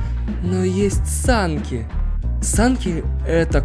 Но 0.42 0.64
есть 0.64 1.06
санки. 1.06 1.86
Санки 2.42 3.02
это 3.26 3.64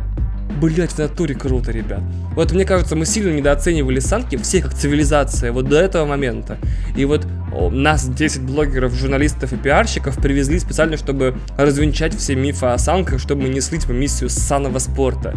Блять, 0.62 0.92
в 0.92 0.98
натуре 0.98 1.36
круто, 1.36 1.72
ребят. 1.72 2.02
Вот 2.36 2.52
мне 2.52 2.66
кажется, 2.66 2.96
мы 2.96 3.06
сильно 3.06 3.36
недооценивали 3.36 4.00
санки 4.00 4.38
все 4.38 4.62
как 4.62 4.74
цивилизация 4.74 5.52
вот 5.52 5.68
до 5.68 5.80
этого 5.80 6.06
момента. 6.06 6.58
И 6.96 7.06
вот 7.06 7.26
о, 7.52 7.70
нас 7.70 8.08
10 8.08 8.44
блогеров, 8.44 8.94
журналистов 8.94 9.54
и 9.54 9.58
пиарщиков 9.58 10.16
привезли 10.18 10.60
специально, 10.60 10.98
чтобы 10.98 11.36
развенчать 11.58 12.16
все 12.16 12.36
мифы 12.36 12.68
о 12.68 12.78
санках, 12.78 13.20
чтобы 13.20 13.44
мы 13.44 13.50
несли 13.50 13.80
типа, 13.80 13.92
миссию 13.92 14.30
санного 14.30 14.80
спорта. 14.80 15.36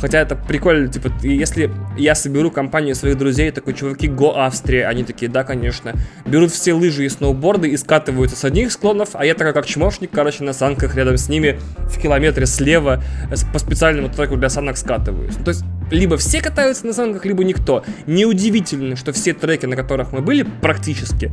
Хотя 0.00 0.20
это 0.20 0.34
прикольно, 0.34 0.88
типа, 0.88 1.12
если 1.22 1.70
я 1.98 2.14
соберу 2.14 2.50
компанию 2.50 2.94
своих 2.94 3.18
друзей, 3.18 3.50
такой, 3.50 3.74
чуваки, 3.74 4.08
го 4.08 4.38
Австрия, 4.38 4.86
они 4.86 5.04
такие, 5.04 5.30
да, 5.30 5.44
конечно, 5.44 5.92
берут 6.24 6.50
все 6.52 6.72
лыжи 6.72 7.04
и 7.04 7.08
сноуборды 7.10 7.68
и 7.68 7.76
скатываются 7.76 8.36
с 8.36 8.44
одних 8.44 8.72
склонов, 8.72 9.10
а 9.12 9.26
я 9.26 9.34
такой, 9.34 9.52
как 9.52 9.66
чмошник, 9.66 10.10
короче, 10.10 10.42
на 10.42 10.54
санках 10.54 10.94
рядом 10.94 11.18
с 11.18 11.28
ними 11.28 11.60
в 11.78 12.00
километре 12.00 12.46
слева 12.46 13.02
по 13.52 13.58
специальному 13.58 14.08
треку 14.08 14.36
для 14.36 14.48
санок 14.48 14.78
скатываюсь. 14.78 15.36
Ну, 15.36 15.44
то 15.44 15.50
есть 15.50 15.64
либо 15.90 16.16
все 16.16 16.40
катаются 16.40 16.86
на 16.86 16.92
санках, 16.92 17.24
либо 17.24 17.44
никто. 17.44 17.84
Неудивительно, 18.06 18.96
что 18.96 19.12
все 19.12 19.32
треки, 19.32 19.66
на 19.66 19.76
которых 19.76 20.12
мы 20.12 20.20
были, 20.20 20.46
практически, 20.60 21.32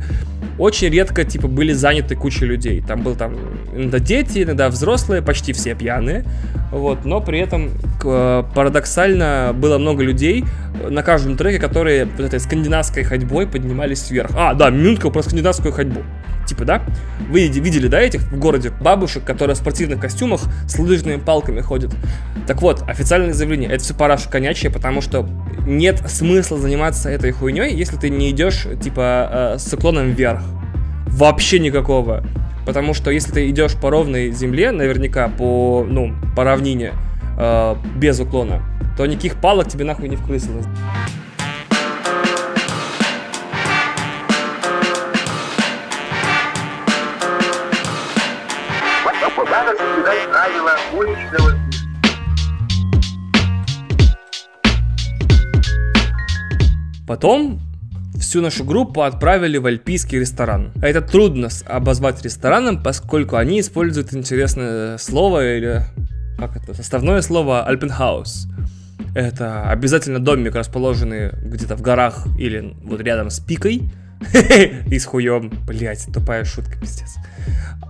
очень 0.58 0.88
редко, 0.88 1.24
типа, 1.24 1.48
были 1.48 1.72
заняты 1.72 2.16
кучей 2.16 2.46
людей. 2.46 2.82
Там 2.86 3.02
был 3.02 3.14
там 3.14 3.36
иногда 3.74 3.98
дети, 3.98 4.42
иногда 4.42 4.68
взрослые, 4.68 5.22
почти 5.22 5.52
все 5.52 5.74
пьяные. 5.74 6.24
Вот, 6.72 7.04
но 7.04 7.20
при 7.20 7.38
этом 7.38 7.70
э, 8.04 8.42
парадоксально 8.54 9.54
было 9.54 9.78
много 9.78 10.02
людей 10.02 10.44
на 10.88 11.02
каждом 11.02 11.36
треке, 11.36 11.58
которые 11.58 12.04
вот 12.04 12.20
этой 12.20 12.40
скандинавской 12.40 13.04
ходьбой 13.04 13.46
поднимались 13.46 14.10
вверх. 14.10 14.30
А, 14.36 14.54
да, 14.54 14.70
минутка 14.70 15.10
про 15.10 15.22
скандинавскую 15.22 15.72
ходьбу 15.72 16.02
типа, 16.48 16.64
да? 16.64 16.82
Вы 17.28 17.46
видели, 17.48 17.88
да, 17.88 18.00
этих 18.00 18.22
в 18.22 18.38
городе 18.38 18.70
бабушек, 18.80 19.24
которые 19.24 19.54
в 19.54 19.58
спортивных 19.58 20.00
костюмах 20.00 20.42
с 20.66 20.78
лыжными 20.78 21.20
палками 21.20 21.60
ходят? 21.60 21.94
Так 22.46 22.62
вот, 22.62 22.82
официальное 22.88 23.32
заявление, 23.32 23.70
это 23.70 23.84
все 23.84 23.94
параша 23.94 24.28
конячья, 24.28 24.70
потому 24.70 25.00
что 25.00 25.28
нет 25.66 26.02
смысла 26.08 26.58
заниматься 26.58 27.10
этой 27.10 27.32
хуйней, 27.32 27.74
если 27.74 27.96
ты 27.96 28.10
не 28.10 28.30
идешь, 28.30 28.66
типа, 28.82 29.54
э, 29.54 29.58
с 29.58 29.72
уклоном 29.72 30.10
вверх. 30.10 30.40
Вообще 31.06 31.58
никакого. 31.58 32.24
Потому 32.66 32.94
что 32.94 33.10
если 33.10 33.32
ты 33.32 33.50
идешь 33.50 33.74
по 33.74 33.90
ровной 33.90 34.30
земле, 34.30 34.72
наверняка 34.72 35.28
по, 35.28 35.86
ну, 35.88 36.14
по 36.36 36.44
равнине, 36.44 36.92
э, 37.38 37.76
без 37.96 38.20
уклона, 38.20 38.62
то 38.96 39.06
никаких 39.06 39.40
палок 39.40 39.68
тебе 39.68 39.84
нахуй 39.84 40.08
не 40.08 40.16
вкрысилось. 40.16 40.66
Потом 57.08 57.58
всю 58.20 58.42
нашу 58.42 58.64
группу 58.64 59.02
отправили 59.02 59.56
в 59.56 59.64
альпийский 59.64 60.20
ресторан. 60.20 60.72
Это 60.82 61.00
трудно 61.00 61.48
обозвать 61.64 62.22
рестораном, 62.22 62.82
поскольку 62.82 63.36
они 63.36 63.60
используют 63.60 64.12
интересное 64.12 64.98
слово 64.98 65.56
или 65.56 65.82
как 66.38 66.56
это, 66.56 66.74
составное 66.74 67.22
слово 67.22 67.64
Альпенхаус. 67.64 68.46
Это 69.14 69.70
обязательно 69.70 70.20
домик, 70.20 70.54
расположенный 70.54 71.30
где-то 71.30 71.76
в 71.76 71.82
горах 71.82 72.26
или 72.38 72.76
вот 72.84 73.00
рядом 73.00 73.30
с 73.30 73.40
пикой. 73.40 73.90
И 74.90 74.98
с 74.98 75.06
хуем. 75.06 75.50
Блять, 75.66 76.06
тупая 76.12 76.44
шутка, 76.44 76.78
пиздец. 76.78 77.16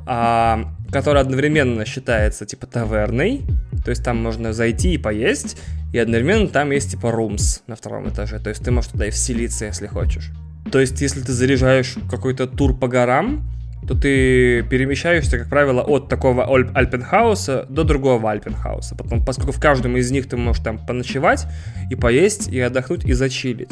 А, 0.06 0.72
который 0.92 1.20
одновременно 1.20 1.84
считается 1.84 2.46
типа 2.46 2.66
таверной, 2.66 3.42
то 3.84 3.90
есть 3.90 4.04
там 4.04 4.22
можно 4.22 4.52
зайти 4.52 4.94
и 4.94 4.98
поесть, 4.98 5.60
и 5.92 5.98
одновременно 5.98 6.48
там 6.48 6.70
есть 6.70 6.92
типа 6.92 7.06
rooms 7.06 7.62
на 7.66 7.76
втором 7.76 8.08
этаже, 8.08 8.38
то 8.38 8.50
есть 8.50 8.62
ты 8.64 8.70
можешь 8.70 8.90
туда 8.90 9.06
и 9.06 9.10
вселиться, 9.10 9.66
если 9.66 9.86
хочешь. 9.86 10.30
То 10.70 10.80
есть 10.80 11.00
если 11.00 11.20
ты 11.20 11.32
заряжаешь 11.32 11.96
какой-то 12.10 12.46
тур 12.46 12.76
по 12.76 12.88
горам, 12.88 13.48
то 13.86 13.94
ты 13.94 14.62
перемещаешься, 14.64 15.38
как 15.38 15.48
правило, 15.48 15.82
от 15.82 16.08
такого 16.08 16.44
Альпенхауса 16.44 17.64
до 17.70 17.84
другого 17.84 18.30
Альпенхауса. 18.30 18.94
Потом, 18.94 19.24
поскольку 19.24 19.52
в 19.52 19.60
каждом 19.60 19.96
из 19.96 20.10
них 20.10 20.28
ты 20.28 20.36
можешь 20.36 20.62
там 20.62 20.78
поночевать 20.78 21.46
и 21.90 21.94
поесть, 21.94 22.48
и 22.48 22.60
отдохнуть, 22.60 23.04
и 23.04 23.12
зачилить. 23.14 23.70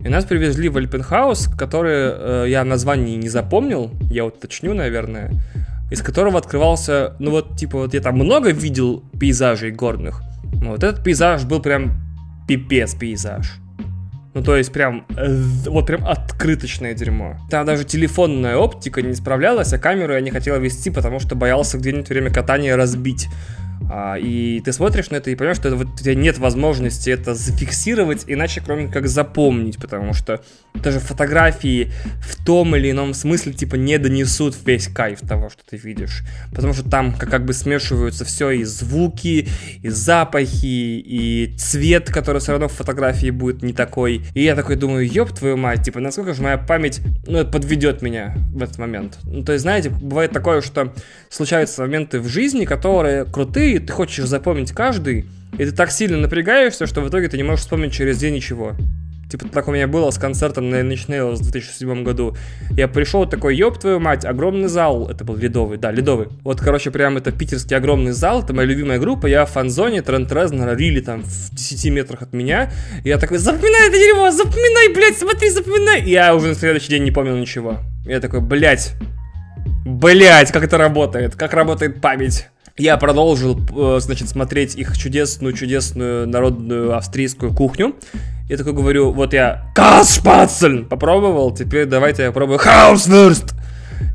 И 0.00 0.08
нас 0.08 0.24
привезли 0.24 0.68
в 0.68 0.76
Альпенхаус, 0.78 1.46
который 1.56 1.94
э, 1.94 2.46
я 2.48 2.64
название 2.64 3.16
не 3.16 3.28
запомнил, 3.28 3.92
я 4.10 4.24
уточню, 4.24 4.74
наверное 4.74 5.30
из 5.92 6.00
которого 6.00 6.38
открывался, 6.38 7.16
ну 7.18 7.30
вот, 7.30 7.56
типа, 7.56 7.78
вот 7.78 7.94
я 7.94 8.00
там 8.00 8.14
много 8.14 8.50
видел 8.50 9.04
пейзажей 9.20 9.72
горных, 9.72 10.22
вот 10.54 10.82
этот 10.82 11.04
пейзаж 11.04 11.44
был 11.44 11.60
прям 11.60 12.00
пипец 12.48 12.94
пейзаж. 12.94 13.58
Ну, 14.34 14.42
то 14.42 14.56
есть 14.56 14.72
прям, 14.72 15.04
э, 15.14 15.26
вот 15.66 15.86
прям 15.86 16.06
открыточное 16.06 16.94
дерьмо. 16.94 17.36
Там 17.50 17.66
даже 17.66 17.84
телефонная 17.84 18.56
оптика 18.56 19.02
не 19.02 19.12
справлялась, 19.12 19.74
а 19.74 19.78
камеру 19.78 20.14
я 20.14 20.22
не 20.22 20.30
хотел 20.30 20.58
вести, 20.58 20.88
потому 20.88 21.20
что 21.20 21.34
боялся 21.34 21.76
где-нибудь 21.76 22.08
время 22.08 22.32
катания 22.32 22.74
разбить. 22.74 23.28
А, 23.90 24.16
и 24.16 24.60
ты 24.60 24.72
смотришь 24.72 25.10
на 25.10 25.16
это 25.16 25.30
и 25.30 25.34
понимаешь, 25.34 25.58
что 25.58 25.74
вот, 25.74 25.86
у 25.86 25.96
тебя 25.96 26.14
нет 26.14 26.38
возможности 26.38 27.10
это 27.10 27.34
зафиксировать, 27.34 28.24
иначе 28.26 28.62
кроме 28.64 28.88
как 28.88 29.08
запомнить, 29.08 29.78
потому 29.78 30.12
что 30.14 30.42
даже 30.74 31.00
фотографии 31.00 31.92
в 32.20 32.44
том 32.44 32.74
или 32.76 32.90
ином 32.90 33.14
смысле 33.14 33.52
типа 33.52 33.76
не 33.76 33.98
донесут 33.98 34.56
весь 34.64 34.88
кайф 34.88 35.20
того, 35.20 35.50
что 35.50 35.62
ты 35.68 35.76
видишь. 35.76 36.22
Потому 36.54 36.72
что 36.72 36.88
там 36.88 37.12
как, 37.12 37.30
как 37.30 37.44
бы 37.44 37.52
смешиваются 37.52 38.24
все 38.24 38.50
и 38.50 38.64
звуки, 38.64 39.48
и 39.82 39.88
запахи, 39.88 40.66
и 40.66 41.54
цвет, 41.58 42.10
который 42.10 42.40
все 42.40 42.52
равно 42.52 42.68
в 42.68 42.72
фотографии 42.72 43.30
будет 43.30 43.62
не 43.62 43.72
такой. 43.72 44.22
И 44.34 44.42
я 44.42 44.54
такой 44.54 44.76
думаю, 44.76 45.06
ёб 45.06 45.32
твою 45.32 45.56
мать, 45.56 45.84
типа, 45.84 46.00
насколько 46.00 46.34
же 46.34 46.42
моя 46.42 46.58
память, 46.58 47.00
ну, 47.26 47.44
подведет 47.44 48.02
меня 48.02 48.34
в 48.52 48.62
этот 48.62 48.78
момент. 48.78 49.18
Ну, 49.24 49.44
то 49.44 49.52
есть, 49.52 49.62
знаете, 49.62 49.90
бывает 49.90 50.32
такое, 50.32 50.60
что 50.60 50.92
случаются 51.28 51.82
моменты 51.82 52.20
в 52.20 52.28
жизни, 52.28 52.64
которые 52.64 53.24
крутые, 53.24 53.71
ты 53.78 53.92
хочешь 53.92 54.24
запомнить 54.26 54.72
каждый, 54.72 55.26
и 55.58 55.64
ты 55.64 55.72
так 55.72 55.90
сильно 55.90 56.18
напрягаешься, 56.18 56.86
что 56.86 57.00
в 57.00 57.08
итоге 57.08 57.28
ты 57.28 57.36
не 57.36 57.42
можешь 57.42 57.60
вспомнить 57.60 57.92
через 57.92 58.18
день 58.18 58.34
ничего. 58.34 58.74
Типа 59.32 59.48
так 59.48 59.66
у 59.66 59.72
меня 59.72 59.86
было 59.86 60.10
с 60.10 60.18
концертом 60.18 60.68
на 60.68 60.82
Nine 60.82 61.06
Nails 61.08 61.36
в 61.36 61.42
2007 61.50 62.04
году. 62.04 62.36
Я 62.72 62.86
пришел 62.86 63.24
такой, 63.24 63.56
ёб 63.56 63.78
твою 63.78 63.98
мать, 63.98 64.26
огромный 64.26 64.68
зал. 64.68 65.08
Это 65.08 65.24
был 65.24 65.36
Ледовый, 65.36 65.78
да, 65.78 65.90
Ледовый. 65.90 66.28
Вот, 66.44 66.60
короче, 66.60 66.90
прям 66.90 67.16
это 67.16 67.32
питерский 67.32 67.74
огромный 67.74 68.12
зал, 68.12 68.42
это 68.42 68.52
моя 68.52 68.68
любимая 68.68 68.98
группа. 68.98 69.26
Я 69.26 69.46
в 69.46 69.50
фан-зоне, 69.50 70.02
Трент 70.02 70.30
Резнера, 70.30 70.76
Рили 70.76 71.00
там 71.00 71.22
в 71.22 71.54
10 71.54 71.90
метрах 71.92 72.20
от 72.20 72.34
меня. 72.34 72.70
Я 73.04 73.16
такой, 73.16 73.38
запоминай 73.38 73.88
это 73.88 73.96
дерьмо, 73.96 74.30
запоминай, 74.30 74.92
блядь, 74.94 75.16
смотри, 75.16 75.48
запоминай. 75.48 76.02
И 76.02 76.10
я 76.10 76.34
уже 76.34 76.48
на 76.48 76.54
следующий 76.54 76.90
день 76.90 77.04
не 77.04 77.10
помнил 77.10 77.38
ничего. 77.38 77.78
Я 78.04 78.20
такой, 78.20 78.42
блядь, 78.42 78.92
блядь, 79.86 80.52
как 80.52 80.62
это 80.62 80.76
работает, 80.76 81.36
как 81.36 81.54
работает 81.54 82.02
память. 82.02 82.48
Я 82.78 82.96
продолжил, 82.96 83.60
э, 83.76 84.00
значит, 84.00 84.28
смотреть 84.28 84.76
их 84.76 84.96
чудесную-чудесную 84.96 86.26
народную 86.26 86.96
австрийскую 86.96 87.52
кухню. 87.52 87.94
Я 88.48 88.56
такой 88.56 88.72
говорю, 88.72 89.12
вот 89.12 89.34
я 89.34 89.70
Каспацель 89.74 90.84
попробовал, 90.84 91.54
теперь 91.54 91.86
давайте 91.86 92.22
я 92.22 92.28
попробую 92.28 92.58
Хаусвюрст. 92.58 93.54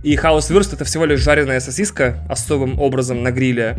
И 0.04 0.16
хаусвюрст 0.16 0.74
это 0.74 0.86
всего 0.86 1.06
лишь 1.06 1.22
жареная 1.22 1.60
сосиска 1.60 2.26
особым 2.30 2.80
образом 2.80 3.24
на 3.24 3.32
гриле, 3.32 3.78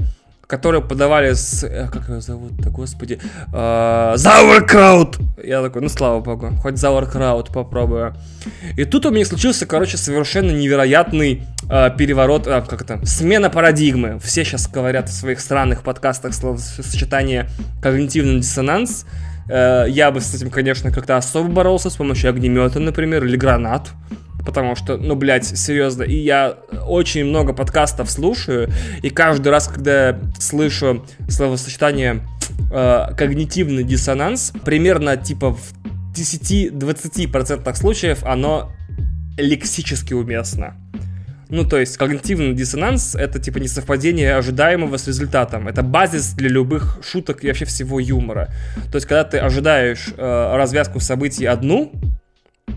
которую 0.48 0.82
подавали 0.82 1.34
с... 1.34 1.62
Э, 1.62 1.88
как 1.92 2.08
ее 2.08 2.20
зовут-то, 2.20 2.70
господи? 2.70 3.20
Sauerkraut! 3.52 5.18
Я 5.44 5.62
такой, 5.62 5.82
ну 5.82 5.88
слава 5.88 6.20
богу, 6.20 6.50
хоть 6.60 6.78
Sauerkraut 6.78 7.52
попробую. 7.52 8.16
И 8.76 8.84
тут 8.84 9.06
у 9.06 9.10
меня 9.10 9.24
случился, 9.24 9.66
короче, 9.66 9.96
совершенно 9.96 10.50
невероятный 10.50 11.42
э, 11.70 11.90
переворот, 11.96 12.46
э, 12.46 12.62
как 12.68 12.82
это, 12.82 13.04
смена 13.06 13.50
парадигмы. 13.50 14.18
Все 14.20 14.44
сейчас 14.44 14.68
говорят 14.68 15.08
в 15.08 15.12
своих 15.12 15.40
странных 15.40 15.82
подкастах 15.82 16.34
словосочетание 16.34 17.48
когнитивный 17.82 18.40
диссонанс. 18.40 19.06
Э, 19.48 19.84
я 19.88 20.10
бы 20.10 20.20
с 20.20 20.34
этим, 20.34 20.50
конечно, 20.50 20.90
как-то 20.90 21.16
особо 21.16 21.48
боролся 21.48 21.90
с 21.90 21.96
помощью 21.96 22.30
огнемета, 22.30 22.80
например, 22.80 23.24
или 23.24 23.36
гранат. 23.36 23.90
Потому 24.48 24.76
что, 24.76 24.96
ну, 24.96 25.14
блядь, 25.14 25.44
серьезно, 25.44 26.04
и 26.04 26.16
я 26.16 26.56
очень 26.86 27.26
много 27.26 27.52
подкастов 27.52 28.10
слушаю, 28.10 28.70
и 29.02 29.10
каждый 29.10 29.48
раз, 29.48 29.68
когда 29.68 30.08
я 30.08 30.20
слышу 30.38 31.04
словосочетание 31.28 32.22
э, 32.72 33.08
когнитивный 33.14 33.84
диссонанс, 33.84 34.54
примерно 34.64 35.18
типа 35.18 35.50
в 35.50 35.74
10-20% 36.16 37.74
случаев 37.74 38.24
оно 38.24 38.72
лексически 39.36 40.14
уместно. 40.14 40.76
Ну, 41.50 41.64
то 41.64 41.78
есть 41.78 41.98
когнитивный 41.98 42.54
диссонанс— 42.54 43.14
это 43.14 43.38
типа 43.38 43.58
несовпадение 43.58 44.34
ожидаемого 44.34 44.96
с 44.96 45.06
результатом. 45.06 45.68
Это 45.68 45.82
базис 45.82 46.32
для 46.32 46.48
любых 46.48 47.00
шуток 47.02 47.44
и 47.44 47.48
вообще 47.48 47.66
всего 47.66 48.00
юмора. 48.00 48.48
То 48.90 48.96
есть, 48.96 49.06
когда 49.06 49.24
ты 49.24 49.36
ожидаешь 49.36 50.08
э, 50.16 50.56
развязку 50.56 51.00
событий 51.00 51.44
одну, 51.44 51.92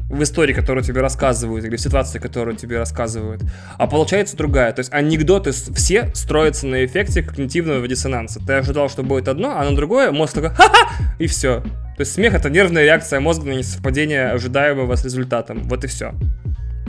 в 0.09 0.21
истории, 0.23 0.53
которую 0.53 0.83
тебе 0.83 1.01
рассказывают, 1.01 1.65
или 1.65 1.75
в 1.75 1.81
ситуации, 1.81 2.19
которую 2.19 2.55
тебе 2.57 2.77
рассказывают, 2.77 3.41
а 3.77 3.87
получается 3.87 4.37
другая. 4.37 4.71
То 4.73 4.79
есть 4.79 4.91
анекдоты 4.93 5.51
все 5.51 6.11
строятся 6.13 6.67
на 6.67 6.85
эффекте 6.85 7.23
когнитивного 7.23 7.87
диссонанса. 7.87 8.39
Ты 8.45 8.53
ожидал, 8.53 8.89
что 8.89 9.03
будет 9.03 9.27
одно, 9.27 9.57
а 9.57 9.63
на 9.63 9.75
другое 9.75 10.11
мозг 10.11 10.33
такой 10.33 10.49
ха-ха, 10.49 10.89
и 11.19 11.27
все. 11.27 11.61
То 11.61 12.01
есть 12.01 12.13
смех— 12.13 12.33
это 12.35 12.49
нервная 12.49 12.83
реакция 12.83 13.19
мозга 13.19 13.47
на 13.47 13.53
несовпадение 13.53 14.31
ожидаемого 14.31 14.95
с 14.95 15.03
результатом. 15.03 15.63
Вот 15.63 15.83
и 15.83 15.87
все. 15.87 16.13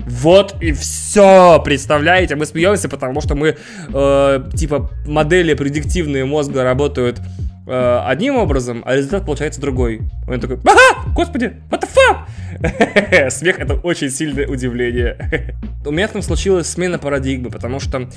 Вот 0.06 0.56
и 0.60 0.72
все, 0.72 1.60
представляете? 1.64 2.34
Мы 2.34 2.46
смеемся, 2.46 2.88
потому 2.88 3.20
что 3.20 3.34
мы, 3.34 3.56
э, 3.92 4.50
типа, 4.54 4.90
модели 5.06 5.54
предиктивные 5.54 6.24
мозга 6.24 6.64
работают 6.64 7.20
э, 7.66 8.00
одним 8.06 8.36
образом, 8.36 8.82
а 8.84 8.96
результат 8.96 9.24
получается 9.24 9.60
другой. 9.60 10.02
Он 10.26 10.40
такой, 10.40 10.58
ага, 10.58 11.12
господи, 11.14 11.56
what 11.70 11.82
the 11.82 11.88
fuck? 11.88 13.30
Смех 13.30 13.58
это 13.58 13.74
очень 13.74 14.10
сильное 14.10 14.46
удивление. 14.46 15.56
У 15.86 15.90
меня 15.90 16.06
там 16.08 16.22
случилась 16.22 16.68
смена 16.68 16.98
парадигмы, 16.98 17.50
потому 17.50 17.80
что, 17.80 18.08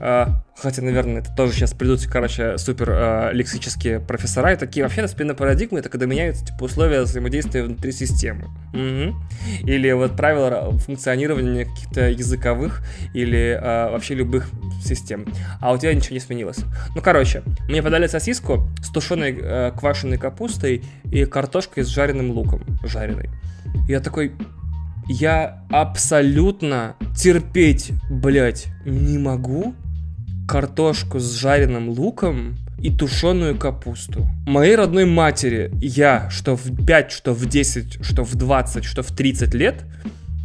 э, 0.00 0.26
хотя, 0.56 0.82
наверное, 0.82 1.20
это 1.20 1.34
тоже 1.34 1.52
сейчас 1.52 1.72
придут, 1.74 2.06
короче, 2.06 2.56
супер 2.58 2.90
э, 2.90 3.30
лексические 3.32 4.00
профессора 4.00 4.52
и 4.52 4.56
такие, 4.56 4.84
вообще-то 4.84 5.08
смена 5.08 5.34
парадигмы 5.34 5.80
это 5.80 5.88
когда 5.88 6.06
меняются 6.06 6.46
типа, 6.46 6.64
условия 6.64 7.02
взаимодействия 7.02 7.62
внутри 7.62 7.92
системы. 7.92 8.48
Или 9.62 9.92
вот 9.92 10.16
правила 10.16 10.72
функционирования 10.78 11.64
каких-то 11.66 12.08
языковых 12.08 12.82
или 13.14 13.58
вообще 13.60 14.14
любых 14.14 14.48
систем. 14.82 15.26
А 15.60 15.72
у 15.72 15.78
тебя 15.78 15.92
ничего 15.92 16.14
не 16.14 16.20
сменилось. 16.20 16.58
Ну, 16.94 17.02
короче, 17.02 17.42
мне 17.68 17.82
подали 17.82 18.06
сосиску 18.06 18.68
с 18.90 18.92
тушеной 18.92 19.38
э, 19.40 19.70
квашеной 19.78 20.18
капустой 20.18 20.82
и 21.04 21.24
картошкой 21.24 21.84
с 21.84 21.86
жареным 21.86 22.32
луком. 22.32 22.64
Жареной. 22.82 23.30
Я 23.88 24.00
такой, 24.00 24.32
я 25.08 25.64
абсолютно 25.70 26.96
терпеть, 27.16 27.92
блядь, 28.10 28.66
не 28.84 29.16
могу 29.16 29.76
картошку 30.48 31.20
с 31.20 31.32
жареным 31.34 31.90
луком 31.90 32.56
и 32.80 32.90
тушеную 32.90 33.56
капусту. 33.56 34.26
Моей 34.44 34.74
родной 34.74 35.04
матери 35.04 35.70
я, 35.80 36.28
что 36.28 36.56
в 36.56 36.84
5, 36.84 37.12
что 37.12 37.32
в 37.32 37.46
10, 37.46 38.04
что 38.04 38.24
в 38.24 38.34
20, 38.34 38.84
что 38.84 39.04
в 39.04 39.12
30 39.12 39.54
лет, 39.54 39.84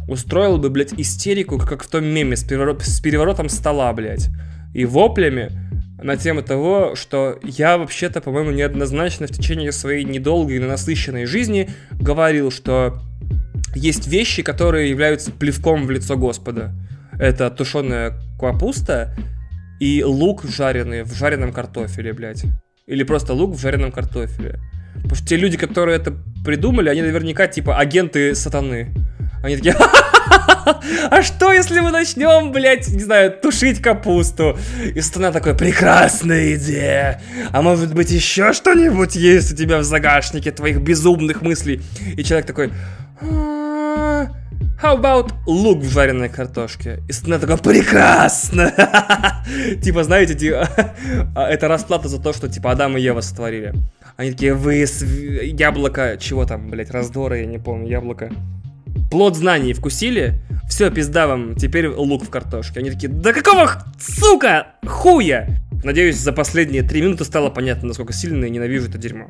устроил 0.06 0.58
бы, 0.58 0.70
блядь, 0.70 0.92
истерику, 0.92 1.58
как 1.58 1.82
в 1.82 1.88
том 1.88 2.04
меме 2.04 2.36
с, 2.36 2.44
переворот, 2.44 2.84
с 2.84 3.00
переворотом 3.00 3.48
стола, 3.48 3.92
блядь, 3.92 4.28
и 4.72 4.84
воплями 4.84 5.50
на 6.02 6.16
тему 6.16 6.42
того, 6.42 6.94
что 6.94 7.38
я 7.42 7.78
вообще-то, 7.78 8.20
по-моему, 8.20 8.50
неоднозначно 8.50 9.26
в 9.26 9.30
течение 9.30 9.72
своей 9.72 10.04
недолгой, 10.04 10.58
но 10.58 10.66
насыщенной 10.66 11.24
жизни 11.24 11.70
говорил, 11.92 12.50
что 12.50 13.00
есть 13.74 14.06
вещи, 14.06 14.42
которые 14.42 14.90
являются 14.90 15.30
плевком 15.30 15.86
в 15.86 15.90
лицо 15.90 16.16
Господа. 16.16 16.74
Это 17.18 17.50
тушеная 17.50 18.14
капуста 18.38 19.16
и 19.80 20.02
лук 20.04 20.44
жареный 20.44 21.02
в 21.02 21.14
жареном 21.14 21.52
картофеле, 21.52 22.12
блядь. 22.12 22.44
Или 22.86 23.02
просто 23.02 23.32
лук 23.32 23.54
в 23.56 23.60
жареном 23.60 23.92
картофеле. 23.92 24.60
Потому 24.94 25.14
что 25.14 25.26
те 25.26 25.36
люди, 25.36 25.56
которые 25.56 25.96
это 25.96 26.14
придумали, 26.44 26.88
они 26.88 27.02
наверняка 27.02 27.46
типа 27.46 27.78
агенты 27.78 28.34
сатаны. 28.34 28.94
Они 29.42 29.56
такие, 29.56 29.76
а 31.10 31.22
что 31.22 31.52
если 31.52 31.80
мы 31.80 31.90
начнем, 31.90 32.52
блядь, 32.52 32.88
не 32.88 33.02
знаю, 33.02 33.32
тушить 33.32 33.80
капусту? 33.80 34.58
И 34.94 35.00
сатана 35.00 35.32
такой, 35.32 35.54
прекрасная 35.54 36.54
идея. 36.54 37.20
А 37.52 37.62
может 37.62 37.94
быть 37.94 38.10
еще 38.10 38.52
что-нибудь 38.52 39.16
есть 39.16 39.52
у 39.52 39.56
тебя 39.56 39.78
в 39.78 39.84
загашнике 39.84 40.50
твоих 40.50 40.80
безумных 40.80 41.42
мыслей? 41.42 41.82
И 42.16 42.24
человек 42.24 42.46
такой, 42.46 42.72
How 44.82 45.00
about 45.00 45.32
лук 45.46 45.78
в 45.78 45.90
жареной 45.90 46.28
картошке? 46.28 47.00
И 47.08 47.12
сатана 47.12 47.38
такой, 47.38 47.56
прекрасно! 47.56 48.72
Типа, 49.82 50.04
знаете, 50.04 50.34
типа, 50.34 50.68
это 51.34 51.68
расплата 51.68 52.08
за 52.08 52.20
то, 52.20 52.34
что, 52.34 52.48
типа, 52.48 52.72
Адам 52.72 52.96
и 52.96 53.00
Ева 53.00 53.22
сотворили. 53.22 53.72
Они 54.16 54.32
такие, 54.32 54.54
вы 54.54 54.84
яблоко, 55.42 56.16
чего 56.18 56.44
там, 56.44 56.68
блядь, 56.68 56.90
раздора, 56.90 57.38
я 57.38 57.46
не 57.46 57.58
помню, 57.58 57.88
яблоко. 57.88 58.30
Плод 59.10 59.36
знаний 59.36 59.72
вкусили? 59.72 60.40
Все, 60.68 60.90
пизда 60.90 61.26
вам, 61.26 61.54
теперь 61.54 61.88
лук 61.88 62.24
в 62.24 62.30
картошке. 62.30 62.80
Они 62.80 62.90
такие, 62.90 63.08
да 63.08 63.32
какого, 63.32 63.84
сука, 63.98 64.68
хуя? 64.86 65.48
Надеюсь, 65.84 66.16
за 66.16 66.32
последние 66.32 66.82
три 66.82 67.02
минуты 67.02 67.24
стало 67.24 67.50
понятно, 67.50 67.88
насколько 67.88 68.12
сильно 68.12 68.44
я 68.44 68.50
ненавижу 68.50 68.88
это 68.88 68.98
дерьмо. 68.98 69.28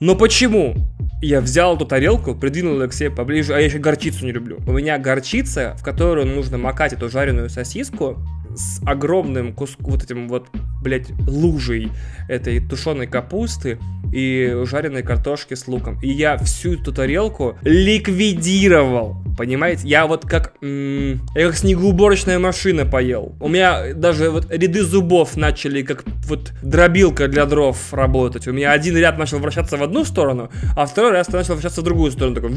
Но 0.00 0.16
почему? 0.16 0.74
Я 1.20 1.40
взял 1.40 1.76
эту 1.76 1.86
тарелку, 1.86 2.34
придвинул 2.34 2.80
ее 2.80 2.88
к 2.88 2.92
себе 2.92 3.10
поближе, 3.10 3.54
а 3.54 3.58
я 3.58 3.66
еще 3.66 3.78
горчицу 3.78 4.24
не 4.24 4.32
люблю. 4.32 4.58
У 4.66 4.72
меня 4.72 4.98
горчица, 4.98 5.76
в 5.78 5.84
которую 5.84 6.26
нужно 6.26 6.58
макать 6.58 6.92
эту 6.92 7.08
жареную 7.08 7.48
сосиску, 7.50 8.18
с 8.54 8.80
огромным 8.86 9.52
куском, 9.52 9.90
вот 9.90 10.02
этим 10.02 10.28
вот, 10.28 10.48
блядь, 10.82 11.10
лужей 11.26 11.90
этой 12.28 12.60
тушеной 12.60 13.06
капусты 13.06 13.78
и 14.12 14.62
жареной 14.64 15.02
картошки 15.02 15.54
с 15.54 15.66
луком. 15.66 15.98
И 16.02 16.08
я 16.08 16.36
всю 16.38 16.74
эту 16.74 16.92
тарелку 16.92 17.56
ликвидировал. 17.62 19.16
Понимаете? 19.38 19.88
Я 19.88 20.06
вот 20.06 20.26
как... 20.26 20.54
М- 20.60 21.20
я 21.34 21.46
как 21.46 21.56
снегоуборочная 21.56 22.38
машина 22.38 22.84
поел. 22.84 23.34
У 23.40 23.48
меня 23.48 23.94
даже 23.94 24.30
вот 24.30 24.50
ряды 24.50 24.82
зубов 24.82 25.36
начали 25.36 25.82
как 25.82 26.04
вот 26.26 26.52
дробилка 26.62 27.28
для 27.28 27.46
дров 27.46 27.76
работать. 27.92 28.46
У 28.46 28.52
меня 28.52 28.72
один 28.72 28.96
ряд 28.96 29.18
начал 29.18 29.38
вращаться 29.38 29.76
в 29.76 29.82
одну 29.82 30.04
сторону, 30.04 30.50
а 30.76 30.86
второй 30.86 31.12
раз 31.12 31.28
начал 31.28 31.54
вращаться 31.54 31.80
в 31.80 31.84
другую 31.84 32.12
сторону. 32.12 32.34
Такой 32.34 32.50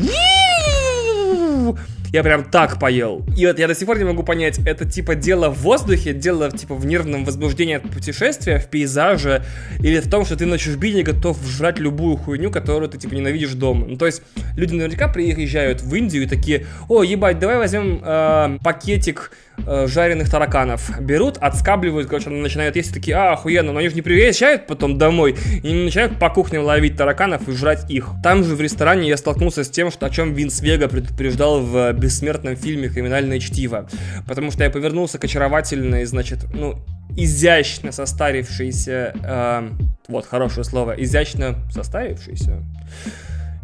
я 2.16 2.24
прям 2.24 2.45
так 2.45 2.80
поел. 2.80 3.26
И 3.38 3.45
вот 3.45 3.59
я 3.59 3.68
до 3.68 3.76
сих 3.76 3.86
пор 3.86 3.97
не 3.97 4.05
могу 4.05 4.24
понять, 4.24 4.59
это 4.66 4.89
типа 4.89 5.16
дело 5.16 5.49
в 5.49 5.61
воздухе, 5.61 6.13
дело 6.13 6.49
типа 6.49 6.74
в 6.74 6.86
нервном 6.86 7.26
возбуждении 7.26 7.76
от 7.76 7.84
путешествия, 7.91 8.57
в 8.57 8.68
пейзаже, 8.70 9.43
или 9.80 9.99
в 9.99 10.09
том, 10.09 10.24
что 10.24 10.38
ты 10.38 10.45
на 10.45 10.57
чужбине 10.57 11.03
готов 11.03 11.38
жрать 11.45 11.78
любую 11.78 12.16
хуйню, 12.16 12.51
которую 12.51 12.89
ты 12.89 12.97
типа 12.97 13.13
ненавидишь 13.16 13.53
дома. 13.53 13.86
Ну 13.86 13.97
то 13.97 14.05
есть 14.05 14.22
люди 14.55 14.74
наверняка 14.74 15.09
приезжают 15.09 15.82
в 15.82 15.93
Индию 15.93 16.24
и 16.24 16.28
такие, 16.28 16.66
о, 16.88 17.03
ебать, 17.03 17.38
давай 17.38 17.57
возьмем 17.57 18.01
э, 18.01 18.59
пакетик 18.63 19.32
э, 19.66 19.88
жареных 19.88 20.30
тараканов. 20.30 20.99
Берут, 21.01 21.38
отскабливают, 21.38 22.08
короче, 22.08 22.30
начинают 22.30 22.76
есть, 22.76 22.93
такие, 22.93 23.16
а, 23.16 23.34
охуенно, 23.34 23.72
но 23.72 23.80
они 23.80 23.89
же 23.89 23.95
не 23.95 24.01
приезжают 24.01 24.68
потом 24.68 24.97
домой, 24.97 25.36
и 25.64 25.72
не 25.72 25.86
начинают 25.86 26.20
по 26.20 26.30
кухням 26.30 26.64
ловить 26.64 26.97
тараканов 26.97 27.47
и 27.47 27.51
жрать 27.51 27.89
их. 27.89 28.10
Там 28.24 28.43
же 28.43 28.56
в 28.56 28.62
ресторане 28.62 29.08
я 29.08 29.18
столкнулся 29.18 29.64
с 29.64 29.70
тем, 29.70 29.91
что, 29.91 30.06
о 30.06 30.10
чем 30.10 30.34
Винс 30.34 30.62
Вега 30.62 30.88
предупреждал 30.88 31.62
в 31.62 31.93
бессмертном 31.93 32.56
фильме 32.56 32.89
«Криминальное 32.89 33.39
чтиво». 33.39 33.88
Потому 34.28 34.51
что 34.51 34.64
я 34.64 34.70
повернулся 34.70 35.18
к 35.18 35.24
очаровательной, 35.24 36.06
значит, 36.06 36.45
ну, 36.53 36.76
изящно 37.16 37.91
состарившейся, 37.91 39.14
э, 39.24 39.70
вот, 40.08 40.26
хорошее 40.26 40.64
слово, 40.64 40.95
изящно 40.97 41.56
состарившейся, 41.72 42.64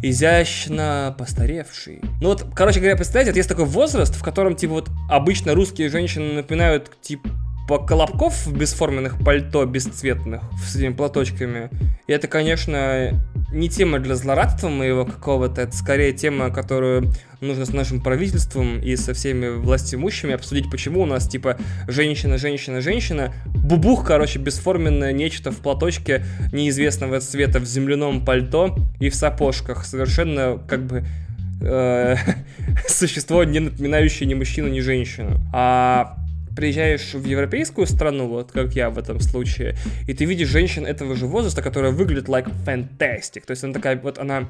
изящно 0.02 1.16
постаревший. 1.18 2.02
Ну 2.22 2.30
вот, 2.30 2.46
короче 2.56 2.80
говоря, 2.80 2.96
представляете, 2.96 3.32
вот 3.32 3.38
есть 3.38 3.50
такой 3.50 3.66
возраст, 3.66 4.16
в 4.16 4.24
котором, 4.24 4.56
типа, 4.56 4.74
вот 4.74 4.90
обычно 5.10 5.54
русские 5.54 5.90
женщины 5.90 6.34
напоминают, 6.34 6.92
типа, 7.02 7.30
колобков 7.68 8.46
в 8.46 8.58
бесформенных 8.58 9.24
пальто 9.24 9.66
бесцветных 9.66 10.42
с 10.64 10.76
этими 10.76 10.94
платочками. 10.94 11.70
И 12.08 12.12
это, 12.12 12.28
конечно, 12.28 13.22
не 13.52 13.70
тема 13.70 14.00
для 14.00 14.16
злорадства 14.16 14.70
моего 14.70 15.06
какого-то, 15.06 15.62
это 15.62 15.76
скорее 15.76 16.14
тема, 16.14 16.50
которую 16.50 17.12
нужно 17.42 17.66
с 17.66 17.74
нашим 17.74 18.02
правительством 18.02 18.80
и 18.80 18.96
со 18.96 19.14
всеми 19.14 19.50
властимущими 19.50 20.34
обсудить, 20.34 20.70
почему 20.70 21.02
у 21.02 21.06
нас, 21.06 21.28
типа, 21.28 21.58
женщина, 21.88 22.38
женщина, 22.38 22.82
женщина, 22.82 23.34
бубух, 23.46 24.06
короче, 24.06 24.40
бесформенное 24.40 25.12
нечто 25.12 25.52
в 25.52 25.58
платочке 25.58 26.24
неизвестного 26.52 27.20
цвета 27.20 27.60
в 27.60 27.66
земляном 27.66 28.24
пальто 28.24 28.76
и 29.00 29.10
в 29.10 29.16
сапожках, 29.16 29.86
совершенно, 29.86 30.60
как 30.68 30.86
бы, 30.86 31.04
э, 31.62 32.16
существо, 32.88 33.44
не 33.44 33.60
напоминающее 33.60 34.28
ни 34.28 34.34
мужчину, 34.34 34.68
ни 34.70 34.80
женщину. 34.80 35.40
А 35.54 36.18
приезжаешь 36.56 37.14
в 37.14 37.26
европейскую 37.26 37.88
страну, 37.88 38.28
вот 38.28 38.52
как 38.52 38.74
я 38.74 38.90
в 38.90 38.98
этом 38.98 39.20
случае, 39.20 39.76
и 40.08 40.14
ты 40.14 40.26
видишь 40.26 40.50
женщин 40.50 40.86
этого 40.86 41.16
же 41.16 41.26
возраста, 41.26 41.62
которая 41.62 41.92
выглядит 41.92 42.28
like 42.28 42.52
fantastic. 42.66 43.46
То 43.46 43.52
есть 43.52 43.64
она 43.64 43.74
такая, 43.74 43.98
вот 43.98 44.18
она 44.18 44.50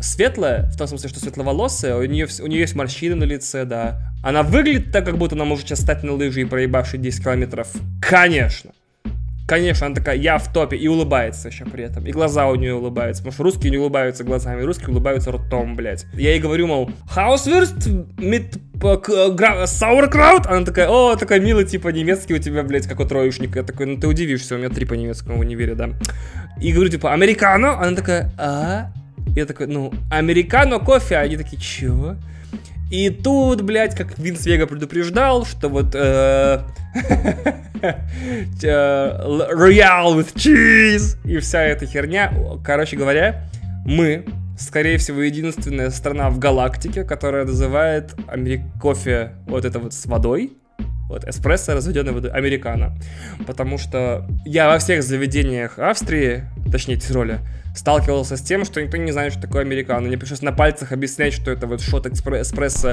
светлая, 0.00 0.70
в 0.70 0.76
том 0.76 0.86
смысле, 0.86 1.08
что 1.08 1.20
светловолосая, 1.20 1.96
у 1.96 2.04
нее, 2.04 2.26
у 2.40 2.46
нее 2.46 2.60
есть 2.60 2.74
морщины 2.74 3.14
на 3.14 3.24
лице, 3.24 3.64
да. 3.64 4.12
Она 4.22 4.42
выглядит 4.42 4.90
так, 4.92 5.04
как 5.04 5.18
будто 5.18 5.34
она 5.34 5.44
может 5.44 5.66
сейчас 5.68 5.80
стать 5.80 6.02
на 6.02 6.12
лыжи 6.12 6.42
и 6.42 6.44
проебавший 6.44 6.98
10 6.98 7.22
километров. 7.22 7.68
Конечно. 8.00 8.72
Конечно, 9.46 9.86
она 9.86 9.94
такая, 9.94 10.16
я 10.16 10.38
в 10.38 10.52
топе, 10.52 10.76
и 10.76 10.88
улыбается 10.88 11.48
еще 11.48 11.64
при 11.66 11.84
этом. 11.84 12.04
И 12.04 12.10
глаза 12.10 12.48
у 12.48 12.56
нее 12.56 12.74
улыбаются, 12.74 13.22
потому 13.22 13.32
что 13.32 13.42
русские 13.44 13.70
не 13.70 13.78
улыбаются 13.78 14.24
глазами, 14.24 14.62
русские 14.62 14.88
улыбаются 14.88 15.30
ртом, 15.30 15.76
блядь. 15.76 16.04
Я 16.14 16.30
ей 16.30 16.40
говорю, 16.40 16.66
мол, 16.66 16.90
Hauswurst 17.14 17.86
mit 18.16 18.58
sauerkraut? 18.80 20.46
Она 20.48 20.64
такая, 20.64 20.88
о, 20.88 21.14
такой 21.14 21.38
милый, 21.38 21.64
типа, 21.64 21.88
немецкий 21.88 22.34
у 22.34 22.38
тебя, 22.38 22.64
блядь, 22.64 22.88
как 22.88 22.98
у 22.98 23.04
троечника. 23.04 23.60
Я 23.60 23.64
такой, 23.64 23.86
ну 23.86 24.00
ты 24.00 24.08
удивишься, 24.08 24.56
у 24.56 24.58
меня 24.58 24.68
три 24.68 24.84
по 24.84 24.94
немецкому 24.94 25.38
в 25.38 25.40
универе, 25.40 25.74
да. 25.74 25.90
И 26.60 26.72
говорю, 26.72 26.90
типа, 26.90 27.12
американо? 27.12 27.78
Она 27.80 27.94
такая, 27.94 28.32
а? 28.38 28.90
Я 29.36 29.46
такой, 29.46 29.68
ну, 29.68 29.92
американо 30.10 30.80
кофе. 30.80 31.18
Они 31.18 31.36
такие, 31.36 31.60
чего? 31.60 32.16
И 32.90 33.10
тут, 33.10 33.62
блядь, 33.62 33.96
как 33.96 34.18
Винс 34.18 34.46
Вега 34.46 34.66
предупреждал, 34.66 35.44
что 35.44 35.68
вот 35.68 35.94
э, 35.94 36.60
Royal 38.62 40.16
with 40.16 40.34
cheese 40.34 41.16
и 41.24 41.38
вся 41.38 41.62
эта 41.62 41.86
херня. 41.86 42.32
Короче 42.64 42.96
говоря, 42.96 43.44
мы, 43.84 44.24
скорее 44.56 44.98
всего, 44.98 45.20
единственная 45.22 45.90
страна 45.90 46.30
в 46.30 46.38
галактике, 46.38 47.02
которая 47.04 47.44
называет 47.44 48.14
кофе 48.80 49.32
вот 49.46 49.64
это 49.64 49.80
вот 49.80 49.92
с 49.92 50.06
водой, 50.06 50.52
вот 51.08 51.24
эспрессо, 51.24 51.74
разведенный 51.74 52.12
водой, 52.12 52.30
американо. 52.30 52.96
Потому 53.46 53.78
что 53.78 54.26
я 54.44 54.68
во 54.68 54.78
всех 54.78 55.02
заведениях 55.02 55.78
Австрии, 55.78 56.44
точнее 56.70 56.96
Тироля, 56.96 57.40
сталкивался 57.74 58.36
с 58.36 58.42
тем, 58.42 58.64
что 58.64 58.82
никто 58.82 58.96
не 58.96 59.12
знает, 59.12 59.32
что 59.32 59.42
такое 59.42 59.62
американо. 59.62 60.08
Мне 60.08 60.18
пришлось 60.18 60.42
на 60.42 60.52
пальцах 60.52 60.92
объяснять, 60.92 61.32
что 61.32 61.50
это 61.50 61.66
вот 61.66 61.80
шот 61.80 62.06
эспрессо, 62.06 62.92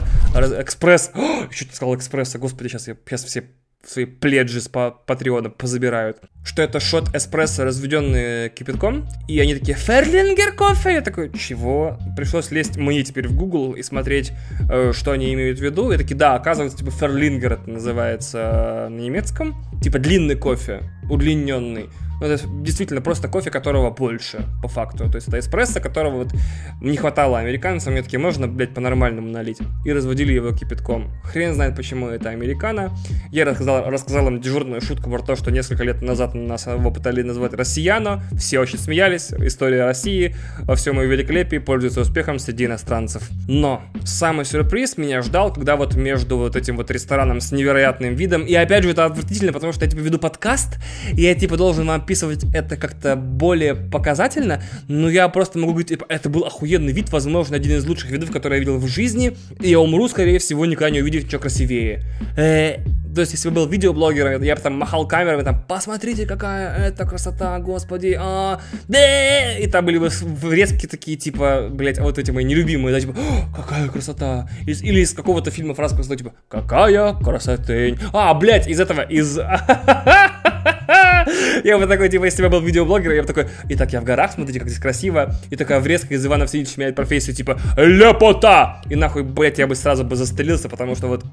экспресс. 0.59 1.11
О, 1.14 1.49
что 1.49 1.70
ты 1.70 1.76
сказал 1.76 1.95
экспрессо? 1.95 2.38
Господи, 2.38 2.68
сейчас 2.68 2.88
я 2.88 2.95
сейчас 3.05 3.24
все 3.24 3.43
свои 3.86 4.05
пледжи 4.05 4.61
с 4.61 4.69
Патреона 4.69 5.49
позабирают, 5.49 6.21
что 6.43 6.61
это 6.61 6.79
шот 6.79 7.13
эспрессо, 7.15 7.63
разведенный 7.63 8.49
кипятком, 8.49 9.07
и 9.27 9.39
они 9.39 9.55
такие, 9.55 9.77
Ферлингер 9.77 10.53
кофе? 10.53 10.93
Я 10.93 11.01
такой, 11.01 11.31
чего? 11.38 11.97
Пришлось 12.15 12.51
лезть 12.51 12.77
мне 12.77 13.03
теперь 13.03 13.27
в 13.27 13.36
Google 13.36 13.73
и 13.73 13.84
смотреть, 13.84 14.31
э, 14.69 14.93
что 14.93 15.11
они 15.11 15.34
имеют 15.34 15.59
в 15.59 15.61
виду, 15.61 15.91
и 15.91 15.97
такие, 15.97 16.15
да, 16.15 16.36
оказывается, 16.36 16.77
типа, 16.77 16.91
Ферлингер 16.91 17.53
это 17.53 17.69
называется 17.69 18.88
на 18.89 18.99
немецком, 18.99 19.55
типа 19.81 19.99
длинный 19.99 20.36
кофе, 20.36 20.81
удлиненный, 21.09 21.89
ну, 22.24 22.30
это 22.30 22.47
действительно 22.47 23.01
просто 23.01 23.28
кофе, 23.28 23.49
которого 23.49 23.89
больше, 23.89 24.45
по 24.61 24.69
факту. 24.69 25.09
То 25.09 25.15
есть 25.15 25.28
это 25.28 25.39
эспрессо, 25.39 25.82
которого 25.82 26.24
вот 26.24 26.34
не 26.82 26.95
хватало 26.95 27.38
американцам. 27.38 27.91
Мне 27.91 28.01
такие, 28.01 28.17
можно, 28.17 28.47
блядь, 28.47 28.74
по-нормальному 28.74 29.28
налить. 29.28 29.59
И 29.84 29.91
разводили 29.91 30.32
его 30.32 30.53
кипятком. 30.53 31.11
Хрен 31.26 31.53
знает, 31.53 31.76
почему 31.76 32.07
это 32.07 32.30
американо. 32.30 32.95
Я 33.30 33.43
рассказал, 33.43 33.89
рассказал 33.89 34.30
им 34.30 34.39
дежурную 34.39 34.80
шутку 34.80 35.09
про 35.09 35.19
то, 35.19 35.36
что 35.36 35.51
несколько 35.51 35.84
лет 35.84 36.01
назад 36.01 36.34
нас 36.34 36.65
его 36.65 36.91
пытались 36.91 37.26
назвать 37.26 37.53
россияно. 37.55 38.24
Все 38.38 38.59
очень 38.59 38.80
смеялись. 38.80 39.34
История 39.34 39.84
России 39.84 40.34
во 40.61 40.76
всем 40.76 41.01
ее 41.01 41.07
великолепии 41.07 41.57
пользуется 41.57 41.99
успехом 41.99 42.39
среди 42.39 42.67
иностранцев. 42.67 43.30
Но 43.49 43.82
самый 44.05 44.45
сюрприз 44.45 44.95
меня 44.97 45.21
ждал, 45.24 45.53
когда 45.53 45.76
вот 45.76 45.95
между 45.95 46.38
вот 46.38 46.55
этим 46.55 46.78
вот 46.78 46.89
рестораном 46.89 47.41
с 47.41 47.51
невероятным 47.51 48.15
видом, 48.15 48.45
и 48.45 48.53
опять 48.53 48.84
же 48.84 48.91
это 48.91 49.03
отвратительно, 49.03 49.51
потому 49.51 49.74
что 49.74 49.84
я 49.84 49.91
типа 49.91 49.99
веду 49.99 50.19
подкаст, 50.19 50.80
и 51.11 51.24
я 51.24 51.36
типа 51.36 51.57
должен 51.57 51.86
вам 51.86 52.05
описывать 52.14 52.45
это 52.53 52.78
как-то 52.78 53.16
более 53.16 53.74
показательно, 53.74 54.61
но 54.88 55.09
я 55.09 55.28
просто 55.30 55.57
могу 55.57 55.72
говорить, 55.72 55.91
это 55.91 56.30
был 56.30 56.43
охуенный 56.45 56.93
вид, 56.93 57.11
возможно, 57.11 57.55
один 57.55 57.78
из 57.78 57.86
лучших 57.86 58.11
видов, 58.11 58.32
которые 58.32 58.59
я 58.59 58.66
видел 58.66 58.78
в 58.78 58.88
жизни, 58.88 59.36
и 59.59 59.70
я 59.70 59.80
умру, 59.80 60.07
скорее 60.07 60.38
всего, 60.38 60.66
никогда 60.66 60.91
не 60.91 61.01
увидев 61.01 61.26
ничего 61.26 61.41
красивее. 61.41 62.03
Э, 62.38 62.78
то 63.14 63.22
есть, 63.22 63.34
если 63.34 63.49
бы 63.49 63.55
был 63.55 63.68
видеоблогером, 63.68 64.43
я 64.43 64.55
бы 64.55 64.61
там 64.61 64.78
махал 64.78 65.07
камерами, 65.07 65.43
там, 65.43 65.64
посмотрите, 65.68 66.28
какая 66.28 66.89
это 66.89 67.05
красота, 67.05 67.57
господи, 67.59 68.18
а, 68.20 68.59
да! 68.88 69.57
и 69.57 69.68
там 69.68 69.86
были 69.86 69.97
бы 69.97 70.09
врезки 70.09 70.88
такие, 70.88 71.18
типа, 71.18 71.70
блять, 71.72 71.99
вот 71.99 72.20
эти 72.20 72.30
мои 72.32 72.43
нелюбимые, 72.43 72.93
да, 72.93 72.99
типа, 72.99 73.16
какая 73.55 73.88
красота, 73.89 74.47
из, 74.68 74.84
или 74.84 74.99
из 74.99 75.14
какого-то 75.14 75.49
фильма 75.51 75.74
фраза 75.74 75.95
красота, 75.95 76.16
типа, 76.16 76.34
какая 76.47 77.14
красотень, 77.16 77.97
а, 78.14 78.34
блять, 78.36 78.68
из 78.68 78.80
этого, 78.80 79.01
из... 79.01 79.39
Я 81.63 81.78
бы 81.78 81.88
такой, 81.88 82.09
типа, 82.09 82.26
если 82.26 82.41
бы 82.41 82.45
я 82.45 82.49
был 82.49 82.61
видеоблогером, 82.61 83.15
я 83.15 83.21
бы 83.21 83.28
такой, 83.28 83.47
итак, 83.69 83.93
я 83.93 84.01
в 84.01 84.03
горах, 84.03 84.32
смотрите, 84.34 84.59
как 84.59 84.69
здесь 84.69 84.82
красиво. 84.82 85.36
И 85.49 85.55
такая 85.55 85.80
врезка 85.80 86.13
из 86.13 86.26
Ивана 86.26 86.45
Васильевича 86.45 86.74
меняет 86.78 86.95
профессию, 86.95 87.36
типа, 87.36 87.59
лепота! 87.78 88.82
И 88.89 88.95
нахуй, 88.95 89.24
блядь, 89.24 89.59
я 89.59 89.67
бы 89.67 89.76
сразу 89.76 90.03
бы 90.03 90.15
застрелился, 90.15 90.69
потому 90.69 90.95
что 90.95 91.07
вот, 91.07 91.24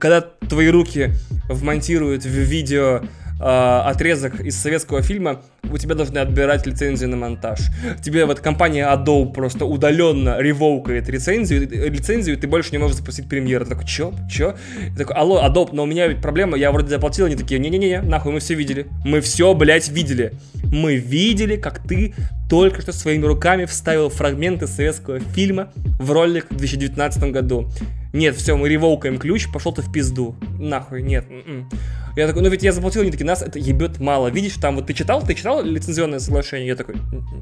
когда 0.00 0.20
твои 0.20 0.68
руки 0.68 1.10
вмонтируют 1.48 2.24
в 2.24 2.28
видео 2.28 3.02
отрезок 3.40 4.40
из 4.40 4.56
советского 4.56 5.02
фильма, 5.02 5.40
у 5.70 5.78
тебя 5.78 5.94
должны 5.94 6.18
отбирать 6.18 6.66
лицензию 6.66 7.10
на 7.10 7.16
монтаж. 7.16 7.60
Тебе 8.02 8.26
вот 8.26 8.40
компания 8.40 8.86
Adobe 8.86 9.32
просто 9.32 9.64
удаленно 9.64 10.38
ревокает 10.38 11.08
лицензию, 11.08 11.68
лицензию, 11.68 12.36
и 12.36 12.40
ты 12.40 12.46
больше 12.46 12.72
не 12.72 12.78
можешь 12.78 12.98
запустить 12.98 13.28
премьеру. 13.28 13.64
Ты 13.64 13.70
такой, 13.70 13.86
чё? 13.86 14.12
Чё? 14.30 14.54
Я 14.90 14.96
такой, 14.96 15.16
алло, 15.16 15.42
Adobe, 15.44 15.70
но 15.72 15.82
у 15.82 15.86
меня 15.86 16.06
ведь 16.06 16.20
проблема, 16.20 16.56
я 16.56 16.70
вроде 16.70 16.88
заплатил, 16.88 17.26
они 17.26 17.36
такие, 17.36 17.58
не-не-не, 17.58 18.02
нахуй, 18.02 18.32
мы 18.32 18.40
все 18.40 18.54
видели. 18.54 18.86
Мы 19.04 19.20
все, 19.20 19.52
блядь, 19.54 19.88
видели. 19.88 20.32
Мы 20.62 20.96
видели, 20.96 21.56
как 21.56 21.80
ты 21.86 22.14
только 22.48 22.82
что 22.82 22.92
своими 22.92 23.24
руками 23.24 23.64
вставил 23.64 24.10
фрагменты 24.10 24.66
советского 24.66 25.18
фильма 25.18 25.70
в 25.98 26.12
ролик 26.12 26.46
в 26.50 26.56
2019 26.56 27.32
году. 27.32 27.68
Нет, 28.14 28.36
все, 28.36 28.56
мы 28.56 28.68
ревокаем 28.68 29.18
ключ, 29.18 29.48
пошел 29.52 29.72
ты 29.72 29.82
в 29.82 29.90
пизду. 29.90 30.36
Нахуй, 30.60 31.02
нет. 31.02 31.26
М-м. 31.28 31.68
Я 32.16 32.28
такой, 32.28 32.42
ну 32.42 32.48
ведь 32.48 32.62
я 32.62 32.70
заплатил, 32.70 33.02
они 33.02 33.10
такие, 33.10 33.26
нас 33.26 33.42
это 33.42 33.58
ебет 33.58 33.98
мало. 33.98 34.28
Видишь, 34.28 34.54
там 34.54 34.76
вот 34.76 34.86
ты 34.86 34.94
читал, 34.94 35.20
ты 35.20 35.34
читал 35.34 35.64
лицензионное 35.64 36.20
соглашение? 36.20 36.68
Я 36.68 36.76
такой, 36.76 36.94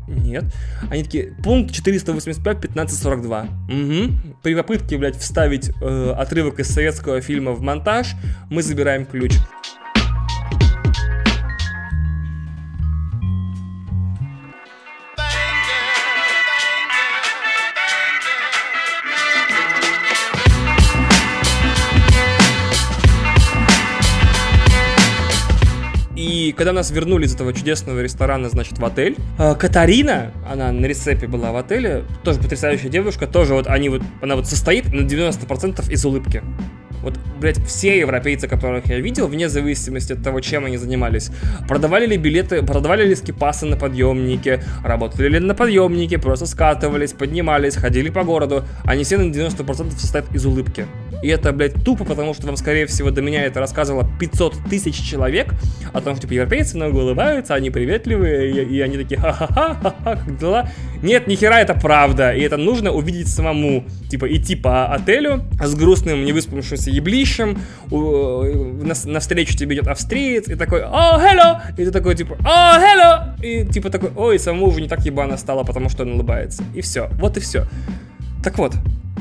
нет. 0.08 0.44
Они 0.90 1.04
такие, 1.04 1.34
пункт 1.44 1.74
485, 1.74 2.56
1542. 2.56 3.42
Угу. 3.42 4.36
При 4.42 4.54
попытке, 4.54 4.96
блядь, 4.96 5.18
вставить 5.18 5.70
э, 5.82 6.14
отрывок 6.16 6.58
из 6.58 6.68
советского 6.68 7.20
фильма 7.20 7.52
в 7.52 7.60
монтаж, 7.60 8.14
мы 8.48 8.62
забираем 8.62 9.04
ключ. 9.04 9.34
И 26.42 26.50
когда 26.50 26.72
нас 26.72 26.90
вернули 26.90 27.26
из 27.26 27.36
этого 27.36 27.52
чудесного 27.52 28.00
ресторана, 28.00 28.48
значит, 28.48 28.76
в 28.80 28.84
отель, 28.84 29.16
э, 29.38 29.54
Катарина, 29.54 30.32
она 30.50 30.72
на 30.72 30.86
рецепе 30.86 31.28
была 31.28 31.52
в 31.52 31.56
отеле, 31.56 32.02
тоже 32.24 32.40
потрясающая 32.40 32.90
девушка, 32.90 33.28
тоже 33.28 33.54
вот 33.54 33.68
они 33.68 33.88
вот, 33.88 34.02
она 34.20 34.34
вот 34.34 34.48
состоит 34.48 34.92
на 34.92 35.02
90% 35.02 35.88
из 35.88 36.04
улыбки. 36.04 36.42
Вот, 37.02 37.18
блядь, 37.40 37.62
все 37.66 37.98
европейцы, 37.98 38.48
которых 38.48 38.86
я 38.86 39.00
видел, 39.00 39.26
вне 39.26 39.48
зависимости 39.48 40.12
от 40.12 40.22
того, 40.22 40.40
чем 40.40 40.64
они 40.64 40.76
занимались, 40.76 41.30
продавали 41.68 42.06
ли 42.06 42.16
билеты, 42.16 42.62
продавали 42.62 43.06
ли 43.06 43.14
скипасы 43.14 43.66
на 43.66 43.76
подъемнике, 43.76 44.62
работали 44.84 45.28
ли 45.28 45.38
на 45.38 45.54
подъемнике, 45.54 46.18
просто 46.18 46.46
скатывались, 46.46 47.12
поднимались, 47.12 47.76
ходили 47.76 48.10
по 48.10 48.22
городу, 48.22 48.64
они 48.84 49.04
все 49.04 49.18
на 49.18 49.30
90% 49.30 49.90
состоят 49.98 50.32
из 50.34 50.46
улыбки. 50.46 50.86
И 51.22 51.28
это, 51.28 51.52
блядь, 51.52 51.84
тупо, 51.84 52.04
потому 52.04 52.34
что 52.34 52.46
вам, 52.46 52.56
скорее 52.56 52.86
всего, 52.86 53.10
до 53.10 53.22
меня 53.22 53.44
это 53.44 53.60
рассказывало 53.60 54.08
500 54.18 54.64
тысяч 54.68 55.00
человек 55.00 55.54
о 55.92 56.00
том, 56.00 56.14
что, 56.14 56.22
типа, 56.22 56.32
европейцы 56.34 56.76
много 56.76 56.96
улыбаются, 56.98 57.54
они 57.54 57.70
приветливые, 57.70 58.50
и, 58.50 58.76
и 58.76 58.80
они 58.80 58.96
такие, 58.96 59.20
ха-ха-ха, 59.20 59.94
как 60.02 60.38
дела? 60.38 60.68
Нет, 61.00 61.28
нихера 61.28 61.54
это 61.54 61.74
правда, 61.74 62.32
и 62.32 62.40
это 62.40 62.56
нужно 62.56 62.90
увидеть 62.90 63.28
самому. 63.28 63.84
Типа, 64.10 64.26
идти 64.32 64.56
по 64.56 64.86
отелю 64.86 65.44
с 65.60 65.74
грустным, 65.74 66.24
невыспавшимся 66.24 66.90
еблищем, 66.92 67.58
на, 67.90 68.94
навстречу 69.04 69.56
тебе 69.56 69.76
идет 69.76 69.88
австриец, 69.88 70.48
и 70.48 70.54
такой, 70.54 70.82
о, 70.84 71.18
hello! 71.18 71.60
И 71.76 71.84
ты 71.84 71.90
такой, 71.90 72.14
типа, 72.14 72.36
о, 72.44 72.78
hello! 72.78 73.40
И 73.42 73.66
типа 73.66 73.90
такой, 73.90 74.10
ой, 74.16 74.38
самому 74.38 74.66
уже 74.66 74.80
не 74.80 74.88
так 74.88 75.00
ебано 75.04 75.36
стало, 75.36 75.64
потому 75.64 75.88
что 75.88 76.02
он 76.02 76.12
улыбается. 76.12 76.62
И 76.74 76.80
все, 76.80 77.08
вот 77.18 77.36
и 77.36 77.40
все. 77.40 77.66
Так 78.42 78.58
вот, 78.58 78.74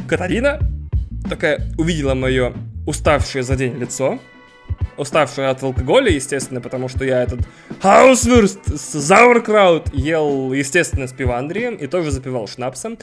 Катарина 0.08 0.60
такая 1.30 1.62
увидела 1.78 2.14
мое 2.14 2.54
уставшее 2.86 3.44
за 3.44 3.56
день 3.56 3.78
лицо, 3.78 4.20
уставшее 5.02 5.50
от 5.50 5.64
алкоголя, 5.64 6.12
естественно, 6.12 6.62
потому 6.62 6.88
что 6.88 7.04
я 7.04 7.24
этот 7.24 7.40
хаусвюрст 7.82 8.78
с 8.78 8.94
зауркраут 8.94 9.92
ел, 9.94 10.54
естественно, 10.54 11.08
с 11.08 11.12
пивандрием 11.12 11.76
и 11.76 11.88
тоже 11.88 12.12
запивал 12.12 12.48
шнапсом. 12.48 13.00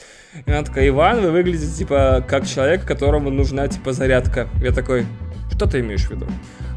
И 0.47 0.51
она 0.51 0.63
такая, 0.63 0.89
Иван, 0.89 1.21
вы 1.21 1.33
выглядите, 1.33 1.77
типа, 1.77 2.25
как 2.27 2.47
человек, 2.47 2.85
которому 2.87 3.31
нужна, 3.31 3.67
типа, 3.67 3.93
зарядка. 3.93 4.49
Я 4.63 4.71
такой, 4.71 5.07
что 5.53 5.67
ты 5.67 5.81
имеешь 5.81 6.07
в 6.07 6.11
виду? 6.13 6.27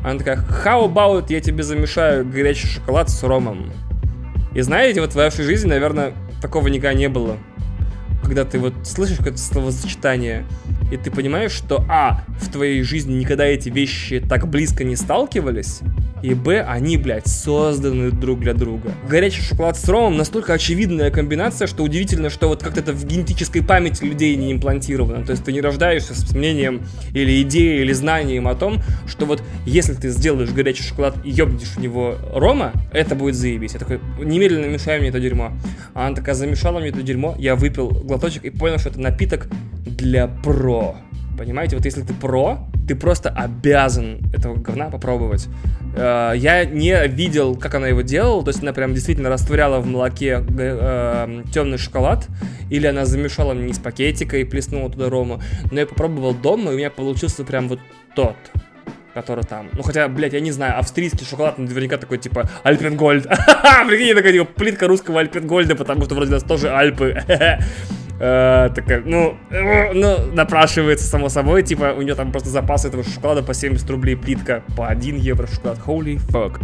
Она 0.04 0.18
такая, 0.18 0.38
how 0.38 0.92
about 0.92 1.26
я 1.30 1.40
тебе 1.40 1.62
замешаю 1.62 2.26
горячий 2.26 2.68
шоколад 2.68 3.12
с 3.12 3.22
ромом? 3.22 3.72
И 4.56 4.62
знаете, 4.62 5.02
вот 5.02 5.12
в 5.12 5.16
вашей 5.16 5.46
жизни, 5.46 5.70
наверное, 5.70 6.14
такого 6.42 6.68
никогда 6.68 6.96
не 6.96 7.10
было 7.10 7.38
когда 8.22 8.46
ты 8.46 8.60
вот 8.60 8.74
слышишь 8.84 9.18
какое-то 9.18 9.40
словосочетание, 9.40 10.46
и 10.92 10.98
ты 10.98 11.10
понимаешь, 11.12 11.52
что, 11.52 11.86
а, 11.90 12.24
в 12.40 12.52
твоей 12.52 12.82
жизни 12.84 13.14
никогда 13.14 13.46
эти 13.46 13.70
вещи 13.70 14.20
так 14.20 14.48
близко 14.48 14.84
не 14.84 14.96
сталкивались, 14.96 15.82
и 16.24 16.34
б, 16.36 16.62
они, 16.62 16.98
блядь, 16.98 17.28
созданы 17.28 18.12
друг 18.12 18.42
для 18.42 18.54
друга. 18.54 18.92
Горячий 19.10 19.42
шоколад 19.42 19.78
с 19.78 19.88
ромом 19.90 20.18
настолько 20.18 20.54
очевидная 20.54 21.10
комбинация, 21.10 21.68
что 21.68 21.84
удивительно, 21.84 22.30
что 22.30 22.48
вот 22.48 22.62
как-то 22.62 22.82
это 22.82 22.94
в 22.94 23.06
генетической 23.06 23.62
памяти 23.62 24.04
людей 24.04 24.36
не 24.36 24.52
имплантировано. 24.52 25.26
То 25.26 25.32
есть 25.32 25.44
ты 25.44 25.52
не 25.52 25.62
рождаешься 25.62 26.14
с 26.14 26.32
мнением 26.34 26.82
или 27.14 27.42
идеей, 27.42 27.82
или 27.82 27.94
знанием 27.94 28.48
о 28.48 28.56
том, 28.56 28.82
что 29.08 29.26
вот 29.26 29.42
если 29.66 29.94
ты 29.94 30.10
сделаешь 30.10 30.50
горячий 30.50 30.84
шоколад 30.84 31.16
и 31.24 31.32
ёбнешь 31.32 31.76
в 31.76 31.80
него 31.80 32.18
рома, 32.34 32.72
это 32.94 33.16
будет 33.16 33.36
заебись. 33.36 33.74
Я 33.74 33.80
такой, 33.80 34.00
немедленно 34.24 34.66
мешай 34.66 35.00
мне 35.00 35.10
это 35.10 35.20
дерьмо. 35.20 35.52
А 35.94 36.08
она 36.08 36.16
такая 36.16 36.36
замешала 36.36 36.80
мне 36.80 36.90
это 36.90 37.02
дерьмо, 37.02 37.36
я 37.40 37.56
выпил 37.56 37.88
глоточек 38.12 38.44
и 38.44 38.50
понял, 38.50 38.78
что 38.78 38.90
это 38.90 39.00
напиток 39.00 39.48
для 39.86 40.28
про. 40.28 40.98
Понимаете, 41.38 41.78
вот 41.78 41.86
если 41.86 42.02
ты 42.02 42.14
про, 42.14 42.60
ты 42.88 42.94
просто 42.94 43.30
обязан 43.30 44.20
этого 44.34 44.56
говна 44.56 44.90
попробовать. 44.90 45.48
Э, 45.96 46.34
я 46.36 46.66
не 46.66 47.08
видел, 47.08 47.56
как 47.56 47.76
она 47.76 47.88
его 47.88 48.02
делала, 48.02 48.44
то 48.44 48.50
есть 48.50 48.62
она 48.62 48.74
прям 48.74 48.94
действительно 48.94 49.30
растворяла 49.30 49.80
в 49.80 49.88
молоке 49.88 50.44
э, 50.46 51.44
темный 51.54 51.78
шоколад, 51.78 52.28
или 52.70 52.86
она 52.86 53.06
замешала 53.06 53.54
не 53.54 53.72
из 53.72 53.80
пакетика 53.80 54.38
и 54.38 54.44
плеснула 54.44 54.92
туда 54.92 55.10
рому, 55.10 55.42
но 55.72 55.80
я 55.80 55.88
попробовал 55.88 56.34
дома, 56.34 56.72
и 56.72 56.76
у 56.76 56.78
меня 56.78 56.90
получился 56.90 57.44
прям 57.46 57.70
вот 57.70 57.80
тот 58.14 58.36
который 59.14 59.44
там. 59.44 59.68
Ну, 59.74 59.84
хотя, 59.84 60.08
блядь, 60.08 60.34
я 60.34 60.40
не 60.40 60.52
знаю, 60.52 60.80
австрийский 60.80 61.26
шоколад 61.26 61.58
наверняка 61.58 61.98
такой, 61.98 62.18
типа, 62.18 62.50
Альпенгольд. 62.64 63.26
Прикинь, 63.88 64.16
такая, 64.16 64.32
типа, 64.32 64.46
плитка 64.46 64.88
русского 64.88 65.20
Альпенгольда, 65.20 65.76
потому 65.76 66.06
что 66.06 66.16
вроде 66.16 66.32
нас 66.32 66.44
тоже 66.44 66.70
Альпы. 66.70 67.22
Э, 68.24 68.70
такая, 68.76 69.02
ну, 69.04 69.36
э, 69.50 69.94
ну, 69.94 70.32
напрашивается 70.36 71.08
само 71.08 71.28
собой, 71.28 71.64
типа, 71.64 71.96
у 71.98 72.04
нее 72.04 72.14
там 72.14 72.32
просто 72.32 72.50
запас 72.50 72.86
этого 72.86 73.04
шоколада 73.04 73.42
по 73.42 73.56
70 73.56 73.90
рублей 73.90 74.16
плитка, 74.16 74.62
по 74.78 74.88
1 74.90 75.16
евро 75.16 75.48
шоколад, 75.48 75.80
holy 75.88 76.22
fuck. 76.28 76.62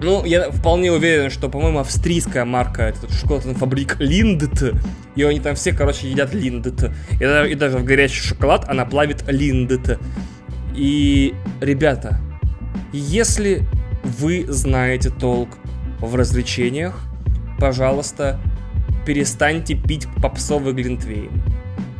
Ну, 0.00 0.24
я 0.24 0.50
вполне 0.50 0.90
уверен, 0.90 1.28
что, 1.28 1.50
по-моему, 1.50 1.80
австрийская 1.80 2.46
марка, 2.46 2.84
этот 2.84 3.12
шоколадный 3.12 3.52
фабрик 3.52 3.96
Линдт, 3.98 4.72
и 5.16 5.22
они 5.22 5.38
там 5.40 5.54
все, 5.54 5.74
короче, 5.74 6.08
едят 6.08 6.32
Линдт. 6.32 6.84
И, 7.20 7.24
и 7.24 7.54
даже 7.54 7.76
в 7.76 7.84
горячий 7.84 8.22
шоколад 8.22 8.66
она 8.66 8.86
плавит 8.86 9.22
Линдт. 9.28 9.98
И, 10.74 11.34
ребята, 11.60 12.20
если 12.94 13.64
вы 14.02 14.46
знаете 14.48 15.10
толк 15.10 15.50
в 16.00 16.14
развлечениях, 16.14 16.98
пожалуйста, 17.58 18.40
перестаньте 19.06 19.74
пить 19.74 20.06
попсовый 20.20 20.74
глинтвейн. 20.74 21.30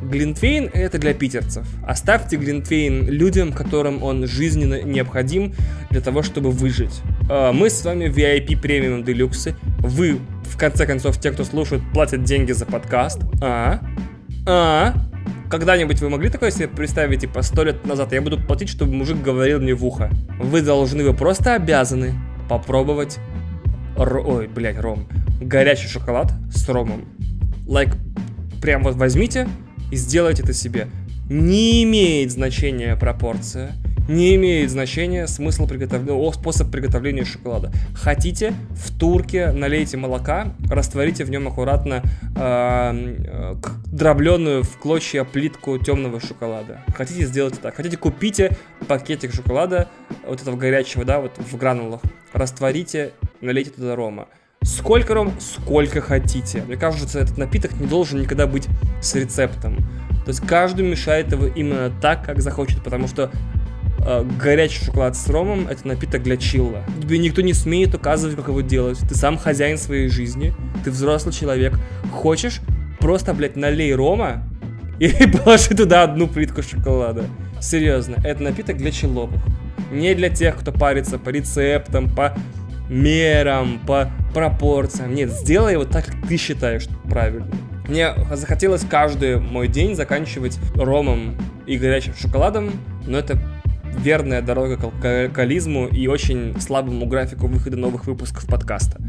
Глинтвейн 0.02 0.70
это 0.72 0.98
для 0.98 1.14
питерцев. 1.14 1.66
Оставьте 1.86 2.36
глинтвейн 2.36 3.08
людям, 3.08 3.52
которым 3.52 4.02
он 4.02 4.26
жизненно 4.26 4.82
необходим 4.82 5.54
для 5.90 6.00
того, 6.00 6.22
чтобы 6.22 6.50
выжить. 6.50 7.00
А, 7.30 7.52
мы 7.52 7.70
с 7.70 7.84
вами 7.84 8.06
VIP 8.06 8.60
премиум 8.60 9.04
делюксы. 9.04 9.56
Вы, 9.78 10.18
в 10.44 10.58
конце 10.58 10.86
концов, 10.86 11.18
те, 11.20 11.30
кто 11.30 11.44
слушает, 11.44 11.82
платят 11.92 12.24
деньги 12.24 12.52
за 12.52 12.66
подкаст. 12.66 13.20
А? 13.40 13.80
А? 14.46 14.94
Когда-нибудь 15.48 16.00
вы 16.00 16.10
могли 16.10 16.28
такое 16.28 16.50
себе 16.50 16.68
представить, 16.68 17.20
типа, 17.20 17.42
сто 17.42 17.62
лет 17.64 17.86
назад 17.86 18.12
я 18.12 18.20
буду 18.20 18.38
платить, 18.38 18.68
чтобы 18.68 18.92
мужик 18.94 19.22
говорил 19.22 19.60
мне 19.60 19.74
в 19.74 19.84
ухо? 19.84 20.10
Вы 20.40 20.60
должны, 20.60 21.04
вы 21.04 21.14
просто 21.14 21.54
обязаны 21.54 22.14
попробовать 22.48 23.18
Р... 23.96 24.18
Ой, 24.18 24.48
блядь, 24.48 24.78
ром. 24.78 25.08
Горячий 25.40 25.88
шоколад 25.88 26.32
с 26.50 26.68
ромом. 26.68 27.04
Like, 27.66 27.96
прям 28.60 28.82
вот 28.82 28.96
возьмите 28.96 29.48
и 29.90 29.96
сделайте 29.96 30.42
это 30.42 30.52
себе. 30.52 30.88
Не 31.28 31.82
имеет 31.82 32.30
значения 32.30 32.96
пропорция 32.96 33.74
не 34.08 34.36
имеет 34.36 34.70
значения 34.70 35.26
смысл 35.26 35.66
приготовления, 35.66 36.32
способ 36.32 36.70
приготовления 36.70 37.24
шоколада. 37.24 37.72
Хотите, 37.94 38.54
в 38.70 38.96
турке 38.96 39.52
налейте 39.52 39.96
молока, 39.96 40.54
растворите 40.70 41.24
в 41.24 41.30
нем 41.30 41.48
аккуратно 41.48 42.02
э, 42.36 43.54
дробленную 43.86 44.62
в 44.62 44.78
клочья 44.78 45.24
плитку 45.24 45.78
темного 45.78 46.20
шоколада. 46.20 46.80
Хотите, 46.94 47.26
сделать 47.26 47.60
так. 47.60 47.74
Хотите, 47.74 47.96
купите 47.96 48.56
пакетик 48.86 49.34
шоколада, 49.34 49.88
вот 50.26 50.40
этого 50.40 50.56
горячего, 50.56 51.04
да, 51.04 51.20
вот 51.20 51.32
в 51.38 51.56
гранулах, 51.56 52.00
растворите, 52.32 53.12
налейте 53.40 53.70
туда 53.70 53.96
рома. 53.96 54.28
Сколько 54.66 55.14
ром? 55.14 55.32
Сколько 55.38 56.00
хотите. 56.00 56.62
Мне 56.66 56.76
кажется, 56.76 57.20
этот 57.20 57.38
напиток 57.38 57.78
не 57.78 57.86
должен 57.86 58.20
никогда 58.20 58.48
быть 58.48 58.66
с 59.00 59.14
рецептом. 59.14 59.76
То 60.24 60.30
есть 60.30 60.40
каждый 60.44 60.84
мешает 60.84 61.30
его 61.30 61.46
именно 61.46 61.92
так, 62.02 62.24
как 62.24 62.42
захочет, 62.42 62.82
потому 62.82 63.06
что 63.06 63.30
э, 64.04 64.24
горячий 64.42 64.84
шоколад 64.84 65.16
с 65.16 65.28
ромом 65.28 65.68
это 65.68 65.86
напиток 65.86 66.24
для 66.24 66.36
чилла. 66.36 66.82
Тебе 67.00 67.18
никто 67.18 67.42
не 67.42 67.52
смеет 67.52 67.94
указывать, 67.94 68.34
как 68.34 68.48
его 68.48 68.60
делать. 68.60 68.98
Ты 69.08 69.14
сам 69.14 69.38
хозяин 69.38 69.78
своей 69.78 70.08
жизни, 70.08 70.52
ты 70.82 70.90
взрослый 70.90 71.32
человек. 71.32 71.78
Хочешь, 72.12 72.60
просто, 72.98 73.34
блядь, 73.34 73.54
налей 73.54 73.94
рома 73.94 74.42
и 74.98 75.08
положи 75.44 75.76
туда 75.76 76.02
одну 76.02 76.26
плитку 76.26 76.64
шоколада. 76.64 77.26
Серьезно, 77.60 78.16
это 78.24 78.42
напиток 78.42 78.78
для 78.78 78.90
чилловых. 78.90 79.40
Не 79.92 80.16
для 80.16 80.28
тех, 80.28 80.56
кто 80.56 80.72
парится 80.72 81.20
по 81.20 81.28
рецептам, 81.28 82.12
по 82.12 82.36
мерам, 82.88 83.80
по 83.86 84.10
пропорциям. 84.34 85.14
Нет, 85.14 85.30
сделай 85.30 85.74
его 85.74 85.84
так, 85.84 86.06
как 86.06 86.28
ты 86.28 86.36
считаешь 86.36 86.86
правильно. 87.08 87.48
Мне 87.88 88.14
захотелось 88.32 88.84
каждый 88.88 89.38
мой 89.38 89.68
день 89.68 89.94
заканчивать 89.94 90.58
ромом 90.74 91.36
и 91.66 91.78
горячим 91.78 92.14
шоколадом, 92.14 92.72
но 93.06 93.18
это 93.18 93.38
верная 93.98 94.42
дорога 94.42 94.76
к 94.76 94.84
алкоголизму 94.84 95.86
и 95.86 96.06
очень 96.06 96.60
слабому 96.60 97.06
графику 97.06 97.46
выхода 97.46 97.76
новых 97.76 98.06
выпусков 98.06 98.46
подкаста. 98.46 99.00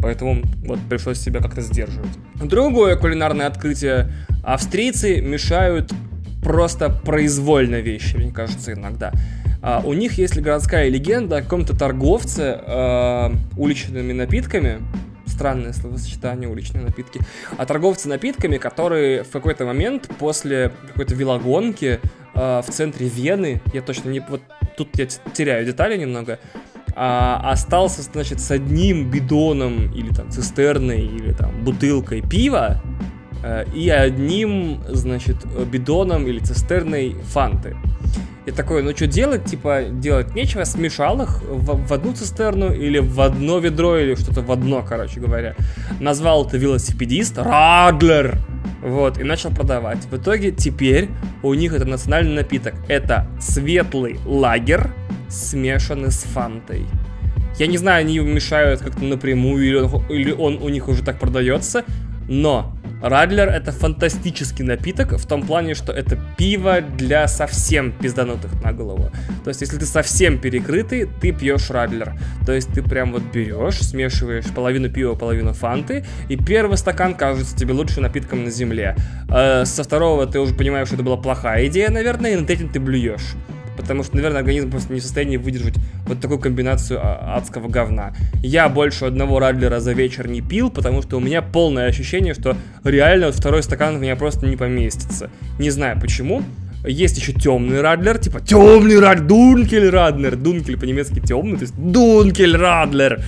Поэтому 0.00 0.42
вот 0.64 0.78
пришлось 0.88 1.18
себя 1.18 1.40
как-то 1.40 1.60
сдерживать. 1.60 2.10
Другое 2.36 2.96
кулинарное 2.96 3.46
открытие. 3.46 4.12
Австрийцы 4.44 5.20
мешают 5.20 5.92
просто 6.42 6.88
произвольно 6.88 7.80
вещи, 7.80 8.16
мне 8.16 8.32
кажется, 8.32 8.72
иногда. 8.72 9.12
А, 9.60 9.82
у 9.84 9.92
них 9.92 10.18
есть 10.18 10.38
городская 10.38 10.88
легенда 10.88 11.38
о 11.38 11.42
каком-то 11.42 11.76
торговце 11.76 12.60
э, 12.64 13.30
уличными 13.56 14.12
напитками, 14.12 14.80
странное 15.26 15.72
словосочетание 15.72 16.48
уличные 16.48 16.84
напитки, 16.84 17.20
о 17.56 17.66
торговце 17.66 18.08
напитками, 18.08 18.58
который 18.58 19.22
в 19.22 19.30
какой-то 19.30 19.64
момент 19.66 20.08
после 20.18 20.72
какой-то 20.86 21.14
велогонки 21.14 22.00
э, 22.34 22.62
в 22.64 22.70
центре 22.70 23.08
Вены, 23.08 23.60
я 23.72 23.82
точно 23.82 24.10
не... 24.10 24.20
Вот 24.20 24.42
тут 24.76 24.96
я 24.96 25.06
теряю 25.06 25.66
детали 25.66 25.96
немного, 25.96 26.38
а, 26.94 27.50
остался, 27.50 28.02
значит, 28.02 28.40
с 28.40 28.50
одним 28.50 29.10
бидоном 29.10 29.92
или 29.92 30.12
там 30.12 30.30
цистерной 30.30 31.02
или 31.02 31.32
там 31.32 31.64
бутылкой 31.64 32.22
пива 32.22 32.82
э, 33.44 33.64
и 33.74 33.88
одним, 33.88 34.82
значит, 34.88 35.36
бидоном 35.70 36.26
или 36.26 36.38
цистерной 36.40 37.16
фанты. 37.24 37.76
И 38.48 38.50
такой, 38.50 38.82
ну 38.82 38.96
что 38.96 39.06
делать? 39.06 39.44
Типа, 39.44 39.82
делать 39.90 40.34
нечего, 40.34 40.64
смешал 40.64 41.20
их 41.20 41.42
в, 41.42 41.86
в 41.86 41.92
одну 41.92 42.14
цистерну 42.14 42.72
или 42.72 42.98
в 42.98 43.20
одно 43.20 43.58
ведро, 43.58 43.98
или 43.98 44.14
что-то 44.14 44.40
в 44.40 44.50
одно, 44.50 44.82
короче 44.82 45.20
говоря. 45.20 45.54
Назвал 46.00 46.46
это 46.46 46.56
велосипедист 46.56 47.36
Радлер. 47.36 48.38
Вот, 48.82 49.18
и 49.18 49.22
начал 49.22 49.50
продавать. 49.50 49.98
В 50.10 50.16
итоге 50.16 50.50
теперь 50.50 51.10
у 51.42 51.52
них 51.52 51.74
это 51.74 51.84
национальный 51.84 52.36
напиток. 52.36 52.72
Это 52.88 53.28
светлый 53.38 54.18
лагер, 54.24 54.94
смешанный 55.28 56.10
с 56.10 56.22
фантой. 56.22 56.86
Я 57.58 57.66
не 57.66 57.76
знаю, 57.76 58.00
они 58.00 58.14
его 58.14 58.26
мешают 58.26 58.80
как-то 58.80 59.04
напрямую, 59.04 59.66
или 59.66 59.76
он, 59.76 60.06
или 60.08 60.32
он 60.32 60.58
у 60.62 60.70
них 60.70 60.88
уже 60.88 61.02
так 61.02 61.18
продается, 61.18 61.84
но 62.28 62.77
Радлер 63.00 63.48
это 63.48 63.70
фантастический 63.70 64.64
напиток 64.64 65.12
в 65.12 65.26
том 65.26 65.42
плане, 65.42 65.74
что 65.74 65.92
это 65.92 66.18
пиво 66.36 66.80
для 66.80 67.28
совсем 67.28 67.92
пизданутых 67.92 68.62
на 68.64 68.72
голову. 68.72 69.10
То 69.44 69.48
есть, 69.50 69.60
если 69.60 69.78
ты 69.78 69.86
совсем 69.86 70.38
перекрытый, 70.38 71.08
ты 71.20 71.32
пьешь 71.32 71.70
Радлер. 71.70 72.14
То 72.44 72.52
есть, 72.52 72.72
ты 72.72 72.82
прям 72.82 73.12
вот 73.12 73.22
берешь, 73.32 73.80
смешиваешь 73.80 74.46
половину 74.46 74.90
пива, 74.90 75.14
половину 75.14 75.52
фанты, 75.52 76.04
и 76.28 76.36
первый 76.36 76.76
стакан 76.76 77.14
кажется 77.14 77.56
тебе 77.56 77.72
лучшим 77.72 78.02
напитком 78.02 78.44
на 78.44 78.50
земле. 78.50 78.96
А 79.28 79.64
со 79.64 79.84
второго 79.84 80.26
ты 80.26 80.40
уже 80.40 80.54
понимаешь, 80.54 80.88
что 80.88 80.96
это 80.96 81.04
была 81.04 81.16
плохая 81.16 81.66
идея, 81.68 81.90
наверное, 81.90 82.32
и 82.32 82.36
над 82.36 82.50
этим 82.50 82.68
ты 82.68 82.80
блюешь 82.80 83.34
потому 83.78 84.02
что, 84.02 84.16
наверное, 84.16 84.40
организм 84.40 84.70
просто 84.70 84.92
не 84.92 85.00
в 85.00 85.02
состоянии 85.02 85.38
выдержать 85.38 85.74
вот 86.06 86.20
такую 86.20 86.38
комбинацию 86.38 87.00
а, 87.02 87.36
адского 87.36 87.68
говна. 87.68 88.12
Я 88.42 88.68
больше 88.68 89.06
одного 89.06 89.38
Радлера 89.38 89.80
за 89.80 89.92
вечер 89.92 90.28
не 90.28 90.42
пил, 90.42 90.68
потому 90.70 91.00
что 91.00 91.16
у 91.16 91.20
меня 91.20 91.40
полное 91.40 91.86
ощущение, 91.86 92.34
что 92.34 92.56
реально 92.84 93.26
вот 93.26 93.36
второй 93.36 93.62
стакан 93.62 93.96
в 93.96 94.00
меня 94.00 94.16
просто 94.16 94.46
не 94.46 94.56
поместится. 94.56 95.30
Не 95.58 95.70
знаю 95.70 95.98
почему. 96.00 96.42
Есть 96.86 97.18
еще 97.18 97.32
темный 97.32 97.80
Радлер, 97.80 98.18
типа 98.18 98.40
темный 98.40 99.00
Радлер, 99.00 99.26
Дункель 99.26 99.88
Радлер, 99.88 100.36
Дункель 100.36 100.78
по-немецки 100.78 101.20
темный, 101.20 101.56
то 101.56 101.62
есть 101.62 101.74
Дункель 101.76 102.56
Радлер. 102.56 103.22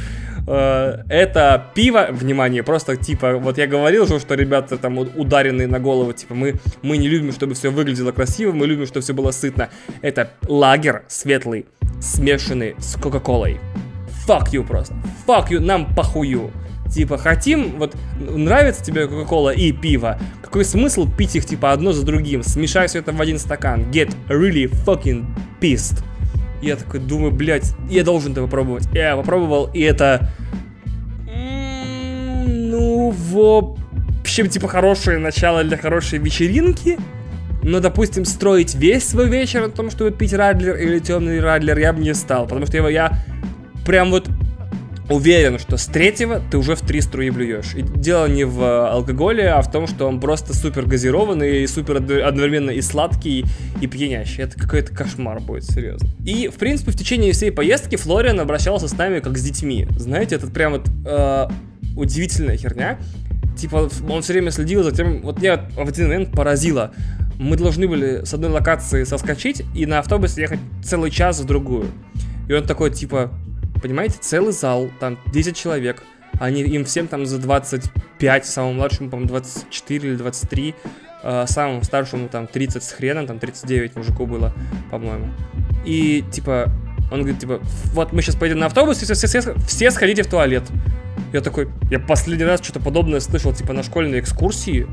Э, 0.53 1.05
это 1.09 1.65
пиво, 1.75 2.09
внимание, 2.11 2.65
просто 2.65 2.97
типа, 2.97 3.35
вот 3.35 3.57
я 3.57 3.69
говорил 3.69 4.05
же, 4.09 4.19
что 4.19 4.35
ребята 4.35 4.79
там 4.79 4.99
ударенные 4.99 5.69
на 5.69 5.79
голову, 5.79 6.13
типа, 6.13 6.35
мы, 6.35 6.55
мы 6.83 6.97
не 6.97 7.09
любим, 7.09 7.31
чтобы 7.31 7.55
все 7.55 7.71
выглядело 7.71 8.11
красиво, 8.11 8.51
мы 8.51 8.67
любим, 8.67 8.87
чтобы 8.87 9.03
все 9.03 9.13
было 9.13 9.31
сытно. 9.31 9.69
Это 10.03 10.31
лагер 10.49 11.05
светлый, 11.07 11.67
смешанный 12.01 12.75
с 12.79 12.97
Кока-Колой. 12.97 13.61
fuck 14.27 14.51
you 14.53 14.67
просто. 14.67 14.95
Fuck 15.25 15.51
you, 15.51 15.61
нам 15.61 15.95
похую. 15.95 16.51
Типа, 16.93 17.17
хотим, 17.17 17.79
вот, 17.79 17.95
нравится 18.19 18.83
тебе 18.83 19.07
Кока-Кола 19.07 19.51
и 19.51 19.71
пиво, 19.71 20.19
какой 20.43 20.65
смысл 20.65 21.09
пить 21.09 21.37
их, 21.37 21.47
типа, 21.47 21.71
одно 21.71 21.93
за 21.93 22.05
другим? 22.05 22.43
Смешай 22.43 22.89
все 22.89 22.99
это 22.99 23.13
в 23.13 23.21
один 23.21 23.39
стакан. 23.39 23.83
Get 23.93 24.13
really 24.29 24.69
fucking 24.85 25.27
pissed. 25.61 26.03
Я 26.63 26.77
такой 26.77 27.01
думаю, 27.01 27.33
блядь, 27.33 27.75
я 27.89 28.05
должен 28.05 28.33
это 28.33 28.43
попробовать. 28.43 28.87
Я 28.93 29.17
попробовал, 29.17 29.71
и 29.73 29.81
это... 29.81 30.31
Ну, 32.47 33.11
в 33.11 33.77
общем, 34.21 34.49
типа, 34.49 34.69
хорошее 34.69 35.19
начало 35.19 35.65
для 35.65 35.77
хорошей 35.77 36.19
вечеринки. 36.19 36.99
Но, 37.63 37.81
допустим, 37.81 38.25
строить 38.25 38.75
весь 38.75 39.07
свой 39.07 39.29
вечер 39.29 39.63
на 39.63 39.71
том, 39.71 39.91
чтобы 39.91 40.13
пить 40.13 40.33
Радлер 40.33 40.77
или 40.77 40.99
темный 40.99 41.41
Радлер, 41.41 41.79
я 41.79 41.93
бы 41.93 42.01
не 42.01 42.15
стал. 42.15 42.45
Потому 42.45 42.67
что 42.67 42.77
я, 42.77 42.89
я 42.89 43.13
прям 43.85 44.11
вот 44.11 44.29
уверен, 45.11 45.59
что 45.59 45.77
с 45.77 45.87
третьего 45.87 46.41
ты 46.51 46.57
уже 46.57 46.77
в 46.77 46.81
три 46.81 47.01
струи 47.01 47.31
блюешь. 47.31 47.75
И 47.75 47.83
дело 47.83 48.27
не 48.27 48.45
в 48.45 48.63
э, 48.63 48.89
алкоголе, 48.89 49.49
а 49.49 49.61
в 49.61 49.71
том, 49.71 49.87
что 49.87 50.07
он 50.07 50.21
просто 50.21 50.55
супер 50.55 50.87
газированный 50.87 51.63
и 51.63 51.67
супер 51.67 51.97
одновременно 51.97 52.71
и 52.71 52.81
сладкий, 52.81 53.45
и 53.81 53.87
пьянящий. 53.87 54.45
Это 54.45 54.59
какой-то 54.59 54.95
кошмар 54.95 55.41
будет, 55.41 55.65
серьезно. 55.65 56.09
И, 56.25 56.49
в 56.49 56.55
принципе, 56.55 56.93
в 56.93 56.97
течение 56.97 57.33
всей 57.33 57.51
поездки 57.51 57.97
Флориан 57.97 58.39
обращался 58.41 58.89
с 58.89 58.97
нами 58.97 59.19
как 59.19 59.37
с 59.37 59.43
детьми. 59.43 59.87
Знаете, 59.97 60.37
это 60.37 60.47
прям 60.47 60.73
вот 60.73 60.89
э, 61.05 61.49
удивительная 61.97 62.57
херня. 62.57 62.99
Типа, 63.59 63.91
он 64.09 64.23
все 64.23 64.33
время 64.33 64.53
следил 64.53 64.83
за 64.85 64.93
тем... 64.93 65.23
Вот 65.23 65.43
я 65.43 65.69
в 65.75 65.89
один 65.89 66.07
момент 66.07 66.33
поразило. 66.33 66.93
Мы 67.39 67.57
должны 67.57 67.89
были 67.89 68.25
с 68.25 68.33
одной 68.33 68.51
локации 68.51 69.05
соскочить 69.05 69.65
и 69.75 69.87
на 69.87 69.99
автобусе 69.99 70.43
ехать 70.43 70.61
целый 70.85 71.11
час 71.11 71.41
в 71.41 71.45
другую. 71.47 71.87
И 72.49 72.53
он 72.53 72.65
такой, 72.65 72.91
типа, 72.91 73.33
Понимаете, 73.83 74.19
целый 74.21 74.53
зал, 74.53 74.91
там 75.01 75.19
10 75.33 75.57
человек. 75.57 76.03
Они, 76.39 76.63
им 76.63 76.85
всем 76.85 77.07
там 77.07 77.27
за 77.27 77.39
25, 77.39 78.47
самому 78.47 78.75
младшему, 78.75 79.11
по-моему, 79.11 79.29
24 79.29 80.09
или 80.09 80.17
23, 80.17 80.75
э, 81.23 81.45
самому 81.47 81.83
старшему 81.83 82.29
там 82.29 82.47
30 82.47 82.83
с 82.83 82.93
хреном, 82.93 83.27
там 83.27 83.39
39 83.39 83.97
мужику 83.97 84.27
было, 84.27 84.55
по-моему. 84.91 85.29
И, 85.85 86.25
типа, 86.31 86.73
он 87.11 87.21
говорит, 87.21 87.41
типа, 87.41 87.61
вот 87.93 88.13
мы 88.13 88.23
сейчас 88.23 88.37
поедем 88.37 88.59
на 88.59 88.67
автобус, 88.67 89.03
и 89.03 89.05
все, 89.05 89.15
все, 89.15 89.27
все, 89.27 89.55
все 89.67 89.91
сходите 89.91 90.23
в 90.23 90.29
туалет. 90.29 90.65
Я 91.33 91.41
такой, 91.41 91.69
я 91.91 91.99
последний 91.99 92.45
раз 92.45 92.61
что-то 92.63 92.81
подобное 92.81 93.21
слышал, 93.21 93.53
типа, 93.53 93.73
на 93.73 93.83
школьной 93.83 94.21
экскурсии. 94.21 94.87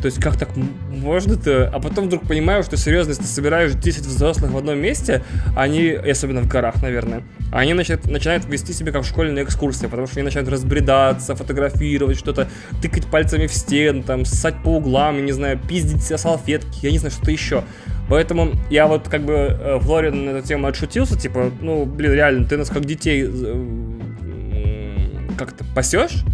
То 0.00 0.06
есть 0.06 0.20
как 0.20 0.36
так 0.36 0.50
можно-то? 0.56 1.70
А 1.74 1.80
потом 1.80 2.06
вдруг 2.06 2.26
понимаю, 2.26 2.62
что 2.62 2.76
серьезно, 2.76 3.10
если 3.10 3.22
ты 3.24 3.28
собираешь 3.28 3.72
10 3.72 4.06
взрослых 4.06 4.52
в 4.52 4.56
одном 4.56 4.78
месте, 4.78 5.24
они, 5.56 5.90
особенно 5.90 6.42
в 6.42 6.48
горах, 6.48 6.80
наверное, 6.82 7.24
они 7.50 7.74
начинают, 7.74 8.06
начинают 8.06 8.44
вести 8.44 8.72
себя 8.72 8.92
как 8.92 9.04
школьная 9.04 9.42
экскурсия, 9.42 9.88
потому 9.88 10.06
что 10.06 10.20
они 10.20 10.26
начинают 10.26 10.48
разбредаться, 10.48 11.34
фотографировать 11.34 12.16
что-то, 12.16 12.48
тыкать 12.80 13.06
пальцами 13.06 13.48
в 13.48 13.52
стену, 13.52 14.02
там, 14.04 14.24
ссать 14.24 14.62
по 14.62 14.76
углам, 14.76 15.16
я 15.16 15.22
не 15.22 15.32
знаю, 15.32 15.58
пиздить 15.58 16.02
себя 16.02 16.18
салфетки, 16.18 16.78
я 16.82 16.92
не 16.92 16.98
знаю, 16.98 17.10
что-то 17.10 17.32
еще. 17.32 17.64
Поэтому 18.08 18.52
я 18.70 18.86
вот 18.86 19.08
как 19.08 19.22
бы 19.24 19.34
э, 19.34 19.78
Флорин 19.80 20.24
на 20.24 20.30
эту 20.30 20.46
тему 20.46 20.66
отшутился, 20.66 21.18
типа, 21.18 21.50
ну, 21.60 21.84
блин, 21.84 22.12
реально, 22.12 22.46
ты 22.46 22.56
нас 22.56 22.70
как 22.70 22.84
детей 22.84 23.26
э, 23.28 23.98
как-то 25.36 25.64
пасешь, 25.74 26.24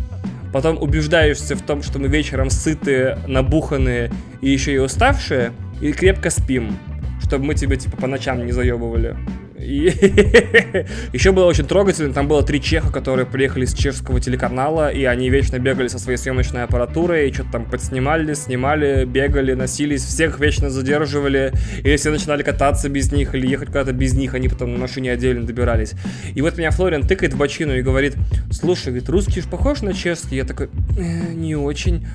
потом 0.54 0.80
убеждаешься 0.80 1.56
в 1.56 1.62
том, 1.62 1.82
что 1.82 1.98
мы 1.98 2.06
вечером 2.06 2.48
сытые, 2.48 3.18
набуханные 3.26 4.12
и 4.40 4.50
еще 4.50 4.72
и 4.72 4.78
уставшие, 4.78 5.50
и 5.80 5.90
крепко 5.90 6.30
спим, 6.30 6.78
чтобы 7.24 7.46
мы 7.46 7.56
тебя 7.56 7.74
типа 7.74 7.96
по 7.96 8.06
ночам 8.06 8.46
не 8.46 8.52
заебывали. 8.52 9.16
И 9.64 9.86
еще 11.12 11.32
было 11.32 11.46
очень 11.46 11.66
трогательно, 11.66 12.12
там 12.12 12.28
было 12.28 12.42
три 12.42 12.60
чеха, 12.60 12.92
которые 12.92 13.26
приехали 13.26 13.64
с 13.64 13.74
чешского 13.74 14.20
телеканала, 14.20 14.90
и 14.90 15.04
они 15.04 15.30
вечно 15.30 15.58
бегали 15.58 15.88
со 15.88 15.98
своей 15.98 16.18
съемочной 16.18 16.64
аппаратурой, 16.64 17.28
и 17.28 17.32
что-то 17.32 17.52
там 17.52 17.64
подснимали, 17.64 18.34
снимали, 18.34 19.04
бегали, 19.04 19.54
носились, 19.54 20.04
всех 20.04 20.38
вечно 20.38 20.70
задерживали, 20.70 21.52
или 21.82 21.96
все 21.96 22.10
начинали 22.10 22.42
кататься 22.42 22.88
без 22.88 23.10
них, 23.10 23.34
или 23.34 23.46
ехать 23.46 23.68
куда-то 23.68 23.92
без 23.92 24.14
них, 24.14 24.34
они 24.34 24.48
потом 24.48 24.72
на 24.72 24.78
машине 24.78 25.12
отдельно 25.12 25.46
добирались. 25.46 25.94
И 26.34 26.42
вот 26.42 26.58
меня 26.58 26.70
Флориан 26.70 27.06
тыкает 27.06 27.34
в 27.34 27.38
бочину 27.38 27.74
и 27.74 27.82
говорит, 27.82 28.16
слушай, 28.50 28.88
говорит, 28.88 29.08
русский 29.08 29.40
же 29.40 29.48
похож 29.48 29.80
на 29.82 29.94
чешский? 29.94 30.36
Я 30.36 30.44
такой, 30.44 30.68
э, 30.98 31.32
не 31.32 31.56
очень. 31.56 32.06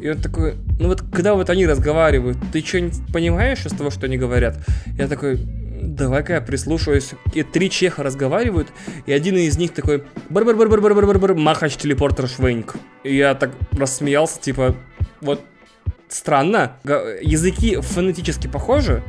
И 0.00 0.08
он 0.08 0.18
такой, 0.18 0.54
ну 0.78 0.88
вот 0.88 1.02
когда 1.12 1.34
вот 1.34 1.50
они 1.50 1.66
разговаривают, 1.66 2.38
ты 2.52 2.64
что-нибудь 2.64 2.98
понимаешь 3.12 3.64
из 3.64 3.72
того, 3.72 3.90
что 3.90 4.06
они 4.06 4.16
говорят? 4.16 4.58
Я 4.96 5.08
такой, 5.08 5.38
давай-ка 5.94 6.34
я 6.34 6.40
прислушаюсь. 6.40 7.10
И 7.34 7.42
три 7.42 7.70
чеха 7.70 8.02
разговаривают, 8.02 8.68
и 9.06 9.12
один 9.12 9.36
из 9.36 9.58
них 9.58 9.72
такой 9.72 10.04
бар 10.28 10.44
бар 10.44 10.56
бар 10.56 10.68
бар 10.68 10.80
бар 10.80 10.94
бар 10.94 11.06
бар 11.06 11.18
бар 11.18 11.34
махач 11.34 11.76
телепортер 11.76 12.28
швеньк. 12.28 12.76
И 13.04 13.16
я 13.16 13.34
так 13.34 13.52
рассмеялся, 13.72 14.40
типа, 14.40 14.76
вот 15.20 15.42
странно. 16.08 16.76
Языки 17.22 17.76
фонетически 17.80 18.46
похожи, 18.46 19.02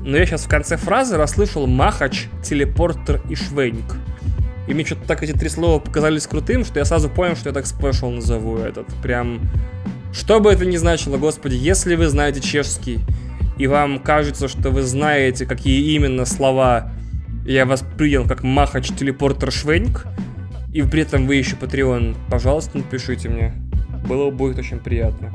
но 0.00 0.16
я 0.16 0.26
сейчас 0.26 0.44
в 0.44 0.48
конце 0.48 0.76
фразы 0.76 1.16
расслышал 1.16 1.66
махач, 1.66 2.28
телепортер 2.42 3.20
и 3.28 3.34
швеньк. 3.34 3.96
И 4.68 4.74
мне 4.74 4.84
что-то 4.84 5.06
так 5.06 5.22
эти 5.22 5.32
три 5.32 5.48
слова 5.48 5.80
показались 5.80 6.26
крутым, 6.26 6.64
что 6.64 6.78
я 6.78 6.84
сразу 6.84 7.08
понял, 7.08 7.34
что 7.34 7.48
я 7.48 7.52
так 7.52 7.66
спешл 7.66 8.10
назову 8.10 8.58
этот. 8.58 8.86
Прям... 9.02 9.40
Что 10.12 10.40
бы 10.40 10.52
это 10.52 10.66
ни 10.66 10.76
значило, 10.76 11.16
господи, 11.16 11.54
если 11.54 11.94
вы 11.94 12.06
знаете 12.06 12.40
чешский, 12.40 13.00
и 13.62 13.68
вам 13.68 14.00
кажется, 14.00 14.48
что 14.48 14.70
вы 14.70 14.82
знаете, 14.82 15.46
какие 15.46 15.94
именно 15.94 16.24
слова 16.24 16.90
я 17.46 17.64
воспринял 17.64 18.26
как 18.26 18.42
махач 18.42 18.88
телепортер 18.88 19.52
швеньк, 19.52 20.04
и 20.72 20.82
при 20.82 21.02
этом 21.02 21.28
вы 21.28 21.36
еще 21.36 21.54
Patreon, 21.54 22.16
пожалуйста, 22.28 22.78
напишите 22.78 23.28
мне. 23.28 23.54
Было 24.04 24.32
будет 24.32 24.58
очень 24.58 24.80
приятно. 24.80 25.30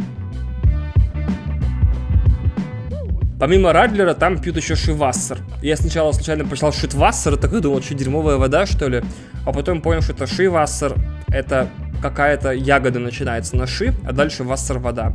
Помимо 3.39 3.71
Радлера, 3.71 4.13
там 4.13 4.39
пьют 4.41 4.57
еще 4.57 4.75
Шивассер. 4.75 5.37
Я 5.61 5.77
сначала 5.77 6.11
случайно 6.11 6.43
почитал 6.43 6.73
Шитвассер, 6.73 7.35
и 7.35 7.61
думал, 7.61 7.81
что 7.81 7.93
дерьмовая 7.93 8.35
вода, 8.35 8.65
что 8.65 8.89
ли. 8.89 9.03
А 9.45 9.53
потом 9.53 9.81
понял, 9.81 10.01
что 10.01 10.11
это 10.11 10.27
Шивассер, 10.27 10.95
это 11.29 11.69
какая-то 12.01 12.51
ягода 12.51 12.99
начинается 12.99 13.55
на 13.55 13.67
Ши, 13.67 13.93
а 14.05 14.11
дальше 14.11 14.43
Вассер 14.43 14.79
вода 14.79 15.13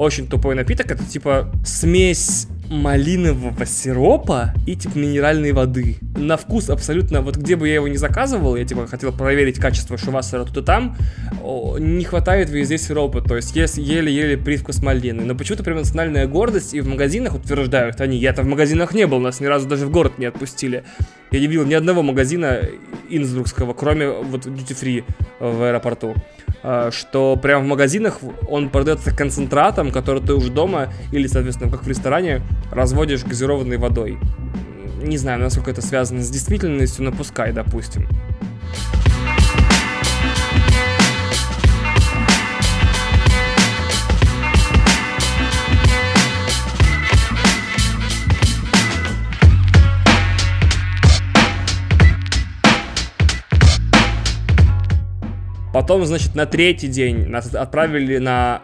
очень 0.00 0.26
тупой 0.26 0.54
напиток. 0.54 0.90
Это 0.90 1.04
типа 1.04 1.50
смесь 1.62 2.48
малинового 2.70 3.66
сиропа 3.66 4.54
и 4.66 4.74
типа 4.74 4.96
минеральной 4.96 5.52
воды. 5.52 5.98
На 6.16 6.36
вкус 6.36 6.70
абсолютно, 6.70 7.20
вот 7.20 7.36
где 7.36 7.56
бы 7.56 7.68
я 7.68 7.74
его 7.74 7.88
не 7.88 7.98
заказывал, 7.98 8.56
я 8.56 8.64
типа 8.64 8.86
хотел 8.86 9.12
проверить 9.12 9.58
качество 9.58 9.98
шивасера 9.98 10.44
тут 10.44 10.58
и 10.58 10.62
там, 10.62 10.96
не 11.78 12.04
хватает 12.04 12.48
везде 12.48 12.78
сиропа, 12.78 13.20
то 13.20 13.36
есть 13.36 13.54
есть 13.56 13.76
еле-еле 13.76 14.38
привкус 14.38 14.82
малины. 14.82 15.24
Но 15.24 15.34
почему-то 15.34 15.64
прям 15.64 15.78
национальная 15.78 16.26
гордость, 16.26 16.72
и 16.72 16.80
в 16.80 16.88
магазинах 16.88 17.34
утверждают 17.34 18.00
они, 18.00 18.16
я-то 18.16 18.42
в 18.42 18.46
магазинах 18.46 18.94
не 18.94 19.06
был, 19.06 19.18
нас 19.18 19.40
ни 19.40 19.46
разу 19.46 19.68
даже 19.68 19.86
в 19.86 19.90
город 19.90 20.18
не 20.18 20.26
отпустили. 20.26 20.84
Я 21.30 21.40
не 21.40 21.46
видел 21.46 21.64
ни 21.64 21.74
одного 21.74 22.02
магазина 22.02 22.60
инсбрукского, 23.08 23.72
кроме 23.72 24.08
вот 24.08 24.46
duty 24.46 24.74
free 24.80 25.04
в 25.38 25.62
аэропорту. 25.62 26.14
А, 26.62 26.90
что 26.90 27.36
прямо 27.36 27.64
в 27.64 27.68
магазинах 27.68 28.18
он 28.48 28.68
продается 28.68 29.14
концентратом, 29.14 29.92
который 29.92 30.22
ты 30.22 30.34
уже 30.34 30.50
дома 30.50 30.92
или, 31.12 31.26
соответственно, 31.26 31.70
как 31.70 31.84
в 31.84 31.88
ресторане, 31.88 32.42
разводишь 32.70 33.24
газированной 33.24 33.78
водой. 33.78 34.18
Не 35.02 35.16
знаю, 35.16 35.40
насколько 35.40 35.70
это 35.70 35.82
связано 35.82 36.22
с 36.22 36.28
действительностью, 36.28 37.04
но 37.04 37.12
пускай, 37.12 37.52
допустим. 37.52 38.06
Потом, 55.80 56.04
значит, 56.04 56.34
на 56.34 56.44
третий 56.44 56.88
день 56.88 57.26
нас 57.26 57.54
отправили 57.54 58.18
на 58.18 58.60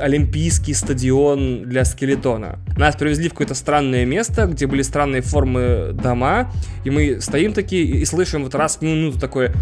олимпийский 0.00 0.72
стадион 0.72 1.64
для 1.64 1.84
скелетона. 1.84 2.60
Нас 2.78 2.96
привезли 2.96 3.28
в 3.28 3.32
какое-то 3.32 3.54
странное 3.54 4.06
место, 4.06 4.46
где 4.46 4.66
были 4.66 4.80
странные 4.80 5.20
формы 5.20 5.90
дома, 5.92 6.50
и 6.82 6.88
мы 6.88 7.20
стоим 7.20 7.52
такие 7.52 7.84
и 7.84 8.06
слышим 8.06 8.42
вот 8.42 8.54
раз 8.54 8.78
в 8.78 8.82
минуту 8.82 9.20
такое 9.20 9.52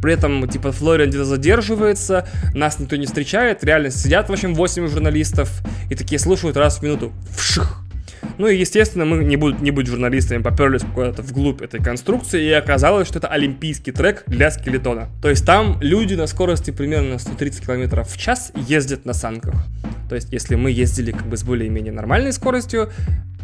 при 0.00 0.12
этом, 0.12 0.48
типа, 0.48 0.70
Флориан 0.70 1.08
где-то 1.08 1.24
задерживается, 1.24 2.28
нас 2.54 2.78
никто 2.78 2.94
не 2.94 3.06
встречает, 3.06 3.64
реально 3.64 3.90
сидят, 3.90 4.28
в 4.28 4.32
общем, 4.32 4.54
8 4.54 4.86
журналистов 4.86 5.50
и 5.90 5.96
такие 5.96 6.20
слушают 6.20 6.56
раз 6.56 6.78
в 6.78 6.82
минуту. 6.82 7.12
Вших, 7.36 7.82
ну 8.38 8.46
и, 8.46 8.56
естественно, 8.56 9.04
мы, 9.04 9.24
не, 9.24 9.36
будут, 9.36 9.60
не 9.60 9.70
будь 9.70 9.86
журналистами, 9.86 10.42
поперлись 10.42 10.82
куда-то 10.94 11.22
вглубь 11.22 11.60
этой 11.60 11.82
конструкции, 11.82 12.44
и 12.44 12.52
оказалось, 12.52 13.08
что 13.08 13.18
это 13.18 13.28
олимпийский 13.28 13.92
трек 13.92 14.22
для 14.26 14.50
скелетона. 14.50 15.08
То 15.20 15.28
есть 15.28 15.44
там 15.44 15.78
люди 15.80 16.14
на 16.14 16.26
скорости 16.26 16.70
примерно 16.70 17.18
130 17.18 17.66
км 17.66 18.04
в 18.04 18.16
час 18.16 18.52
ездят 18.54 19.04
на 19.04 19.12
санках. 19.12 19.54
То 20.08 20.14
есть 20.14 20.32
если 20.32 20.54
мы 20.54 20.70
ездили 20.70 21.10
как 21.10 21.26
бы 21.26 21.36
с 21.36 21.42
более-менее 21.42 21.92
нормальной 21.92 22.32
скоростью, 22.32 22.90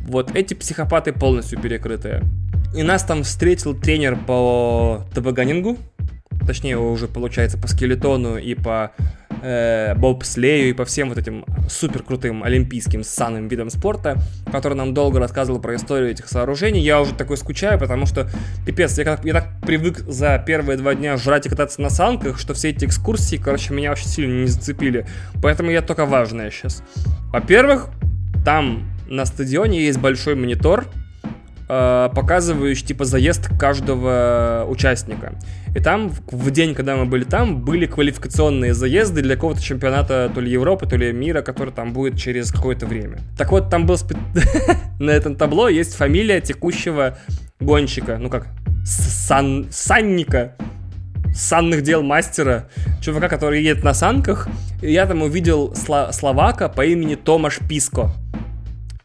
вот 0.07 0.35
эти 0.35 0.55
психопаты 0.55 1.13
полностью 1.13 1.61
перекрытые. 1.61 2.23
И 2.75 2.83
нас 2.83 3.05
там 3.05 3.23
встретил 3.23 3.75
тренер 3.75 4.17
по 4.17 5.05
табаганингу, 5.15 5.79
точнее 6.47 6.79
уже 6.79 7.09
получается 7.09 7.59
по 7.59 7.69
скелетону 7.69 8.37
и 8.37 8.55
по 8.55 8.93
э, 9.45 9.95
бобслею 9.95 10.71
и 10.71 10.73
по 10.73 10.85
всем 10.85 11.11
вот 11.11 11.19
этим 11.19 11.45
супер 11.69 12.03
крутым 12.03 12.43
олимпийским 12.43 13.05
санным 13.05 13.49
видам 13.49 13.69
спорта, 13.71 14.17
который 14.51 14.75
нам 14.75 14.95
долго 14.95 15.21
рассказывал 15.21 15.61
про 15.61 15.77
историю 15.77 16.11
этих 16.11 16.29
сооружений. 16.29 16.81
Я 16.81 17.01
уже 17.01 17.15
такой 17.15 17.37
скучаю, 17.37 17.79
потому 17.79 18.07
что, 18.07 18.29
пипец, 18.67 18.97
я, 18.99 19.05
как, 19.05 19.25
я 19.25 19.35
так 19.35 19.49
привык 19.61 19.99
за 19.99 20.43
первые 20.45 20.79
два 20.79 20.95
дня 20.95 21.17
жрать 21.17 21.47
и 21.47 21.49
кататься 21.51 21.81
на 21.83 21.91
санках, 21.91 22.39
что 22.39 22.55
все 22.55 22.71
эти 22.71 22.87
экскурсии, 22.87 23.37
короче, 23.37 23.75
меня 23.75 23.93
очень 23.93 24.09
сильно 24.09 24.41
не 24.43 24.47
зацепили. 24.47 25.07
Поэтому 25.43 25.71
я 25.71 25.83
только 25.83 26.07
важное 26.07 26.51
сейчас. 26.51 26.83
Во-первых, 27.31 27.89
там 28.45 28.91
на 29.09 29.27
стадионе 29.27 29.85
есть 29.85 29.99
большой 29.99 30.35
монитор, 30.35 30.87
э, 31.69 32.11
показывающий 32.15 32.87
типа 32.87 33.05
заезд 33.05 33.51
каждого 33.59 34.65
участника. 34.69 35.35
И 35.75 35.81
там 35.81 36.13
в 36.31 36.51
день, 36.51 36.75
когда 36.75 36.95
мы 36.97 37.05
были 37.05 37.25
там, 37.25 37.65
были 37.65 37.87
квалификационные 37.87 38.75
заезды 38.75 39.23
для 39.23 39.35
какого-то 39.35 39.61
чемпионата 39.61 40.31
то 40.33 40.41
ли 40.41 40.51
Европы, 40.51 40.87
то 40.87 40.97
ли 40.97 41.13
мира, 41.13 41.43
который 41.43 41.73
там 41.73 41.93
будет 41.93 42.17
через 42.17 42.53
какое-то 42.53 42.87
время. 42.87 43.19
Так 43.37 43.51
вот, 43.51 43.71
там 43.71 43.85
был 43.85 43.97
спе... 43.97 44.17
на 45.01 45.11
этом 45.11 45.35
табло 45.35 45.69
есть 45.69 45.95
фамилия 45.95 46.41
текущего 46.41 47.19
гонщика, 47.59 48.19
ну 48.19 48.31
как, 48.31 48.47
Сан... 48.85 49.67
Санника, 49.71 50.55
санных 51.35 51.83
дел 51.83 52.03
мастера, 52.03 52.69
чувака, 53.03 53.29
который 53.29 53.63
едет 53.63 53.83
на 53.83 53.95
санках. 53.95 54.49
И 54.81 54.93
я 54.93 55.07
там 55.07 55.23
увидел 55.23 55.73
сло- 55.73 56.13
словака 56.13 56.69
по 56.69 56.85
имени 56.85 57.17
Томаш 57.17 57.59
Писко. 57.69 58.13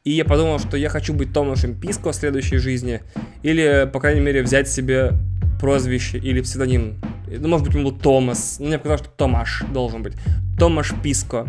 И 0.04 0.12
я 0.12 0.24
подумал, 0.24 0.60
что 0.60 0.78
я 0.78 0.90
хочу 0.90 1.14
быть 1.14 1.34
Томашем 1.34 1.80
Писко 1.80 2.12
в 2.12 2.16
следующей 2.16 2.58
жизни. 2.58 3.02
Или, 3.42 3.90
по 3.92 4.00
крайней 4.00 4.22
мере, 4.22 4.44
взять 4.44 4.70
себе 4.70 5.14
прозвище 5.60 6.18
или 6.18 6.42
псевдоним. 6.42 7.02
Ну, 7.28 7.48
может 7.48 7.68
быть, 7.68 7.76
он 7.76 7.84
был 7.84 7.92
Томас. 7.92 8.58
Но 8.60 8.68
мне 8.68 8.78
показалось, 8.78 9.02
что 9.02 9.12
Томаш 9.12 9.64
должен 9.74 10.02
быть. 10.02 10.14
Томаш 10.58 10.94
Писко. 11.04 11.48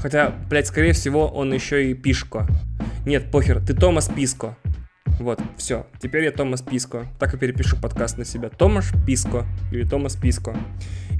Хотя, 0.00 0.34
блядь, 0.48 0.66
скорее 0.66 0.92
всего, 0.92 1.28
он 1.28 1.52
еще 1.52 1.90
и 1.90 1.94
Пишко. 1.94 2.46
Нет, 3.06 3.30
похер, 3.30 3.60
ты 3.60 3.74
Томас 3.74 4.08
Писко. 4.08 4.56
Вот, 5.20 5.40
все. 5.56 5.86
Теперь 6.00 6.24
я 6.24 6.32
Томас 6.32 6.62
Писко. 6.62 7.06
Так 7.18 7.34
и 7.34 7.36
перепишу 7.36 7.76
подкаст 7.76 8.18
на 8.18 8.24
себя. 8.24 8.48
Томаш 8.48 8.92
Писко 9.06 9.44
или 9.70 9.84
Томас 9.84 10.16
Писко. 10.16 10.56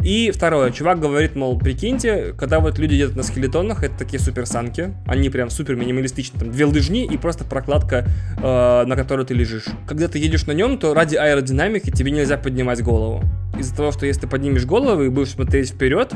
И 0.04 0.32
второе, 0.32 0.72
чувак 0.72 0.98
говорит, 0.98 1.36
мол, 1.36 1.56
прикиньте, 1.56 2.34
когда 2.36 2.58
вот 2.58 2.78
люди 2.78 2.94
едут 2.94 3.14
на 3.14 3.22
скелетонах, 3.22 3.84
это 3.84 3.96
такие 3.98 4.18
суперсанки, 4.18 4.94
они 5.06 5.30
прям 5.30 5.48
супер 5.48 5.76
минималистичны, 5.76 6.40
там 6.40 6.50
две 6.50 6.64
лыжни 6.64 7.04
и 7.04 7.16
просто 7.16 7.44
прокладка, 7.44 8.04
э, 8.36 8.84
на 8.84 8.96
которой 8.96 9.24
ты 9.24 9.34
лежишь. 9.34 9.66
Когда 9.86 10.08
ты 10.08 10.18
едешь 10.18 10.46
на 10.46 10.52
нем, 10.52 10.76
то 10.78 10.92
ради 10.92 11.14
аэродинамики 11.14 11.90
тебе 11.90 12.10
нельзя 12.10 12.36
поднимать 12.36 12.82
голову. 12.82 13.22
Из-за 13.56 13.76
того, 13.76 13.92
что 13.92 14.06
если 14.06 14.22
ты 14.22 14.26
поднимешь 14.26 14.64
голову 14.64 15.04
и 15.04 15.08
будешь 15.08 15.30
смотреть 15.30 15.70
вперед, 15.70 16.12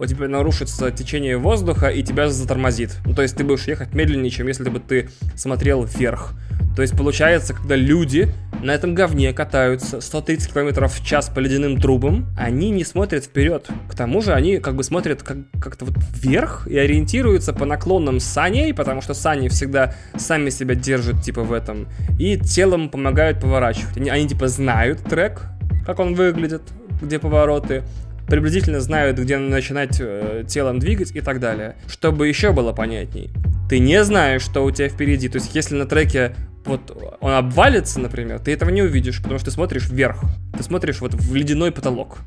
у 0.00 0.06
тебя 0.06 0.28
нарушится 0.28 0.90
течение 0.90 1.36
воздуха 1.36 1.88
и 1.88 2.02
тебя 2.02 2.30
затормозит. 2.30 2.96
Ну, 3.04 3.14
то 3.14 3.20
есть 3.20 3.36
ты 3.36 3.44
будешь 3.44 3.68
ехать 3.68 3.92
медленнее, 3.92 4.30
чем 4.30 4.48
если 4.48 4.70
бы 4.70 4.80
ты 4.80 5.10
смотрел 5.36 5.84
вверх. 5.84 6.32
То 6.74 6.80
есть 6.80 6.96
получается, 6.96 7.52
когда 7.52 7.76
люди 7.76 8.32
на 8.62 8.70
этом 8.70 8.94
говне 8.94 9.34
катаются 9.34 10.00
130 10.00 10.54
км 10.54 10.88
в 10.88 11.04
час 11.04 11.28
по 11.28 11.38
ледяным 11.40 11.78
трубам, 11.78 12.28
они 12.38 12.70
не 12.70 12.84
смотрят 12.84 13.24
вперед. 13.24 13.68
К 13.90 13.94
тому 13.94 14.22
же 14.22 14.32
они 14.32 14.56
как 14.56 14.74
бы 14.74 14.84
смотрят 14.84 15.22
как- 15.22 15.50
как-то 15.60 15.84
вот 15.84 15.94
вверх 16.14 16.66
и 16.66 16.78
ориентируются 16.78 17.52
по 17.52 17.66
наклонам 17.66 18.20
саней, 18.20 18.72
потому 18.72 19.02
что 19.02 19.12
сани 19.12 19.48
всегда 19.48 19.94
сами 20.16 20.48
себя 20.48 20.74
держат 20.74 21.22
типа 21.22 21.42
в 21.42 21.52
этом, 21.52 21.88
и 22.18 22.38
телом 22.38 22.88
помогают 22.88 23.40
поворачивать. 23.40 23.98
Они, 23.98 24.08
они 24.08 24.26
типа 24.26 24.48
знают 24.48 25.02
трек, 25.04 25.42
как 25.84 25.98
он 25.98 26.14
выглядит, 26.14 26.62
где 27.02 27.18
повороты, 27.18 27.82
приблизительно 28.30 28.80
знают, 28.80 29.18
где 29.18 29.36
начинать 29.36 29.96
э, 30.00 30.44
телом 30.48 30.78
двигать 30.78 31.14
и 31.14 31.20
так 31.20 31.40
далее. 31.40 31.74
Чтобы 31.88 32.28
еще 32.28 32.52
было 32.52 32.72
понятней, 32.72 33.30
ты 33.68 33.78
не 33.78 34.02
знаешь, 34.04 34.42
что 34.42 34.64
у 34.64 34.70
тебя 34.70 34.88
впереди. 34.88 35.28
То 35.28 35.36
есть, 35.36 35.54
если 35.54 35.74
на 35.74 35.86
треке 35.86 36.34
вот 36.64 36.96
он 37.20 37.32
обвалится, 37.32 38.00
например, 38.00 38.38
ты 38.38 38.52
этого 38.52 38.70
не 38.70 38.82
увидишь, 38.82 39.20
потому 39.22 39.38
что 39.38 39.46
ты 39.46 39.50
смотришь 39.50 39.88
вверх. 39.88 40.20
Ты 40.56 40.62
смотришь 40.62 41.00
вот 41.00 41.14
в 41.14 41.34
ледяной 41.34 41.72
потолок. 41.72 42.18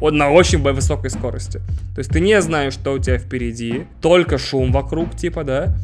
Он 0.00 0.16
на 0.16 0.30
очень 0.30 0.62
высокой 0.62 1.10
скорости. 1.10 1.58
То 1.94 1.98
есть 1.98 2.10
ты 2.10 2.20
не 2.20 2.40
знаешь, 2.40 2.74
что 2.74 2.92
у 2.92 2.98
тебя 2.98 3.18
впереди. 3.18 3.86
Только 4.00 4.38
шум 4.38 4.72
вокруг, 4.72 5.16
типа, 5.16 5.44
да. 5.44 5.76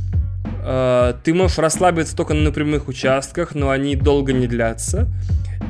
Э, 0.63 1.15
ты 1.25 1.35
можешь 1.35 1.59
расслабиться 1.59 2.17
только 2.17 2.35
на 2.35 2.53
прямых 2.53 2.89
участках, 2.89 3.55
но 3.55 3.71
они 3.71 3.97
долго 3.97 4.33
не 4.33 4.47
длятся. 4.47 5.09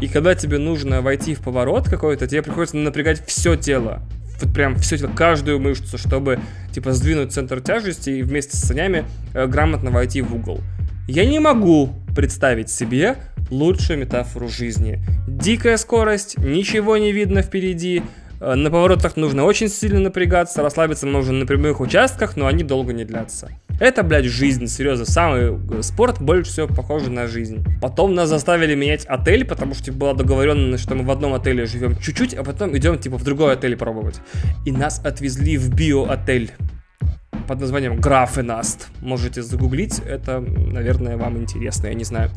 И 0.01 0.09
когда 0.09 0.35
тебе 0.35 0.59
нужно 0.59 1.03
войти 1.03 1.35
в 1.35 1.41
поворот 1.41 1.89
какой-то, 1.89 2.27
тебе 2.27 2.43
приходится 2.43 2.77
напрягать 2.77 3.25
все 3.27 3.57
тело. 3.57 4.03
Вот 4.41 4.53
прям 4.55 4.77
все 4.77 4.97
тело, 4.97 5.11
каждую 5.15 5.59
мышцу, 5.59 5.99
чтобы, 5.99 6.39
типа, 6.73 6.93
сдвинуть 6.93 7.33
центр 7.33 7.61
тяжести 7.61 8.11
и 8.11 8.23
вместе 8.23 8.57
с 8.57 8.61
санями 8.61 9.05
э, 9.35 9.47
грамотно 9.47 9.91
войти 9.91 10.23
в 10.23 10.35
угол. 10.35 10.61
Я 11.09 11.25
не 11.25 11.41
могу 11.41 11.95
представить 12.15 12.71
себе 12.71 13.17
лучшую 13.51 13.99
метафору 13.99 14.49
жизни. 14.49 15.01
Дикая 15.27 15.77
скорость, 15.77 16.39
ничего 16.39 16.97
не 16.97 17.13
видно 17.13 17.43
впереди, 17.43 18.03
на 18.41 18.71
поворотах 18.71 19.17
нужно 19.17 19.45
очень 19.45 19.69
сильно 19.69 20.01
напрягаться, 20.01 20.63
расслабиться 20.63 21.07
можно 21.07 21.33
на 21.33 21.47
прямых 21.47 21.81
участках, 21.81 22.37
но 22.37 22.47
они 22.47 22.63
долго 22.63 22.93
не 22.93 23.05
длятся. 23.05 23.51
Это, 23.81 24.03
блядь, 24.03 24.25
жизнь, 24.25 24.67
серьезно. 24.67 25.05
Самый 25.05 25.57
э, 25.57 25.83
спорт 25.83 26.21
больше 26.21 26.51
всего 26.51 26.67
похож 26.67 27.07
на 27.07 27.29
жизнь. 27.29 27.65
Потом 27.81 28.15
нас 28.15 28.29
заставили 28.29 28.75
менять 28.75 29.05
отель, 29.07 29.45
потому 29.45 29.75
что 29.75 29.93
была 29.93 30.15
договоренность, 30.15 30.83
что 30.83 30.97
мы 30.97 31.05
в 31.05 31.11
одном 31.11 31.35
отеле 31.35 31.67
живем 31.67 31.97
чуть-чуть, 31.97 32.35
а 32.35 32.43
потом 32.43 32.77
идем, 32.77 32.99
типа, 32.99 33.19
в 33.19 33.25
другой 33.25 33.53
отель 33.53 33.77
пробовать. 33.77 34.21
И 34.67 34.73
нас 34.73 35.01
отвезли 35.05 35.57
в 35.57 35.73
биоотель 35.75 36.53
под 37.47 37.61
названием 37.61 38.01
Графенаст. 38.01 38.89
Можете 39.01 39.43
загуглить, 39.43 40.01
это, 40.01 40.41
наверное, 40.41 41.17
вам 41.17 41.39
интересно, 41.39 41.87
я 41.87 41.95
не 41.95 42.05
знаю. 42.05 42.31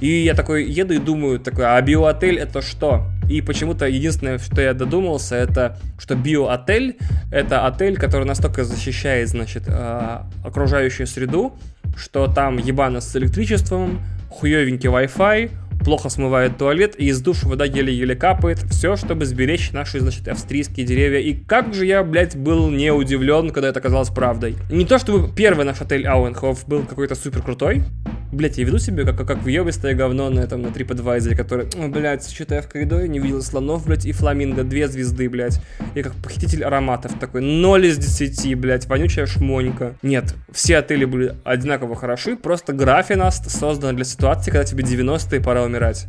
И 0.00 0.08
я 0.08 0.34
такой 0.34 0.64
еду 0.64 0.94
и 0.94 0.98
думаю, 0.98 1.38
такой, 1.40 1.66
а 1.66 1.80
биоотель 1.80 2.38
это 2.38 2.62
что? 2.62 3.06
И 3.28 3.40
почему-то 3.40 3.86
единственное, 3.86 4.38
что 4.38 4.60
я 4.60 4.74
додумался, 4.74 5.36
это 5.36 5.78
что 5.98 6.14
биоотель 6.14 6.96
это 7.30 7.66
отель, 7.66 7.96
который 7.96 8.24
настолько 8.24 8.64
защищает, 8.64 9.28
значит, 9.28 9.64
э, 9.66 10.20
окружающую 10.44 11.06
среду, 11.06 11.58
что 11.96 12.26
там 12.28 12.58
ебано 12.58 13.00
с 13.00 13.14
электричеством, 13.16 14.00
хуевенький 14.30 14.88
Wi-Fi, 14.88 15.50
плохо 15.84 16.08
смывает 16.08 16.58
туалет, 16.58 16.94
и 16.98 17.06
из 17.06 17.20
душа 17.20 17.48
вода 17.48 17.64
еле-еле 17.64 18.16
капает. 18.16 18.58
Все, 18.70 18.96
чтобы 18.96 19.24
сберечь 19.24 19.72
наши, 19.72 20.00
значит, 20.00 20.26
австрийские 20.28 20.86
деревья. 20.86 21.20
И 21.20 21.34
как 21.34 21.74
же 21.74 21.86
я, 21.86 22.02
блядь, 22.02 22.36
был 22.36 22.70
не 22.70 22.92
удивлен, 22.92 23.50
когда 23.50 23.68
это 23.68 23.78
оказалось 23.78 24.08
правдой. 24.08 24.56
Не 24.70 24.84
то, 24.84 24.98
чтобы 24.98 25.32
первый 25.32 25.64
наш 25.64 25.80
отель 25.80 26.06
Ауенхоф 26.06 26.66
был 26.66 26.82
какой-то 26.82 27.14
супер 27.14 27.42
крутой. 27.42 27.84
Блять, 28.32 28.58
я 28.58 28.64
веду 28.64 28.78
себя 28.78 29.04
как, 29.04 29.26
как 29.26 29.42
въебистое 29.42 29.94
говно 29.94 30.28
на 30.30 30.40
этом, 30.40 30.62
на 30.62 30.68
TripAdvisor, 30.68 31.34
который, 31.36 31.66
о, 31.78 31.88
блядь, 31.88 32.28
что-то 32.28 32.56
я 32.56 32.62
в 32.62 32.68
коридоре 32.68 33.08
не 33.08 33.18
видел 33.18 33.42
слонов, 33.42 33.86
блядь, 33.86 34.04
и 34.04 34.12
фламинго, 34.12 34.64
две 34.64 34.88
звезды, 34.88 35.28
блядь. 35.28 35.60
Я 35.94 36.02
как 36.02 36.12
похититель 36.14 36.64
ароматов 36.64 37.18
такой, 37.18 37.40
0 37.40 37.86
из 37.86 37.98
10, 37.98 38.58
блядь, 38.58 38.86
вонючая 38.86 39.26
шмонька. 39.26 39.94
Нет, 40.02 40.34
все 40.52 40.78
отели 40.78 41.04
были 41.04 41.36
одинаково 41.44 41.94
хороши, 41.94 42.36
просто 42.36 42.72
Графинаст 42.72 43.50
создан 43.50 43.96
для 43.96 44.04
ситуации, 44.04 44.50
когда 44.50 44.64
тебе 44.64 44.84
90-е 44.84 45.40
пора 45.40 45.62
умирать. 45.62 46.06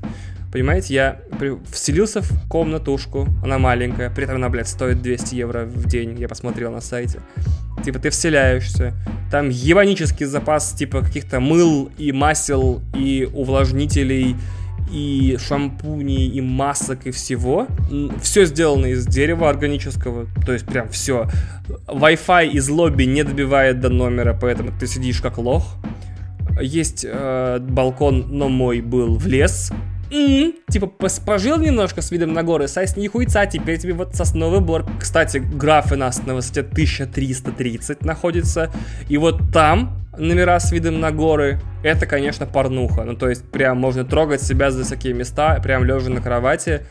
Понимаете, 0.52 0.93
я 0.93 1.20
при... 1.39 1.58
вселился 1.72 2.22
в 2.22 2.48
комнатушку, 2.48 3.28
она 3.43 3.60
маленькая, 3.60 4.10
при 4.10 4.24
этом 4.24 4.38
она, 4.38 4.50
блядь, 4.50 4.68
стоит 4.68 5.02
200 5.02 5.36
евро 5.36 5.66
в 5.66 5.88
день, 5.88 6.18
я 6.20 6.28
посмотрел 6.28 6.72
на 6.72 6.82
сайте. 6.82 7.20
Типа 7.84 8.00
ты 8.00 8.10
вселяешься, 8.10 8.93
там 9.30 9.50
еванический 9.50 10.26
запас 10.26 10.72
типа 10.72 11.02
каких-то 11.02 11.39
мыл 11.39 11.91
и 11.98 12.12
масел 12.12 12.82
и 12.95 13.30
увлажнителей 13.32 14.36
и 14.91 15.38
шампуней, 15.39 16.28
и 16.28 16.41
масок, 16.41 17.08
и 17.08 17.12
всего. 17.12 17.68
Все 18.22 18.45
сделано 18.45 18.88
из 18.88 19.06
дерева 19.06 19.50
органического, 19.50 20.28
то 20.45 20.54
есть 20.54 20.66
прям 20.66 20.89
все. 20.89 21.28
Wi-Fi 21.88 22.50
из 22.50 22.70
лобби 22.70 23.04
не 23.04 23.24
добивает 23.24 23.80
до 23.80 23.89
номера, 23.89 24.38
поэтому 24.39 24.72
ты 24.78 24.88
сидишь 24.88 25.22
как 25.22 25.38
лох. 25.38 25.76
Есть 26.62 27.06
э, 27.08 27.60
балкон, 27.60 28.28
но 28.30 28.50
мой 28.50 28.82
был 28.82 29.18
в 29.18 29.28
лес, 29.28 29.72
м-м, 30.12 30.53
типа 30.70 30.88
пожил 31.26 31.58
немножко 31.58 32.01
с 32.01 32.12
видом 32.12 32.34
на 32.34 32.43
горы, 32.43 32.68
сайс 32.68 32.97
не 32.97 33.08
хуйца, 33.08 33.45
теперь 33.45 33.78
тебе 33.80 33.93
вот 33.93 34.16
сосновый 34.16 34.60
бор. 34.60 34.86
Кстати, 34.99 35.38
графы 35.38 35.95
нас 35.95 36.26
на 36.26 36.36
высоте 36.36 36.62
1330 36.62 38.03
находится, 38.03 38.72
и 39.10 39.18
вот 39.18 39.51
там 39.51 40.07
номера 40.18 40.59
с 40.59 40.72
видом 40.72 40.99
на 40.99 41.11
горы, 41.11 41.59
это, 41.84 42.05
конечно, 42.05 42.45
порнуха. 42.45 43.03
Ну, 43.03 43.15
то 43.15 43.30
есть, 43.30 43.49
прям 43.49 43.78
можно 43.78 44.03
трогать 44.03 44.41
себя 44.41 44.72
за 44.72 44.84
всякие 44.84 45.13
места, 45.13 45.59
прям 45.61 45.84
лежа 45.86 46.09
на 46.09 46.22
кровати. 46.22 46.82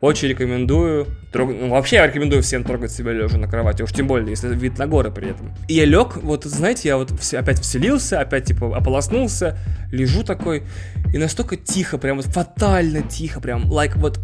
Очень 0.00 0.28
рекомендую. 0.28 1.06
Трог... 1.32 1.50
Ну, 1.50 1.70
вообще 1.70 1.96
я 1.96 2.06
рекомендую 2.06 2.42
всем 2.42 2.62
трогать 2.62 2.92
себя 2.92 3.12
лежа 3.12 3.38
на 3.38 3.48
кровати, 3.48 3.82
уж 3.82 3.92
тем 3.92 4.06
более, 4.06 4.28
если 4.30 4.54
вид 4.54 4.78
на 4.78 4.86
горы 4.86 5.10
при 5.10 5.30
этом. 5.30 5.52
И 5.66 5.74
я 5.74 5.86
лег, 5.86 6.16
вот 6.16 6.44
знаете, 6.44 6.88
я 6.88 6.96
вот 6.96 7.12
опять 7.32 7.60
вселился, 7.60 8.20
опять 8.20 8.44
типа 8.44 8.76
ополоснулся, 8.76 9.58
лежу 9.90 10.22
такой, 10.22 10.64
и 11.12 11.18
настолько 11.18 11.56
тихо, 11.56 11.96
прям 11.96 12.18
вот 12.18 12.26
фатально 12.26 13.02
тихо, 13.02 13.40
прям, 13.40 13.64
like 13.64 13.96
вот 13.96 14.20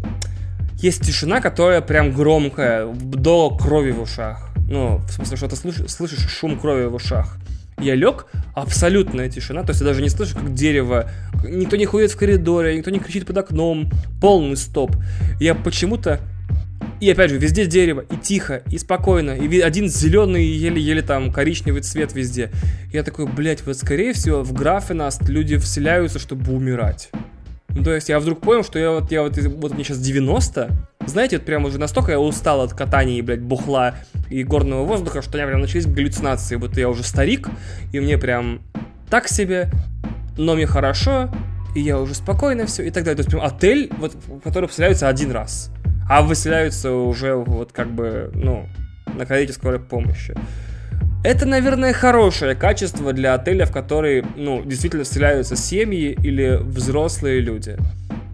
есть 0.75 1.03
тишина, 1.03 1.41
которая 1.41 1.81
прям 1.81 2.11
громкая, 2.11 2.87
до 2.93 3.49
крови 3.55 3.91
в 3.91 4.01
ушах. 4.01 4.49
Ну, 4.69 4.97
в 4.97 5.11
смысле, 5.11 5.37
что 5.37 5.47
ты 5.47 5.55
слышишь, 5.55 5.91
слышишь 5.91 6.27
шум 6.29 6.59
крови 6.59 6.85
в 6.85 6.95
ушах. 6.95 7.37
Я 7.81 7.95
лег, 7.95 8.27
абсолютная 8.53 9.29
тишина, 9.29 9.63
то 9.63 9.71
есть 9.71 9.81
я 9.81 9.87
даже 9.87 10.01
не 10.01 10.09
слышу, 10.09 10.35
как 10.35 10.53
дерево, 10.53 11.09
никто 11.43 11.75
не 11.75 11.85
ходит 11.85 12.11
в 12.11 12.17
коридоре, 12.17 12.77
никто 12.77 12.91
не 12.91 12.99
кричит 12.99 13.25
под 13.25 13.37
окном, 13.37 13.89
полный 14.19 14.57
стоп. 14.57 14.95
Я 15.39 15.55
почему-то 15.55 16.19
и 16.99 17.09
опять 17.09 17.31
же, 17.31 17.39
везде 17.39 17.65
дерево, 17.65 18.01
и 18.01 18.15
тихо, 18.15 18.61
и 18.69 18.77
спокойно, 18.77 19.31
и 19.31 19.59
один 19.59 19.89
зеленый, 19.89 20.45
еле-еле 20.45 21.01
там 21.01 21.33
коричневый 21.33 21.81
цвет 21.81 22.13
везде. 22.13 22.51
Я 22.93 23.01
такой, 23.01 23.25
блядь, 23.25 23.65
вот 23.65 23.77
скорее 23.77 24.13
всего 24.13 24.43
в 24.43 24.53
Графенаст 24.53 25.27
люди 25.27 25.57
вселяются, 25.57 26.19
чтобы 26.19 26.53
умирать. 26.53 27.09
Ну, 27.69 27.83
то 27.83 27.93
есть 27.93 28.09
я 28.09 28.19
вдруг 28.19 28.41
понял, 28.41 28.63
что 28.63 28.77
я 28.77 28.91
вот, 28.91 29.11
я 29.11 29.23
вот, 29.23 29.35
вот 29.37 29.73
мне 29.73 29.83
сейчас 29.83 29.97
90, 29.97 30.69
знаете, 31.07 31.37
вот 31.37 31.45
прям 31.45 31.65
уже 31.65 31.79
настолько 31.79 32.11
я 32.11 32.19
устал 32.19 32.61
от 32.61 32.73
катания 32.73 33.17
и, 33.17 33.21
блядь, 33.21 33.41
бухла 33.41 33.95
и 34.29 34.43
горного 34.43 34.85
воздуха, 34.85 35.21
что 35.21 35.33
у 35.33 35.35
меня 35.37 35.47
прям 35.47 35.61
начались 35.61 35.85
галлюцинации, 35.85 36.55
будто 36.55 36.79
я 36.79 36.89
уже 36.89 37.03
старик, 37.03 37.49
и 37.91 37.99
мне 37.99 38.17
прям 38.17 38.61
так 39.09 39.27
себе, 39.27 39.69
но 40.37 40.55
мне 40.55 40.65
хорошо, 40.65 41.29
и 41.75 41.81
я 41.81 41.99
уже 41.99 42.13
спокойно 42.15 42.65
все, 42.65 42.83
и 42.83 42.91
так 42.91 43.03
далее. 43.03 43.17
То 43.17 43.21
есть 43.21 43.29
прям 43.29 43.43
отель, 43.43 43.91
вот, 43.97 44.15
в 44.15 44.39
который 44.39 44.69
поселяются 44.69 45.07
один 45.07 45.31
раз, 45.31 45.71
а 46.09 46.21
выселяются 46.21 46.91
уже 46.91 47.35
вот 47.35 47.71
как 47.71 47.91
бы, 47.91 48.31
ну, 48.33 48.67
на 49.15 49.25
карете 49.25 49.53
скорой 49.53 49.79
помощи. 49.79 50.35
Это, 51.23 51.45
наверное, 51.45 51.93
хорошее 51.93 52.55
качество 52.55 53.13
для 53.13 53.35
отеля, 53.35 53.65
в 53.65 53.71
который, 53.71 54.25
ну, 54.35 54.63
действительно 54.63 55.03
вселяются 55.03 55.55
семьи 55.55 56.17
или 56.23 56.57
взрослые 56.59 57.41
люди. 57.41 57.77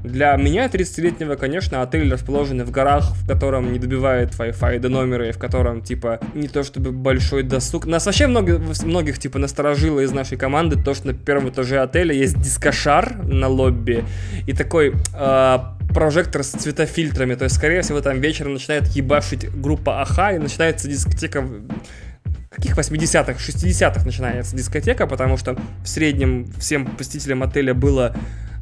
Для 0.08 0.36
меня, 0.38 0.68
30-летнего, 0.68 1.36
конечно, 1.36 1.82
отель 1.82 2.12
расположенный 2.12 2.66
в 2.66 2.72
горах, 2.72 3.14
в 3.16 3.28
котором 3.28 3.72
не 3.72 3.80
добивает 3.80 4.32
Wi-Fi 4.32 4.80
до 4.80 4.90
номера, 4.90 5.30
и 5.30 5.32
в 5.32 5.38
котором, 5.38 5.82
типа, 5.82 6.20
не 6.34 6.48
то 6.48 6.64
чтобы 6.64 6.92
большой 6.92 7.44
досуг. 7.44 7.86
Нас 7.86 8.06
вообще 8.06 8.28
много, 8.28 8.62
многих, 8.84 9.20
типа, 9.20 9.40
насторожило 9.40 10.00
из 10.00 10.12
нашей 10.12 10.38
команды 10.38 10.82
то, 10.82 10.94
что 10.94 11.08
на 11.08 11.14
первом 11.14 11.50
этаже 11.50 11.80
отеля 11.80 12.14
есть 12.14 12.40
дискошар 12.40 13.24
на 13.24 13.48
лобби, 13.48 14.04
и 14.48 14.54
такой 14.54 14.94
э, 15.14 15.58
прожектор 15.94 16.44
с 16.44 16.52
цветофильтрами, 16.52 17.36
то 17.36 17.44
есть, 17.44 17.56
скорее 17.56 17.82
всего, 17.82 18.02
там 18.02 18.22
вечером 18.22 18.54
начинает 18.54 18.88
ебашить 18.88 19.50
группа 19.50 20.02
Аха, 20.02 20.32
и 20.32 20.38
начинается 20.38 20.88
дискотека 20.88 21.48
каких 22.50 22.76
80-х, 22.76 23.34
60-х 23.34 24.04
начинается 24.04 24.56
дискотека, 24.56 25.06
потому 25.06 25.38
что 25.38 25.56
в 25.84 25.88
среднем 25.88 26.52
всем 26.60 26.88
посетителям 26.88 27.44
отеля 27.44 27.76
было 27.76 28.16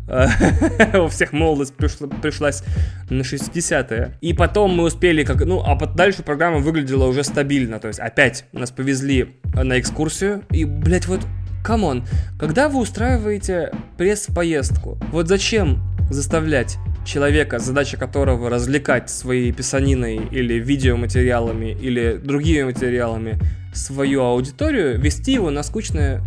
у 0.93 1.07
всех 1.07 1.33
молодость 1.33 1.75
пришла, 1.75 2.07
пришлась 2.07 2.63
на 3.09 3.21
60-е. 3.21 4.17
И 4.21 4.33
потом 4.33 4.75
мы 4.75 4.83
успели, 4.83 5.23
как, 5.23 5.43
ну, 5.45 5.63
а 5.65 5.75
дальше 5.85 6.23
программа 6.23 6.59
выглядела 6.59 7.05
уже 7.05 7.23
стабильно. 7.23 7.79
То 7.79 7.87
есть 7.87 7.99
опять 7.99 8.45
нас 8.51 8.71
повезли 8.71 9.35
на 9.53 9.79
экскурсию. 9.79 10.43
И, 10.51 10.65
блядь, 10.65 11.07
вот, 11.07 11.21
come 11.63 11.87
on, 11.87 12.05
когда 12.39 12.69
вы 12.69 12.79
устраиваете 12.79 13.71
пресс-поездку, 13.97 14.99
вот 15.11 15.27
зачем 15.27 15.81
заставлять 16.11 16.77
человека, 17.05 17.59
задача 17.59 17.97
которого 17.97 18.49
развлекать 18.49 19.09
своей 19.09 19.51
писаниной 19.51 20.17
или 20.31 20.55
видеоматериалами 20.55 21.71
или 21.71 22.19
другими 22.23 22.63
материалами 22.63 23.39
свою 23.73 24.21
аудиторию, 24.21 24.99
вести 24.99 25.33
его 25.33 25.49
на 25.49 25.63
скучное 25.63 26.21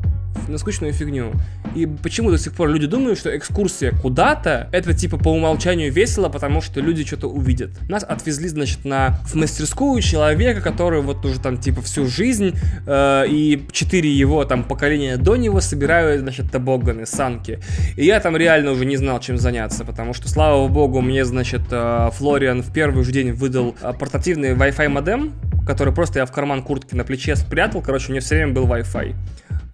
на 0.48 0.58
скучную 0.58 0.92
фигню. 0.92 1.32
И 1.74 1.86
почему 1.86 2.30
до 2.30 2.38
сих 2.38 2.52
пор 2.52 2.68
люди 2.68 2.86
думают, 2.86 3.18
что 3.18 3.36
экскурсия 3.36 3.92
куда-то 3.92 4.68
это 4.72 4.94
типа 4.94 5.18
по 5.18 5.28
умолчанию 5.28 5.92
весело, 5.92 6.28
потому 6.28 6.60
что 6.60 6.80
люди 6.80 7.04
что-то 7.04 7.28
увидят. 7.28 7.70
Нас 7.88 8.02
отвезли, 8.02 8.48
значит, 8.48 8.84
на 8.84 9.18
в 9.26 9.34
мастерскую 9.34 10.00
человека, 10.02 10.60
который 10.60 11.02
вот 11.02 11.24
уже 11.24 11.40
там 11.40 11.58
типа 11.58 11.82
всю 11.82 12.06
жизнь 12.06 12.54
э, 12.86 13.24
и 13.28 13.66
четыре 13.72 14.10
его 14.10 14.44
там 14.44 14.64
поколения 14.64 15.16
до 15.16 15.36
него 15.36 15.60
собирают, 15.60 16.22
значит, 16.22 16.50
табоганы, 16.50 17.06
санки. 17.06 17.60
И 17.96 18.04
я 18.04 18.20
там 18.20 18.36
реально 18.36 18.72
уже 18.72 18.84
не 18.84 18.96
знал, 18.96 19.20
чем 19.20 19.38
заняться, 19.38 19.84
потому 19.84 20.14
что, 20.14 20.28
слава 20.28 20.68
богу, 20.68 21.00
мне, 21.00 21.24
значит, 21.24 21.62
э, 21.70 22.10
Флориан 22.14 22.62
в 22.62 22.72
первый 22.72 23.04
же 23.04 23.12
день 23.12 23.32
выдал 23.32 23.74
э, 23.80 23.92
портативный 23.92 24.54
Wi-Fi 24.54 24.88
модем, 24.88 25.32
который 25.66 25.92
просто 25.92 26.20
я 26.20 26.26
в 26.26 26.32
карман 26.32 26.62
куртки 26.62 26.94
на 26.94 27.04
плече 27.04 27.36
спрятал. 27.36 27.82
Короче, 27.82 28.08
у 28.08 28.10
меня 28.12 28.20
все 28.20 28.36
время 28.36 28.52
был 28.52 28.66
Wi-Fi. 28.66 29.14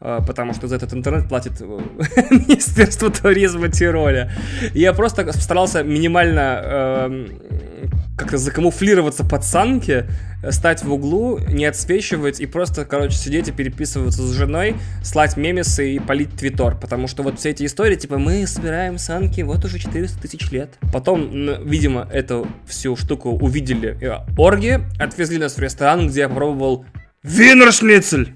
А, 0.01 0.21
потому 0.21 0.53
что 0.55 0.69
за 0.69 0.77
этот 0.77 0.93
интернет 0.93 1.29
платит 1.29 1.61
э, 1.61 1.65
Министерство 2.31 3.11
туризма 3.11 3.69
Тироля. 3.69 4.33
Я 4.75 4.93
просто 4.93 5.33
старался 5.33 5.83
минимально 5.83 6.61
э, 6.63 7.27
как-то 8.17 8.39
закамуфлироваться 8.39 9.25
под 9.25 9.45
санки, 9.45 10.07
стать 10.51 10.85
в 10.85 10.93
углу, 10.93 11.39
не 11.39 11.65
отсвечивать 11.65 12.41
и 12.41 12.47
просто, 12.47 12.85
короче, 12.85 13.17
сидеть 13.17 13.49
и 13.49 13.53
переписываться 13.53 14.23
с 14.23 14.33
женой, 14.33 14.77
слать 15.03 15.37
мемесы 15.37 15.95
и 15.95 15.99
полить 15.99 16.35
твитор. 16.37 16.77
Потому 16.79 17.09
что 17.09 17.23
вот 17.23 17.39
все 17.39 17.51
эти 17.51 17.65
истории, 17.65 17.97
типа, 17.97 18.19
мы 18.19 18.47
собираем 18.47 18.99
санки 18.99 19.41
вот 19.41 19.65
уже 19.65 19.79
400 19.79 20.21
тысяч 20.21 20.51
лет. 20.51 20.75
Потом, 20.93 21.31
видимо, 21.65 22.09
эту 22.13 22.47
всю 22.67 22.95
штуку 22.97 23.31
увидели 23.31 23.97
э, 24.01 24.19
орги, 24.37 24.81
отвезли 24.99 25.39
нас 25.39 25.57
в 25.57 25.61
ресторан, 25.61 26.09
где 26.09 26.21
я 26.21 26.29
попробовал 26.29 26.85
винершницель. 27.23 28.35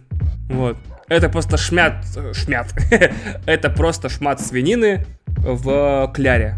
Вот. 0.49 0.77
Это 1.09 1.29
просто 1.29 1.57
шмят... 1.57 2.05
Шмят. 2.35 2.75
это 3.47 3.71
просто 3.71 4.09
шмат 4.09 4.41
свинины 4.41 5.07
в 5.27 6.11
кляре. 6.15 6.57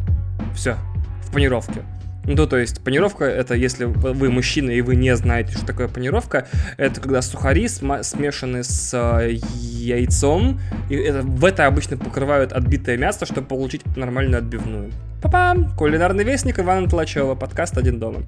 Все. 0.55 0.77
В 1.25 1.33
панировке. 1.33 1.83
Ну, 2.25 2.47
то 2.47 2.59
есть, 2.59 2.83
панировка, 2.85 3.25
это 3.25 3.55
если 3.55 3.87
вы 3.87 4.31
мужчина 4.31 4.71
и 4.71 4.83
вы 4.83 4.95
не 4.95 5.17
знаете, 5.17 5.53
что 5.53 5.67
такое 5.67 5.89
панировка, 5.89 6.47
это 6.77 7.01
когда 7.01 7.23
сухари 7.23 7.67
смешаны 7.67 8.63
с 8.63 8.93
э, 8.93 9.39
яйцом, 9.55 10.61
и 10.91 10.97
это, 10.97 11.23
в 11.23 11.45
это 11.45 11.67
обычно 11.67 11.97
покрывают 11.97 12.53
отбитое 12.53 12.99
мясо, 12.99 13.25
чтобы 13.25 13.47
получить 13.47 13.85
нормальную 13.97 14.39
отбивную. 14.39 14.91
Папам! 15.23 15.75
Кулинарный 15.77 16.25
вестник 16.25 16.59
Ивана 16.59 16.89
Толачева, 16.89 17.35
подкаст 17.35 17.79
«Один 17.79 17.99
дома». 17.99 18.21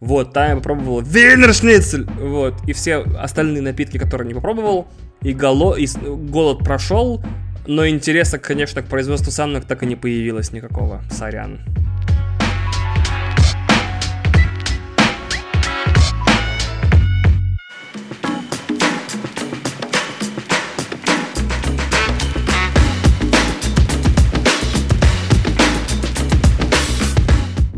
Вот, 0.00 0.34
там 0.34 0.50
я 0.50 0.56
попробовал 0.56 1.00
винершницель, 1.00 2.04
вот, 2.20 2.54
и 2.66 2.74
все 2.74 2.98
остальные 3.18 3.62
напитки, 3.62 3.96
которые 3.96 4.28
не 4.28 4.34
попробовал, 4.34 4.86
и, 5.22 5.32
голо... 5.32 5.74
и 5.74 5.86
голод 5.96 6.58
прошел, 6.58 7.22
но 7.66 7.86
интереса, 7.86 8.38
конечно, 8.38 8.82
к 8.82 8.86
производству 8.86 9.30
санок 9.30 9.64
так 9.64 9.82
и 9.82 9.86
не 9.86 9.96
появилось 9.96 10.52
никакого. 10.52 11.02
Сорян. 11.10 11.60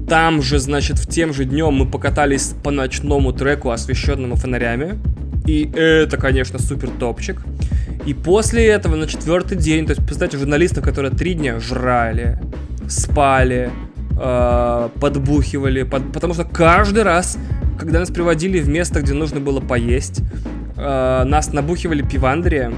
Там 0.09 0.41
же, 0.41 0.61
значит, 0.61 0.99
в 0.99 1.07
тем 1.09 1.34
же 1.34 1.45
днем 1.45 1.74
мы 1.74 1.87
покатались 1.87 2.55
по 2.62 2.70
ночному 2.70 3.32
треку, 3.32 3.70
освещенному 3.70 4.37
фонарями. 4.37 5.01
И 5.47 5.70
это, 5.74 6.16
конечно, 6.16 6.59
супер 6.59 6.90
топчик. 6.90 7.42
И 8.05 8.14
после 8.14 8.66
этого 8.66 8.97
на 8.97 9.07
четвертый 9.07 9.57
день, 9.57 9.86
то 9.86 9.92
есть, 9.92 10.05
представьте, 10.05 10.38
журналистов, 10.38 10.84
которые 10.84 11.12
три 11.12 11.34
дня 11.34 11.59
жрали, 11.61 12.38
спали, 12.88 13.70
э, 14.18 14.89
подбухивали, 15.01 15.82
под, 15.82 16.12
потому 16.12 16.35
что 16.35 16.44
каждый 16.44 17.02
раз, 17.02 17.39
когда 17.78 18.01
нас 18.01 18.10
приводили 18.10 18.60
в 18.60 18.68
место, 18.68 19.01
где 19.02 19.12
нужно 19.12 19.40
было 19.40 19.60
поесть, 19.60 20.20
э, 20.77 21.24
нас 21.24 21.52
набухивали 21.52 22.02
пивандрием, 22.02 22.77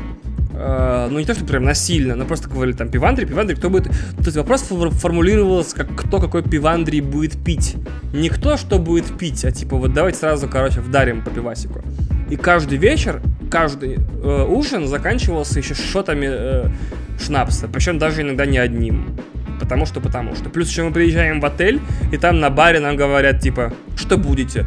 э, 0.59 1.09
ну 1.11 1.19
не 1.19 1.25
то, 1.25 1.35
что 1.35 1.45
прям 1.45 1.65
насильно, 1.65 2.17
но 2.17 2.25
просто 2.25 2.49
говорили 2.49 2.77
там 2.77 2.89
пивандри, 2.89 3.25
пивандри, 3.25 3.55
кто 3.55 3.71
будет... 3.71 3.85
То 3.85 4.25
есть 4.25 4.37
вопрос 4.37 4.63
формулировался, 4.63 5.77
как 5.77 5.95
кто 5.95 6.21
какой 6.21 6.43
пивандри 6.43 7.01
будет 7.01 7.43
пить. 7.43 7.77
Не 8.13 8.29
кто 8.29 8.57
что 8.57 8.79
будет 8.79 9.17
пить, 9.17 9.45
а 9.45 9.53
типа 9.53 9.77
вот 9.77 9.93
давайте 9.93 10.19
сразу, 10.19 10.49
короче, 10.49 10.81
вдарим 10.81 11.23
по 11.23 11.31
пивасику. 11.31 11.83
И 12.31 12.37
каждый 12.37 12.79
вечер, 12.79 13.23
каждый 13.51 13.99
э, 13.99 14.45
ужин 14.49 14.87
заканчивался 14.87 15.59
еще 15.61 15.75
шотами 15.75 16.27
э, 16.29 16.69
шнапса, 17.19 17.69
причем 17.69 17.99
даже 17.99 18.23
иногда 18.23 18.45
не 18.45 18.59
одним. 18.59 19.17
Потому 19.61 19.87
что, 19.87 20.01
потому 20.01 20.35
что. 20.35 20.51
Плюс 20.51 20.69
еще 20.69 20.85
мы 20.85 20.93
приезжаем 20.93 21.41
в 21.41 21.47
отель, 21.47 21.81
и 22.13 22.17
там 22.17 22.41
на 22.41 22.51
баре 22.51 22.81
нам 22.81 22.97
говорят, 22.97 23.41
типа, 23.41 23.73
что 23.97 24.17
будете? 24.17 24.67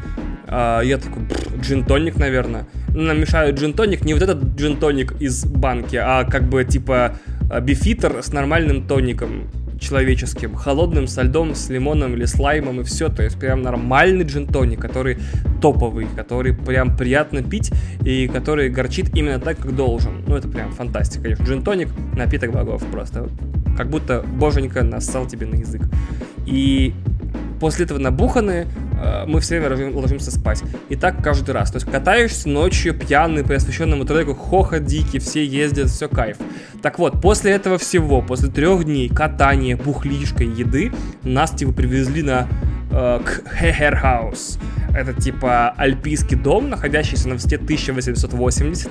А, 0.51 0.81
я 0.81 0.97
такой, 0.97 1.23
джин-тоник, 1.61 2.17
наверное. 2.17 2.65
Нам 2.89 3.19
мешают 3.19 3.57
джин-тоник, 3.57 4.03
не 4.03 4.13
вот 4.13 4.21
этот 4.21 4.43
джин-тоник 4.55 5.21
из 5.21 5.45
банки, 5.45 5.95
а 5.95 6.25
как 6.25 6.49
бы, 6.49 6.65
типа, 6.65 7.15
бифитер 7.61 8.21
с 8.21 8.33
нормальным 8.33 8.85
тоником 8.85 9.49
человеческим, 9.79 10.53
холодным, 10.55 11.07
со 11.07 11.23
льдом, 11.23 11.55
с 11.55 11.69
лимоном 11.69 12.13
или 12.13 12.25
слаймом 12.25 12.81
и 12.81 12.83
все. 12.83 13.09
То 13.09 13.23
есть 13.23 13.39
прям 13.39 13.61
нормальный 13.61 14.23
джин-тоник, 14.23 14.79
который 14.79 15.17
топовый, 15.61 16.07
который 16.15 16.53
прям 16.53 16.95
приятно 16.95 17.41
пить 17.41 17.71
и 18.05 18.27
который 18.27 18.69
горчит 18.69 19.15
именно 19.15 19.39
так, 19.39 19.57
как 19.57 19.75
должен. 19.75 20.23
Ну, 20.27 20.35
это 20.35 20.47
прям 20.47 20.71
фантастика, 20.71 21.23
конечно. 21.23 21.43
Джин-тоник— 21.43 21.89
напиток 22.15 22.51
богов 22.51 22.85
просто. 22.91 23.27
Как 23.75 23.89
будто 23.89 24.21
боженька 24.21 24.83
нассал 24.83 25.25
тебе 25.25 25.47
на 25.47 25.55
язык. 25.55 25.81
И 26.45 26.93
после 27.61 27.85
этого 27.85 27.99
набуханные 27.99 28.67
э, 28.99 29.25
мы 29.27 29.39
все 29.39 29.59
время 29.59 29.95
ложимся 29.95 30.31
спать. 30.31 30.63
И 30.89 30.95
так 30.95 31.23
каждый 31.23 31.51
раз. 31.51 31.71
То 31.71 31.77
есть 31.77 31.89
катаешься 31.89 32.49
ночью 32.49 32.97
пьяный 32.97 33.43
по 33.43 33.55
освещенному 33.55 34.03
треку, 34.03 34.33
хохот 34.33 34.83
дикий, 34.83 35.19
все 35.19 35.45
ездят, 35.45 35.89
все 35.89 36.09
кайф. 36.09 36.37
Так 36.81 36.97
вот, 36.97 37.21
после 37.21 37.51
этого 37.51 37.77
всего, 37.77 38.23
после 38.23 38.49
трех 38.49 38.83
дней 38.83 39.07
катания, 39.09 39.77
бухлишка, 39.77 40.43
еды, 40.43 40.91
нас 41.23 41.51
типа 41.51 41.71
привезли 41.71 42.23
на 42.23 42.47
э, 42.91 43.21
к 43.23 43.43
Хехер 43.55 43.95
Хаус. 43.95 44.57
Это 44.95 45.13
типа 45.13 45.69
альпийский 45.77 46.35
дом, 46.35 46.69
находящийся 46.69 47.29
на 47.29 47.35
высоте 47.35 47.57
1880 47.57 48.89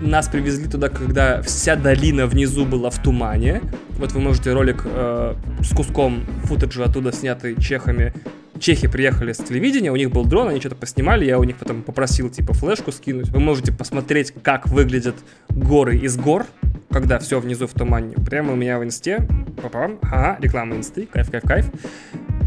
нас 0.00 0.28
привезли 0.28 0.68
туда, 0.68 0.88
когда 0.88 1.42
вся 1.42 1.76
долина 1.76 2.26
внизу 2.26 2.64
была 2.64 2.90
в 2.90 3.02
тумане. 3.02 3.62
Вот 3.98 4.12
вы 4.12 4.20
можете 4.20 4.52
ролик 4.52 4.82
э, 4.84 5.34
с 5.62 5.74
куском 5.74 6.24
футажа 6.44 6.84
оттуда 6.84 7.12
снятый 7.12 7.60
чехами. 7.60 8.12
Чехи 8.58 8.88
приехали 8.88 9.32
с 9.32 9.38
телевидения, 9.38 9.92
у 9.92 9.96
них 9.96 10.10
был 10.10 10.24
дрон, 10.24 10.48
они 10.48 10.60
что-то 10.60 10.76
поснимали, 10.76 11.26
я 11.26 11.38
у 11.38 11.44
них 11.44 11.56
потом 11.56 11.82
попросил 11.82 12.30
типа 12.30 12.54
флешку 12.54 12.90
скинуть. 12.90 13.28
Вы 13.28 13.40
можете 13.40 13.70
посмотреть, 13.70 14.32
как 14.42 14.66
выглядят 14.68 15.16
горы 15.50 15.98
из 15.98 16.16
гор, 16.16 16.46
когда 16.90 17.18
все 17.18 17.38
внизу 17.38 17.66
в 17.66 17.72
тумане. 17.72 18.14
Прямо 18.14 18.52
у 18.52 18.56
меня 18.56 18.78
в 18.78 18.84
инсте. 18.84 19.26
Папам. 19.62 19.98
Ага, 20.02 20.38
реклама 20.40 20.76
инсты. 20.76 21.06
Кайф, 21.06 21.30
кайф, 21.30 21.44
кайф. 21.44 21.66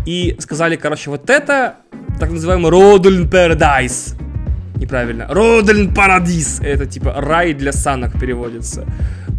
И 0.06 0.36
сказали, 0.40 0.76
короче, 0.76 1.12
вот 1.12 1.30
это 1.30 1.78
так 2.20 2.32
называемый 2.32 2.72
Родульн 2.72 3.30
Paradise 3.30 4.16
неправильно. 4.80 5.28
Роден 5.30 5.94
Парадис. 5.94 6.60
Это 6.62 6.86
типа 6.86 7.14
рай 7.18 7.54
для 7.54 7.72
санок 7.72 8.20
переводится. 8.20 8.86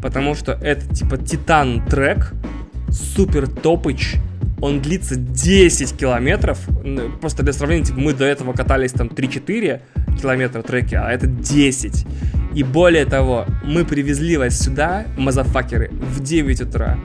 Потому 0.02 0.34
что 0.34 0.52
это 0.52 0.86
типа 0.94 1.18
Титан 1.18 1.84
трек. 1.86 2.32
Супер 2.90 3.48
топыч. 3.48 4.16
Он 4.60 4.80
длится 4.80 5.16
10 5.16 5.96
километров. 5.96 6.58
Просто 7.20 7.42
для 7.42 7.52
сравнения, 7.52 7.84
типа, 7.84 7.98
мы 8.00 8.12
до 8.12 8.26
этого 8.26 8.52
катались 8.52 8.92
там 8.92 9.08
3-4 9.08 9.80
километра 10.20 10.62
треки, 10.62 10.94
а 10.94 11.10
это 11.10 11.26
10. 11.26 12.06
И 12.54 12.62
более 12.62 13.06
того, 13.06 13.46
мы 13.64 13.84
привезли 13.84 14.36
вас 14.36 14.58
сюда, 14.58 15.06
мазафакеры, 15.16 15.88
в 15.90 16.22
9 16.22 16.60
утра. 16.60 16.98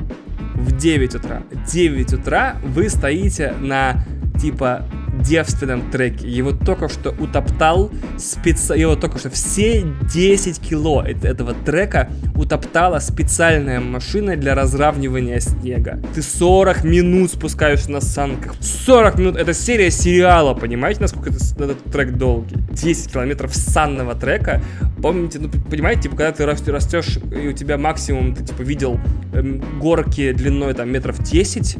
В 0.55 0.75
9 0.75 1.15
утра. 1.15 1.43
9 1.71 2.13
утра 2.13 2.57
вы 2.63 2.89
стоите 2.89 3.53
на 3.61 4.03
типа 4.41 4.85
девственном 5.21 5.89
треке. 5.91 6.27
Его 6.27 6.51
только 6.51 6.89
что 6.89 7.11
утоптал 7.11 7.91
специально, 8.17 8.81
его 8.81 8.95
только 8.95 9.17
что 9.19 9.29
все 9.29 9.85
10 10.13 10.59
кило 10.59 11.03
этого 11.03 11.53
трека 11.53 12.09
утоптала 12.35 12.99
специальная 12.99 13.79
машина 13.79 14.35
для 14.35 14.55
разравнивания 14.55 15.39
снега. 15.39 15.99
Ты 16.13 16.21
40 16.21 16.83
минут 16.83 17.31
спускаешься 17.31 17.91
на 17.91 18.01
санках. 18.01 18.55
40 18.59 19.19
минут, 19.19 19.35
это 19.37 19.53
серия 19.53 19.91
сериала, 19.91 20.53
понимаете, 20.53 21.01
насколько 21.01 21.29
это, 21.29 21.39
этот 21.63 21.83
трек 21.91 22.13
долгий? 22.13 22.57
10 22.71 23.11
километров 23.11 23.55
санного 23.55 24.15
трека. 24.15 24.61
Помните, 25.01 25.39
ну, 25.39 25.49
понимаете, 25.49 26.03
типа, 26.03 26.17
когда 26.17 26.31
ты 26.31 26.71
растешь, 26.71 27.17
и 27.31 27.47
у 27.47 27.53
тебя 27.53 27.77
максимум, 27.77 28.35
ты, 28.35 28.43
типа, 28.43 28.61
видел 28.61 28.99
эм, 29.33 29.79
горки 29.79 30.31
длиной, 30.31 30.73
там, 30.73 30.89
метров 30.89 31.19
10, 31.19 31.77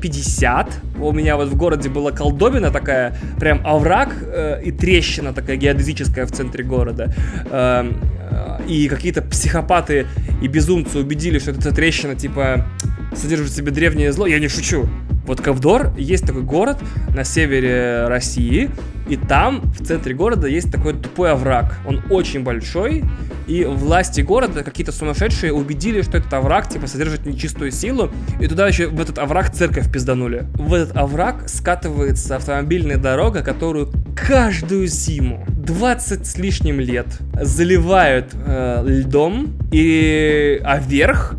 50. 0.00 0.80
У 1.00 1.12
меня 1.12 1.36
вот 1.36 1.48
в 1.48 1.56
городе 1.56 1.88
была 1.88 2.12
колдобина 2.12 2.70
такая, 2.70 3.16
прям 3.38 3.60
овраг 3.66 4.14
э, 4.20 4.62
и 4.64 4.72
трещина 4.72 5.32
такая 5.32 5.56
геодезическая 5.56 6.26
в 6.26 6.32
центре 6.32 6.64
города. 6.64 7.12
Э, 7.50 7.90
э, 8.30 8.62
и 8.68 8.88
какие-то 8.88 9.22
психопаты 9.22 10.06
и 10.42 10.48
безумцы 10.48 10.98
убедили, 10.98 11.38
что 11.38 11.50
эта 11.50 11.74
трещина, 11.74 12.14
типа, 12.14 12.66
содержит 13.14 13.48
в 13.48 13.56
себе 13.56 13.70
древнее 13.70 14.12
зло. 14.12 14.26
Я 14.26 14.38
не 14.38 14.48
шучу. 14.48 14.88
Вот 15.26 15.40
Ковдор 15.40 15.92
есть 15.96 16.26
такой 16.26 16.42
город 16.42 16.78
на 17.14 17.24
севере 17.24 18.06
России, 18.08 18.70
и 19.08 19.16
там, 19.16 19.62
в 19.72 19.84
центре 19.84 20.14
города, 20.14 20.46
есть 20.46 20.70
такой 20.70 20.94
тупой 20.94 21.32
овраг. 21.32 21.76
Он 21.86 22.02
очень 22.10 22.42
большой, 22.42 23.04
и 23.46 23.64
власти 23.64 24.20
города, 24.20 24.62
какие-то 24.62 24.92
сумасшедшие, 24.92 25.52
убедили, 25.52 26.02
что 26.02 26.18
этот 26.18 26.32
овраг, 26.32 26.68
типа, 26.68 26.86
содержит 26.86 27.26
нечистую 27.26 27.72
силу, 27.72 28.10
и 28.40 28.46
туда 28.46 28.68
еще 28.68 28.86
в 28.86 29.00
этот 29.00 29.18
овраг 29.18 29.50
церковь 29.52 29.90
пизданули. 29.90 30.46
В 30.54 30.74
этот 30.74 30.96
овраг 30.96 31.48
скатывается 31.48 32.36
автомобильная 32.36 32.96
дорога, 32.96 33.42
которую 33.42 33.90
каждую 34.14 34.86
зиму 34.86 35.44
20 35.48 36.26
с 36.26 36.36
лишним 36.36 36.78
лет 36.80 37.06
заливают 37.40 38.26
э, 38.34 38.82
льдом, 38.86 39.58
и, 39.72 40.60
а 40.64 40.78
вверх 40.78 41.34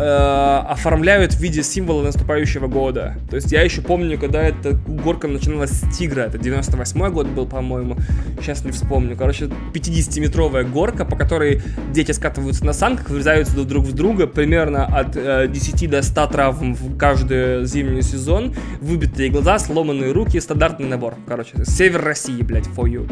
э, 0.00 0.62
оформляют 0.68 1.34
в 1.34 1.40
виде 1.40 1.62
символа 1.62 2.02
наступающего 2.02 2.66
года. 2.66 3.16
То 3.28 3.36
есть 3.36 3.52
я 3.52 3.62
еще 3.62 3.82
помню, 3.82 4.18
когда 4.18 4.42
эта 4.42 4.72
горка 4.72 5.28
начиналась 5.28 5.70
с 5.70 5.96
тигра, 5.96 6.22
это 6.22 6.38
98 6.38 7.10
год 7.10 7.26
был, 7.28 7.46
по-моему, 7.46 7.96
сейчас 8.40 8.64
не 8.64 8.72
вспомню. 8.72 9.16
Короче, 9.16 9.50
50-метровая 9.74 10.64
горка, 10.64 11.04
по 11.04 11.16
которой 11.16 11.62
дети 11.92 12.12
скатываются 12.12 12.64
на 12.64 12.72
санках, 12.72 13.10
врезаются 13.10 13.62
друг 13.64 13.84
в 13.84 13.92
друга, 13.92 14.26
примерно 14.26 14.86
от 14.86 15.16
э, 15.16 15.48
10 15.48 15.90
до 15.90 16.02
100 16.02 16.26
травм 16.28 16.74
в 16.74 16.96
каждый 16.96 17.64
зимний 17.66 18.02
сезон, 18.02 18.54
выбитые 18.80 19.30
глаза, 19.30 19.58
сломанные 19.58 20.12
руки, 20.12 20.40
стандартный 20.40 20.88
набор. 20.88 21.14
Короче, 21.26 21.64
север 21.64 22.02
России, 22.02 22.42
блядь, 22.42 22.66
for 22.66 22.84
you. 22.84 23.10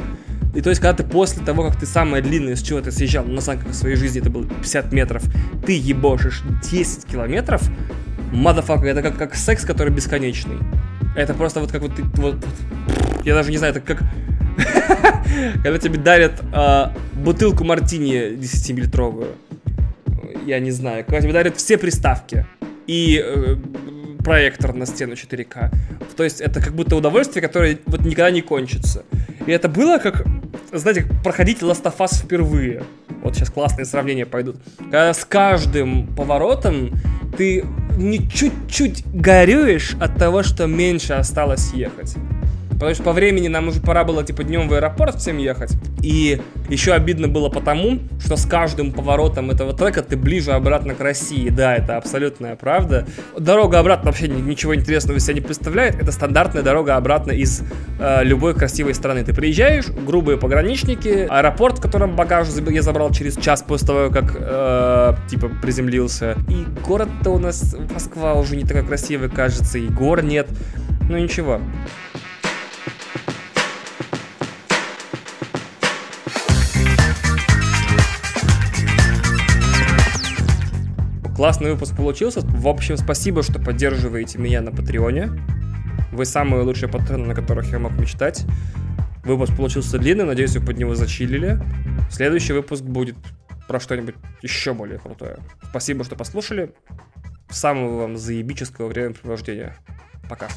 И 0.55 0.61
то 0.61 0.71
есть, 0.71 0.81
когда 0.81 1.03
ты 1.03 1.09
после 1.09 1.45
того, 1.45 1.63
как 1.69 1.79
ты 1.79 1.87
самое 1.87 2.23
длинное, 2.23 2.57
с 2.57 2.63
чего 2.63 2.81
ты 2.81 2.91
съезжал 2.91 3.25
на 3.25 3.41
санках 3.41 3.69
в 3.69 3.75
своей 3.75 3.97
жизни, 3.97 4.21
это 4.21 4.31
было 4.31 4.47
50 4.47 4.93
метров, 4.93 5.23
ты 5.67 5.73
ебошишь 5.73 6.43
10 6.71 7.05
километров, 7.05 7.63
мадафака, 8.33 8.87
это 8.87 9.03
как, 9.03 9.17
как 9.17 9.35
секс, 9.35 9.65
который 9.65 9.93
бесконечный. 9.93 10.59
Это 11.17 11.35
просто 11.35 11.61
вот 11.61 11.71
как 11.71 11.83
вот 11.83 11.97
ты, 11.97 12.03
вот, 12.03 12.35
вот 12.37 13.25
я 13.25 13.35
даже 13.35 13.51
не 13.51 13.59
знаю, 13.59 13.75
это 13.75 13.81
как 13.81 14.03
когда 15.63 15.79
тебе 15.79 15.99
дарят 15.99 16.43
э, 16.53 16.87
бутылку 17.15 17.65
мартини 17.65 18.33
10-литровую, 18.37 19.35
я 20.47 20.61
не 20.61 20.71
знаю, 20.71 21.05
когда 21.05 21.21
тебе 21.21 21.33
дарят 21.33 21.57
все 21.57 21.77
приставки 21.79 22.47
и 22.87 23.23
э, 23.23 23.57
проектор 24.29 24.75
на 24.75 24.85
стену 24.85 25.15
4К. 25.15 25.71
То 26.15 26.23
есть 26.23 26.43
это 26.43 26.61
как 26.61 26.75
будто 26.75 26.97
удовольствие, 26.97 27.41
которое 27.41 27.79
вот 27.87 28.03
никогда 28.03 28.31
не 28.31 28.43
кончится. 28.43 29.07
И 29.47 29.51
это 29.51 29.71
было 29.71 29.97
как 29.97 30.27
знаете, 30.71 31.07
проходить 31.25 31.63
Last 31.63 31.85
of 31.85 31.97
Us 31.97 32.25
впервые. 32.25 32.83
Вот 33.23 33.35
сейчас 33.35 33.49
классные 33.49 33.87
сравнения 33.87 34.27
пойдут. 34.27 34.57
Когда 34.79 35.15
с 35.15 35.25
каждым 35.25 36.09
поворотом 36.15 36.93
ты 37.39 37.65
не 37.97 38.29
чуть-чуть 38.29 39.07
горюешь 39.15 39.97
от 39.99 40.19
того, 40.19 40.43
что 40.43 40.67
меньше 40.67 41.15
осталось 41.15 41.73
ехать. 41.73 42.15
Потому 42.79 42.95
что 42.95 43.03
по 43.03 43.13
времени 43.13 43.49
нам 43.49 43.69
уже 43.69 43.81
пора 43.81 44.05
было, 44.05 44.23
типа, 44.23 44.45
днем 44.45 44.69
в 44.69 44.73
аэропорт 44.73 45.17
всем 45.17 45.39
ехать. 45.39 45.73
И 46.01 46.41
еще 46.69 46.93
обидно 46.93 47.27
было 47.27 47.49
потому, 47.49 47.99
что 48.25 48.37
с 48.37 48.47
каждым 48.47 48.93
поворотом 48.93 49.51
этого 49.51 49.73
трека 49.73 50.03
ты 50.03 50.17
ближе 50.17 50.53
обратно 50.53 50.95
к 50.95 51.01
России. 51.01 51.49
Да, 51.49 51.75
это 51.75 51.97
абсолютная 51.97 52.55
правда. 52.55 53.05
Дорога 53.37 53.81
обратно 53.81 54.11
вообще 54.11 54.29
ничего 54.29 54.77
интересного 54.77 55.19
из 55.19 55.25
себя 55.25 55.35
не 55.35 55.41
представляет. 55.41 56.01
Это 56.01 56.13
стандартная 56.13 56.63
дорога 56.63 56.97
обратно 56.97 57.33
из 57.33 57.63
э, 57.99 58.23
любой 58.23 58.55
красивой 58.55 58.95
страны. 58.95 59.25
Ты 59.25 59.35
приезжаешь, 59.35 59.89
грубые 59.89 60.39
пограничники, 60.39 61.27
аэропорт, 61.29 61.79
в 61.79 61.83
котором 61.83 62.15
багаж 62.15 62.47
я 62.71 62.83
забрал 62.83 63.11
через 63.11 63.37
час 63.37 63.63
после 63.67 63.89
того, 63.89 64.11
как, 64.11 64.37
э, 64.39 65.15
типа, 65.29 65.51
приземлился. 65.61 66.37
И 66.49 66.65
город-то 66.87 67.31
у 67.31 67.39
нас, 67.39 67.75
Москва 67.93 68.35
уже 68.35 68.55
не 68.55 68.63
такой 68.63 68.87
красивый, 68.87 69.31
кажется, 69.31 69.79
и 69.79 69.89
гор 69.89 70.23
нет. 70.23 70.47
Ну 71.09 71.17
ничего. 71.17 71.61
Классный 81.39 81.71
выпуск 81.71 81.97
получился. 81.97 82.41
В 82.41 82.67
общем, 82.67 82.97
спасибо, 82.97 83.45
что 83.45 83.61
поддерживаете 83.61 84.41
меня 84.41 84.61
на 84.61 84.73
Патреоне. 84.73 85.31
Вы 86.11 86.25
самые 86.25 86.65
лучшие 86.65 86.89
патроны, 86.89 87.27
на 87.27 87.35
которых 87.37 87.71
я 87.71 87.79
мог 87.79 87.93
мечтать. 87.93 88.45
Выпуск 89.23 89.55
получился 89.57 90.01
длинный, 90.01 90.25
надеюсь, 90.25 90.57
вы 90.57 90.67
под 90.67 90.79
него 90.79 90.97
зачилили. 90.97 91.61
Следующий 92.11 92.55
выпуск 92.55 92.83
будет 92.83 93.15
про 93.69 93.79
что-нибудь 93.79 94.17
еще 94.43 94.75
более 94.75 94.99
крутое. 94.99 95.39
Спасибо, 95.71 96.03
что 96.03 96.17
послушали. 96.17 96.75
Самого 97.51 98.01
вам 98.01 98.17
заебического 98.17 98.89
времяпрепровождения. 98.89 99.77
Пока. 100.29 100.49